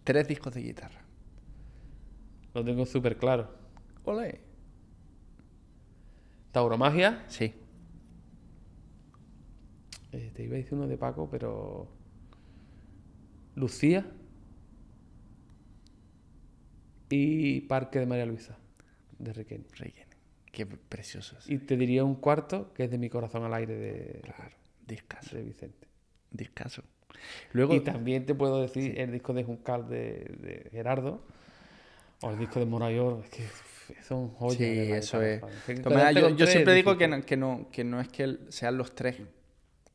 Tres 0.03 0.27
discos 0.27 0.55
de 0.55 0.63
guitarra. 0.63 1.03
Lo 2.53 2.65
tengo 2.65 2.85
súper 2.85 3.17
claro. 3.17 3.49
Ole. 4.05 4.41
Tauromagia. 6.51 7.25
Sí. 7.29 7.55
eh, 10.11 10.33
te 10.35 10.43
iba 10.43 10.55
a 10.55 10.59
decir 10.59 10.75
uno 10.75 10.89
de 10.89 10.99
Paco, 10.99 11.29
pero. 11.31 11.89
Lucía. 13.55 14.05
Y 17.09 17.61
Parque 17.63 18.01
de 18.01 18.07
María 18.07 18.27
Luisa, 18.27 18.59
de. 19.21 19.33
Requiem. 19.33 20.12
Qué 20.53 20.67
precioso 20.67 21.37
es. 21.39 21.51
Y 21.51 21.59
te 21.59 21.77
diría 21.77 22.05
un 22.05 22.15
cuarto, 22.15 22.73
que 22.75 22.85
es 22.85 22.91
de 22.91 22.99
mi 22.99 23.11
corazón 23.11 23.43
al 23.45 23.55
aire 23.55 23.75
de, 23.75 24.23
Discaso. 24.87 25.35
de 25.35 25.43
Vicente. 25.43 25.89
Discaso. 26.31 26.85
Luego, 27.53 27.75
Y 27.75 27.81
también 27.81 28.27
te 28.27 28.35
puedo 28.35 28.61
decir 28.61 28.99
el 29.01 29.11
disco 29.11 29.33
de 29.33 29.45
Juncal 29.45 29.89
de, 29.89 30.27
de 30.41 30.69
Gerardo 30.71 31.25
o 32.21 32.31
el 32.31 32.39
disco 32.39 32.61
de 32.61 32.67
Morayor, 32.67 33.25
es 33.25 33.31
que 33.31 33.43
son 34.03 34.29
joyas. 34.31 34.59
Sí, 34.59 34.93
eso 34.93 35.23
es. 35.23 35.43
yo, 36.37 36.47
siempre 36.47 36.75
digo 36.75 36.97
que 36.97 37.09
no, 37.09 37.23
que, 37.23 37.37
no, 37.37 37.69
que 37.73 37.85
no 37.85 38.01
es 38.01 38.09
que 38.09 38.39
sean 38.49 38.77
los 38.77 38.95
tres 38.95 39.17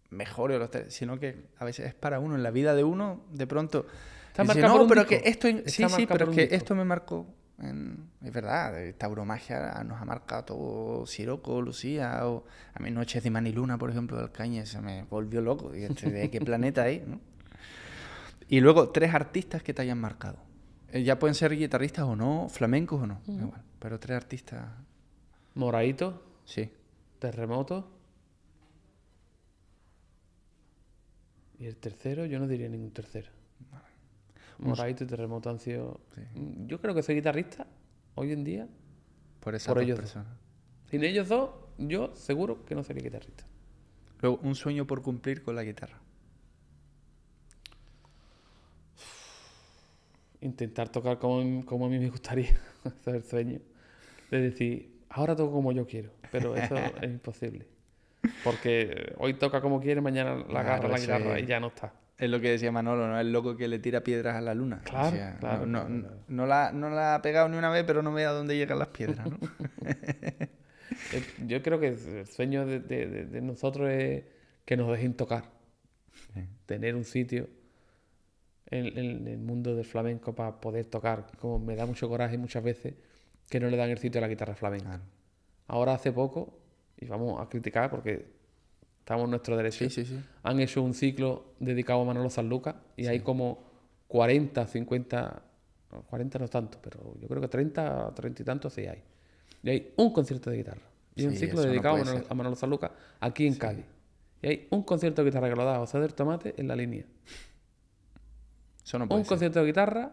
mejores 0.10 0.58
los 0.58 0.72
tres, 0.72 0.94
sino 0.94 1.20
que 1.20 1.36
a 1.58 1.66
veces 1.66 1.88
es 1.88 1.94
para 1.94 2.20
uno. 2.20 2.36
En 2.36 2.44
la 2.44 2.52
vida 2.52 2.76
de 2.76 2.84
uno, 2.84 3.26
de 3.32 3.48
pronto. 3.48 3.86
Está 4.30 4.44
dice, 4.44 4.62
no, 4.62 4.88
pero 4.88 5.04
disco. 5.04 5.24
que 5.24 5.30
esto. 5.30 5.48
Sí, 5.66 5.88
sí, 5.90 6.06
pero 6.08 6.30
que 6.32 6.42
disco. 6.42 6.56
esto 6.56 6.76
me 6.76 6.86
marcó. 6.86 7.26
En- 7.60 8.10
es 8.22 8.32
verdad, 8.32 8.74
Tauromagia 8.98 9.84
nos 9.84 10.02
ha 10.02 10.06
marcado 10.06 10.44
todo. 10.46 11.06
Siroco, 11.06 11.62
Lucía, 11.62 12.28
o 12.28 12.46
a 12.74 12.80
mí 12.80 12.92
Noches 12.92 13.24
de 13.24 13.30
Maniluna, 13.32 13.78
por 13.78 13.90
ejemplo, 13.90 14.18
del 14.18 14.32
Caña, 14.32 14.66
se 14.66 14.80
me 14.82 15.04
volvió 15.04 15.42
loco. 15.42 15.72
Dije, 15.72 15.88
"Este, 15.88 16.12
¿de 16.12 16.30
qué 16.30 16.40
planeta? 16.42 16.86
¿no? 17.06 17.20
Y 18.50 18.60
luego, 18.62 18.90
tres 18.90 19.14
artistas 19.14 19.62
que 19.64 19.74
te 19.74 19.82
hayan 19.82 20.00
marcado. 20.00 20.38
Eh, 20.92 21.04
Ya 21.04 21.20
pueden 21.20 21.36
ser 21.36 21.56
guitarristas 21.56 22.06
o 22.06 22.16
no, 22.16 22.48
flamencos 22.50 23.02
o 23.02 23.08
no, 23.08 23.22
da 23.28 23.34
igual. 23.44 23.62
Pero 23.80 24.00
tres 24.00 24.16
artistas, 24.18 24.66
Moraito, 25.56 26.24
sí. 26.46 26.72
Terremoto. 27.20 27.92
Y 31.60 31.66
el 31.66 31.76
tercero, 31.76 32.26
yo 32.26 32.40
no 32.40 32.48
diría 32.48 32.70
ningún 32.70 32.92
tercero. 32.92 33.30
Moraito 34.60 35.04
y 35.04 35.08
Terremoto 35.08 35.50
han 35.50 35.60
sido. 35.60 36.00
Mm, 36.36 36.68
Yo 36.68 36.80
creo 36.82 36.94
que 36.96 37.04
soy 37.04 37.16
guitarrista 37.16 37.68
hoy 38.16 38.32
en 38.32 38.44
día. 38.44 38.68
Por 39.40 39.56
esas 39.56 39.68
Por 39.68 39.78
dos 39.78 39.84
ellos 39.86 39.98
dos. 39.98 40.04
personas. 40.06 40.38
Sin 40.90 41.04
ellos 41.04 41.28
dos, 41.30 41.52
yo 41.78 42.16
seguro 42.16 42.66
que 42.66 42.74
no 42.76 42.84
sería 42.84 43.04
guitarrista. 43.04 43.46
Luego, 44.22 44.40
un 44.42 44.56
sueño 44.56 44.88
por 44.88 45.02
cumplir 45.02 45.44
con 45.44 45.56
la 45.56 45.64
guitarra. 45.64 46.00
Intentar 50.42 50.90
tocar 50.90 51.18
como, 51.18 51.66
como 51.66 51.86
a 51.88 51.90
mí 51.90 51.98
me 52.00 52.10
gustaría. 52.10 52.50
Ese 52.86 53.10
es 53.10 53.16
el 53.16 53.24
sueño. 53.24 53.60
De 54.30 54.42
decir, 54.42 55.02
ahora 55.10 55.36
toco 55.36 55.52
como 55.54 55.72
yo 55.72 55.86
quiero. 55.88 56.12
Pero 56.32 56.56
eso 56.56 56.76
es 57.02 57.10
imposible. 57.10 57.66
Porque 58.44 59.14
hoy 59.18 59.34
toca 59.36 59.62
como 59.62 59.80
quiere, 59.80 60.02
mañana 60.02 60.36
la 60.36 60.46
Claro, 60.46 60.60
agarra 60.60 60.90
la 60.90 60.96
eso 60.96 61.04
guitarra 61.06 61.40
y 61.40 61.46
ya 61.46 61.60
no 61.60 61.68
está. 61.68 61.94
Es 62.18 62.30
lo 62.30 62.42
que 62.42 62.50
decía 62.52 62.72
Manolo, 62.72 63.08
¿no? 63.08 63.20
El 63.20 63.32
loco 63.32 63.56
que 63.56 63.68
le 63.68 63.78
tira 63.80 64.02
piedras 64.02 64.36
a 64.36 64.42
la 64.42 64.56
luna. 64.56 64.82
Claro, 64.84 65.16
claro, 65.40 65.66
no, 65.68 65.80
claro, 65.82 65.90
no- 65.90 66.02
claro. 66.02 66.18
no 66.28 66.46
la, 66.48 66.72
no 66.72 66.90
la 66.90 67.16
ha 67.16 67.22
pegado 67.22 67.48
ni 67.48 67.58
una 67.58 67.70
vez, 67.70 67.84
pero 67.86 68.02
no 68.02 68.12
ve 68.12 68.26
a 68.26 68.32
dónde 68.32 68.58
llegan 68.58 68.80
las 68.80 68.88
piedras, 68.88 69.28
¿no? 69.30 69.38
Yo 71.48 71.62
creo 71.62 71.80
que 71.80 71.90
el 71.90 72.28
sueño 72.28 72.66
de, 72.66 72.80
de- 72.80 73.42
nosotros 73.42 73.90
es 73.92 74.24
que 74.66 74.78
nos 74.78 74.90
dejen 74.92 75.14
tocar. 75.14 75.44
Tener 76.66 76.96
un 76.96 77.06
sitio 77.06 77.48
en, 78.70 78.86
en 78.98 79.28
el 79.28 79.38
mundo 79.38 79.76
del 79.76 79.86
flamenco 79.86 80.36
para 80.36 80.60
poder 80.60 80.86
tocar. 80.86 81.28
Como 81.40 81.60
me 81.60 81.76
da 81.76 81.86
mucho 81.86 82.10
coraje 82.10 82.38
muchas 82.38 82.64
veces 82.64 82.96
que 83.50 83.60
no 83.60 83.70
le 83.70 83.78
dan 83.78 83.90
el 83.90 83.98
sitio 83.98 84.20
a 84.20 84.24
la 84.24 84.28
guitarra 84.28 84.56
flamenca. 84.56 85.00
Ahora 85.68 85.94
hace 85.94 86.12
poco, 86.12 86.60
y 86.98 87.06
vamos 87.06 87.40
a 87.40 87.48
criticar 87.48 87.90
porque 87.90 88.26
estamos 89.08 89.24
en 89.24 89.30
nuestro 89.30 89.56
derecho, 89.56 89.86
Sí, 89.86 89.90
sí, 89.90 90.04
sí. 90.06 90.20
han 90.44 90.60
hecho 90.60 90.84
un 90.84 90.94
ciclo 90.94 91.54
dedicado 91.60 92.02
a 92.02 92.04
Manolo 92.04 92.30
Sanlúcar 92.30 92.76
y 92.98 93.08
hay 93.08 93.22
como 93.22 93.64
40, 94.10 94.68
50, 94.68 95.42
no, 95.94 96.02
40 96.02 96.40
no 96.40 96.48
tanto, 96.50 96.78
pero 96.82 97.16
yo 97.18 97.26
creo 97.30 97.40
que 97.40 97.48
30, 97.48 98.14
30 98.14 98.42
y 98.42 98.46
tantos 98.46 98.74
sí 98.74 98.82
hay. 98.86 99.02
Y 99.64 99.70
hay 99.70 99.94
un 99.96 100.12
concierto 100.12 100.50
de 100.50 100.58
guitarra. 100.58 100.82
Y 101.16 101.26
un 101.26 101.38
ciclo 101.38 101.62
no 101.62 101.70
dedicado 101.70 101.96
a 101.96 102.00
Manolo, 102.00 102.26
a 102.28 102.34
Manolo 102.34 102.56
Sanlúcar 102.58 102.92
aquí 103.22 103.48
en 103.48 103.56
Cádiz. 103.56 103.86
Y 104.42 104.48
hay 104.48 104.68
un 104.72 104.84
concierto 104.84 105.24
de 105.24 105.30
guitarra 105.30 105.50
que 105.50 105.56
lo 105.56 105.64
da 105.64 105.78
José 105.78 106.00
del 106.02 106.14
Tomate 106.14 106.54
en 106.58 106.68
la 106.68 106.76
línea. 106.76 107.06
Eso 108.84 109.00
no 109.00 109.08
puede 109.08 109.20
un 109.20 109.24
ser. 109.26 109.30
concierto 109.30 109.62
de 109.62 109.66
guitarra, 109.68 110.12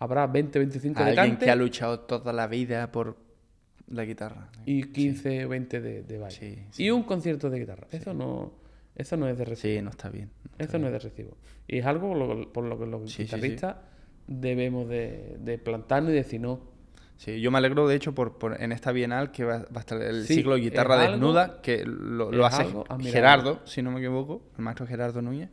habrá 0.00 0.26
20, 0.26 0.58
25 0.58 1.04
de 1.04 1.10
Alguien 1.10 1.36
que 1.36 1.50
ha 1.52 1.54
luchado 1.56 2.00
toda 2.00 2.32
la 2.32 2.48
vida 2.48 2.90
por 2.90 3.16
la 3.88 4.04
guitarra. 4.04 4.48
y 4.66 4.82
15 4.84 5.44
o 5.44 5.48
20 5.48 5.80
de, 5.80 6.02
de 6.02 6.18
baile. 6.18 6.66
Sí, 6.70 6.82
Y 6.82 6.90
un 6.90 7.02
concierto 7.02 7.50
de 7.50 7.58
guitarra. 7.60 7.86
Eso 7.90 8.14
no, 8.14 8.52
eso 8.94 9.16
no 9.16 9.28
es 9.28 9.36
de 9.38 9.44
recibo. 9.44 9.74
Sí, 9.74 9.82
no 9.82 9.90
está 9.90 10.08
bien. 10.08 10.30
Eso 10.58 10.78
no 10.78 10.86
es 10.86 10.92
de 10.92 10.98
recibo. 10.98 11.36
Y 11.68 11.78
es 11.78 11.86
algo 11.86 12.08
por 12.08 12.16
lo, 12.16 12.52
por 12.52 12.64
lo 12.64 12.78
que 12.78 12.86
los 12.86 13.10
guitarristas 13.16 13.76
debemos 14.26 14.88
de, 14.88 15.36
de 15.40 15.58
plantarnos 15.58 16.12
y 16.12 16.14
decir 16.14 16.40
no. 16.40 16.72
Sí, 17.16 17.40
yo 17.40 17.50
me 17.50 17.58
alegro 17.58 17.86
de 17.86 17.94
hecho 17.94 18.12
por, 18.14 18.38
por- 18.38 18.60
en 18.60 18.72
esta 18.72 18.90
bienal 18.90 19.30
que 19.30 19.44
va, 19.44 19.58
va 19.58 19.76
a 19.76 19.80
estar 19.80 20.00
el 20.02 20.26
ciclo 20.26 20.56
guitarra 20.56 21.00
algo- 21.00 21.12
desnuda, 21.12 21.60
que 21.62 21.84
lo, 21.84 22.32
lo 22.32 22.44
hace 22.46 22.62
algo. 22.62 22.84
Gerardo, 23.02 23.60
si 23.66 23.82
no 23.82 23.90
me 23.92 24.00
equivoco, 24.00 24.42
el 24.58 24.64
maestro 24.64 24.86
Gerardo 24.86 25.22
Núñez. 25.22 25.48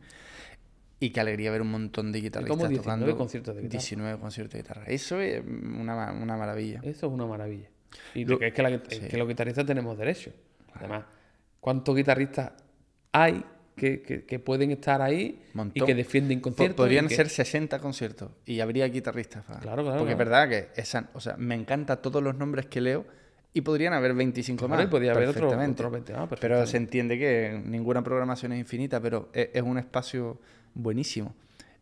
Y 0.98 1.10
qué 1.10 1.20
alegría 1.20 1.50
ver 1.50 1.62
un 1.62 1.70
montón 1.70 2.12
de 2.12 2.20
guitarristas 2.20 2.56
19 2.68 2.76
tocando 2.82 3.16
conciertos 3.16 3.56
de 3.56 3.62
guitarra. 3.62 3.78
19 3.80 4.20
conciertos 4.20 4.52
de 4.52 4.58
guitarra. 4.60 4.84
Eso 4.86 5.20
es 5.20 5.42
una, 5.44 6.12
una 6.12 6.36
maravilla. 6.36 6.80
Eso 6.84 7.06
es 7.06 7.12
una 7.12 7.26
maravilla. 7.26 7.68
Y 8.14 8.24
Lo- 8.24 8.38
que 8.38 8.48
es 8.48 8.54
que, 8.54 8.62
la- 8.62 8.70
es 8.70 8.80
sí. 8.88 9.00
que 9.08 9.16
los 9.16 9.26
guitarristas 9.28 9.66
tenemos 9.66 9.96
derecho. 9.98 10.32
Además, 10.74 11.04
¿cuántos 11.60 11.94
guitarristas 11.96 12.52
hay 13.12 13.44
que, 13.76 14.02
que- 14.02 14.24
que 14.24 14.38
pueden 14.38 14.70
estar 14.70 15.00
ahí 15.02 15.42
y 15.74 15.80
que 15.80 15.94
defienden 15.94 16.40
conciertos? 16.40 16.76
Podrían 16.76 17.08
ser 17.08 17.28
60 17.28 17.78
conciertos 17.80 18.30
y 18.46 18.60
habría 18.60 18.86
guitarristas. 18.88 19.44
Claro, 19.44 19.60
claro, 19.82 19.82
Porque 19.98 19.98
claro. 19.98 20.10
es 20.10 20.18
verdad 20.18 20.48
que 20.48 20.68
esa, 20.80 21.08
o 21.14 21.20
sea, 21.20 21.36
me 21.36 21.54
encanta 21.54 22.00
todos 22.02 22.22
los 22.22 22.36
nombres 22.36 22.66
que 22.66 22.80
leo 22.80 23.04
y 23.54 23.60
podrían 23.60 23.92
haber 23.92 24.14
25 24.14 24.66
Claro, 24.66 24.80
más. 24.82 24.86
y 24.86 24.90
podría 24.90 25.12
haber 25.12 25.28
otro- 25.28 25.46
otros 25.48 25.90
20 25.92 26.12
más, 26.14 26.28
Pero 26.40 26.66
se 26.66 26.76
entiende 26.78 27.18
que 27.18 27.60
ninguna 27.64 28.02
programación 28.02 28.52
es 28.52 28.58
infinita, 28.60 29.00
pero 29.00 29.28
es, 29.34 29.50
es 29.52 29.62
un 29.62 29.76
espacio 29.78 30.38
buenísimo. 30.74 31.34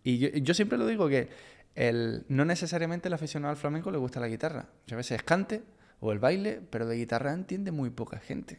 Y 0.02 0.18
yo, 0.18 0.28
yo 0.30 0.54
siempre 0.54 0.78
lo 0.78 0.86
digo 0.86 1.08
que 1.08 1.28
el, 1.76 2.24
no 2.28 2.44
necesariamente 2.44 3.06
el 3.08 3.14
aficionado 3.14 3.50
al 3.52 3.56
flamenco 3.56 3.90
le 3.92 3.98
gusta 3.98 4.18
la 4.18 4.26
guitarra. 4.28 4.66
Muchas 4.84 4.96
veces 4.96 5.16
es 5.18 5.22
cante 5.22 5.62
o 6.00 6.12
el 6.12 6.18
baile, 6.18 6.60
pero 6.70 6.86
de 6.86 6.96
guitarra 6.96 7.32
entiende 7.32 7.70
muy 7.72 7.90
poca 7.90 8.18
gente. 8.18 8.58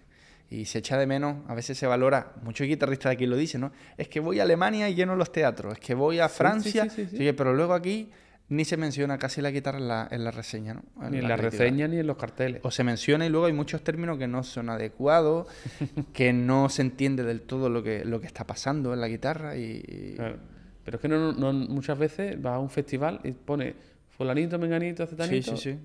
Y 0.49 0.65
se 0.65 0.79
echa 0.79 0.97
de 0.97 1.07
menos, 1.07 1.37
a 1.47 1.55
veces 1.55 1.77
se 1.77 1.87
valora, 1.87 2.33
muchos 2.43 2.67
guitarristas 2.67 3.09
de 3.11 3.13
aquí 3.13 3.25
lo 3.25 3.37
dicen, 3.37 3.61
¿no? 3.61 3.71
Es 3.97 4.07
que 4.09 4.19
voy 4.19 4.39
a 4.39 4.43
Alemania 4.43 4.89
y 4.89 4.95
lleno 4.95 5.15
los 5.15 5.31
teatros, 5.31 5.73
es 5.73 5.79
que 5.79 5.93
voy 5.93 6.19
a 6.19 6.27
Sí, 6.27 6.33
sí, 6.33 6.37
Francia, 6.37 6.83
sí, 6.89 6.89
sí, 6.89 7.07
sí. 7.09 7.17
sí, 7.17 7.31
pero 7.33 7.53
luego 7.53 7.73
aquí 7.73 8.09
ni 8.49 8.65
se 8.65 8.75
menciona 8.75 9.17
casi 9.17 9.39
la 9.41 9.49
guitarra 9.49 9.77
en 9.77 9.87
la, 9.87 10.07
en 10.11 10.25
la 10.25 10.31
reseña, 10.31 10.73
¿no? 10.73 10.83
Ni 11.09 11.19
en 11.19 11.27
la 11.29 11.37
reseña 11.37 11.87
ni 11.87 11.99
en 11.99 12.05
los 12.05 12.17
carteles. 12.17 12.59
O 12.65 12.69
se 12.69 12.83
menciona 12.83 13.25
y 13.25 13.29
luego 13.29 13.45
hay 13.45 13.53
muchos 13.53 13.81
términos 13.81 14.17
que 14.17 14.27
no 14.27 14.43
son 14.43 14.69
adecuados, 14.69 15.47
que 16.13 16.33
no 16.33 16.67
se 16.67 16.81
entiende 16.81 17.23
del 17.23 17.43
todo 17.43 17.69
lo 17.69 17.81
que, 17.81 18.03
lo 18.03 18.19
que 18.19 18.27
está 18.27 18.45
pasando 18.45 18.93
en 18.93 18.99
la 18.99 19.07
guitarra 19.07 19.55
y... 19.55 20.13
Claro. 20.17 20.35
Pero 20.83 20.97
es 20.97 21.01
que 21.01 21.07
no, 21.07 21.31
no- 21.31 21.53
muchas 21.53 21.97
veces 21.97 22.41
vas 22.41 22.55
a 22.55 22.59
un 22.59 22.69
festival 22.69 23.21
y 23.23 23.31
pone 23.31 23.73
fulanito, 24.09 24.59
menganito, 24.59 25.05
Sí, 25.05 25.11
cetanito 25.11 25.55
sí, 25.55 25.71
sí, 25.71 25.79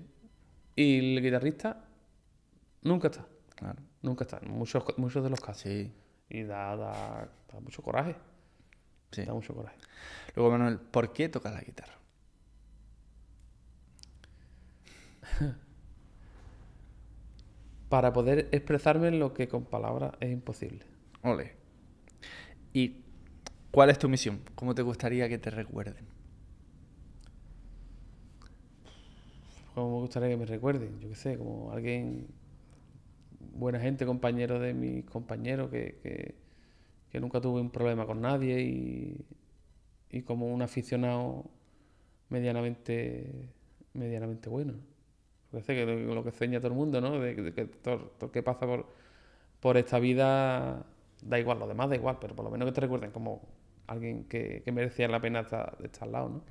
y 0.77 0.99
el 1.17 1.21
guitarrista 1.21 1.83
nunca 2.83 3.09
está. 3.09 3.27
claro. 3.55 3.81
Nunca 4.01 4.23
está. 4.23 4.39
Muchos, 4.41 4.83
muchos 4.97 5.23
de 5.23 5.29
los 5.29 5.41
casos. 5.41 5.63
Sí, 5.63 5.91
Y 6.29 6.43
da, 6.43 6.75
da, 6.77 7.29
da 7.51 7.59
mucho 7.59 7.81
coraje. 7.81 8.15
sí. 9.11 9.25
Da 9.25 9.33
mucho 9.33 9.53
coraje. 9.53 9.77
Luego, 10.35 10.51
Manuel, 10.51 10.79
¿por 10.79 11.11
qué 11.11 11.27
tocas 11.29 11.53
la 11.53 11.61
guitarra? 11.61 11.97
Para 17.89 18.11
poder 18.13 18.49
expresarme 18.51 19.07
en 19.07 19.19
lo 19.19 19.33
que 19.33 19.47
con 19.47 19.65
palabras 19.65 20.13
es 20.19 20.31
imposible. 20.31 20.85
Ole. 21.23 21.55
¿Y 22.73 23.03
cuál 23.71 23.89
es 23.89 23.97
tu 23.99 24.09
misión? 24.09 24.41
¿Cómo 24.55 24.75
te 24.75 24.81
gustaría 24.81 25.29
que 25.29 25.37
te 25.37 25.49
recuerden? 25.49 26.05
Como 29.77 29.91
me 29.91 29.99
gustaría 29.99 30.29
que 30.29 30.37
me 30.37 30.47
recuerden, 30.47 30.99
yo 30.99 31.07
qué 31.07 31.13
sé, 31.13 31.37
como 31.37 31.71
alguien, 31.71 32.25
buena 33.53 33.79
gente, 33.79 34.07
compañero 34.07 34.57
de 34.59 34.73
mis 34.73 35.05
compañeros, 35.05 35.69
que, 35.69 36.33
que, 37.11 37.19
nunca 37.19 37.39
tuve 37.41 37.61
un 37.61 37.69
problema 37.69 38.07
con 38.07 38.19
nadie 38.19 38.59
y, 38.59 39.25
y 40.09 40.23
como 40.23 40.47
un 40.47 40.63
aficionado 40.63 41.45
medianamente, 42.29 43.49
medianamente 43.93 44.49
bueno. 44.49 44.73
Qué 45.51 45.61
sé, 45.61 45.75
que 45.75 45.85
lo, 45.85 46.15
lo 46.15 46.23
que 46.23 46.31
sueña 46.31 46.59
todo 46.59 46.69
el 46.69 46.73
mundo, 46.73 46.99
¿no? 46.99 47.19
De, 47.19 47.35
que 47.35 47.65
todo, 47.65 48.13
lo 48.19 48.31
que 48.31 48.41
pasa 48.41 48.65
por, 48.65 48.87
por 49.59 49.77
esta 49.77 49.99
vida 49.99 50.87
da 51.21 51.39
igual, 51.39 51.59
lo 51.59 51.67
demás 51.67 51.89
da 51.91 51.95
igual, 51.97 52.17
pero 52.19 52.35
por 52.35 52.45
lo 52.45 52.49
menos 52.49 52.65
que 52.67 52.71
te 52.71 52.81
recuerden 52.81 53.11
como 53.11 53.43
alguien 53.85 54.23
que, 54.23 54.63
que 54.65 54.71
merecía 54.71 55.07
la 55.07 55.21
pena 55.21 55.41
estar, 55.41 55.77
estar 55.83 56.05
al 56.05 56.11
lado, 56.13 56.29
¿no? 56.29 56.41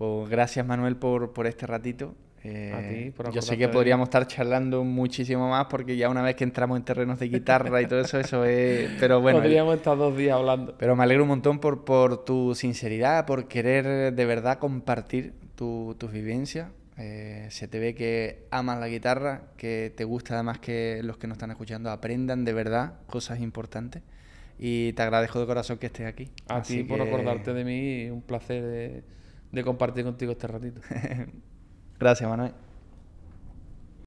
Pues 0.00 0.30
gracias, 0.30 0.64
Manuel, 0.66 0.96
por, 0.96 1.34
por 1.34 1.46
este 1.46 1.66
ratito. 1.66 2.14
Eh, 2.42 2.72
A 2.74 2.88
ti, 2.88 3.10
por 3.10 3.30
yo 3.30 3.42
sé 3.42 3.58
que 3.58 3.68
podríamos 3.68 4.06
estar 4.08 4.26
charlando 4.26 4.82
muchísimo 4.82 5.50
más 5.50 5.66
porque 5.66 5.94
ya 5.98 6.08
una 6.08 6.22
vez 6.22 6.36
que 6.36 6.44
entramos 6.44 6.78
en 6.78 6.84
terrenos 6.86 7.18
de 7.18 7.28
guitarra 7.28 7.82
y 7.82 7.86
todo 7.86 8.00
eso, 8.00 8.18
eso 8.18 8.46
es... 8.46 8.92
Pero 8.98 9.20
bueno, 9.20 9.40
Podríamos 9.40 9.76
estar 9.76 9.98
dos 9.98 10.16
días 10.16 10.38
hablando. 10.38 10.74
Pero 10.78 10.96
me 10.96 11.02
alegro 11.02 11.24
un 11.24 11.28
montón 11.28 11.58
por, 11.58 11.84
por 11.84 12.24
tu 12.24 12.54
sinceridad, 12.54 13.26
por 13.26 13.46
querer 13.46 14.14
de 14.14 14.24
verdad 14.24 14.58
compartir 14.58 15.34
tu- 15.54 15.94
tus 15.98 16.10
vivencias. 16.12 16.70
Eh, 16.96 17.46
se 17.50 17.68
te 17.68 17.78
ve 17.78 17.94
que 17.94 18.46
amas 18.50 18.80
la 18.80 18.88
guitarra, 18.88 19.42
que 19.58 19.92
te 19.94 20.04
gusta 20.04 20.32
además 20.32 20.60
que 20.60 21.02
los 21.04 21.18
que 21.18 21.26
nos 21.26 21.36
están 21.36 21.50
escuchando 21.50 21.90
aprendan 21.90 22.46
de 22.46 22.54
verdad 22.54 22.94
cosas 23.06 23.40
importantes. 23.40 24.02
y 24.58 24.94
te 24.94 25.02
agradezco 25.02 25.40
de 25.40 25.46
corazón 25.46 25.76
que 25.76 25.86
estés 25.86 26.06
aquí. 26.06 26.30
A 26.48 26.62
ti 26.62 26.84
por 26.84 27.00
acordarte 27.02 27.52
de 27.52 27.64
mí, 27.64 28.10
un 28.10 28.22
placer 28.22 28.62
de, 28.62 29.02
de 29.52 29.64
compartir 29.64 30.04
contigo 30.04 30.32
este 30.32 30.46
ratito. 30.46 30.80
Gracias, 31.98 32.28
Manuel. 32.28 32.52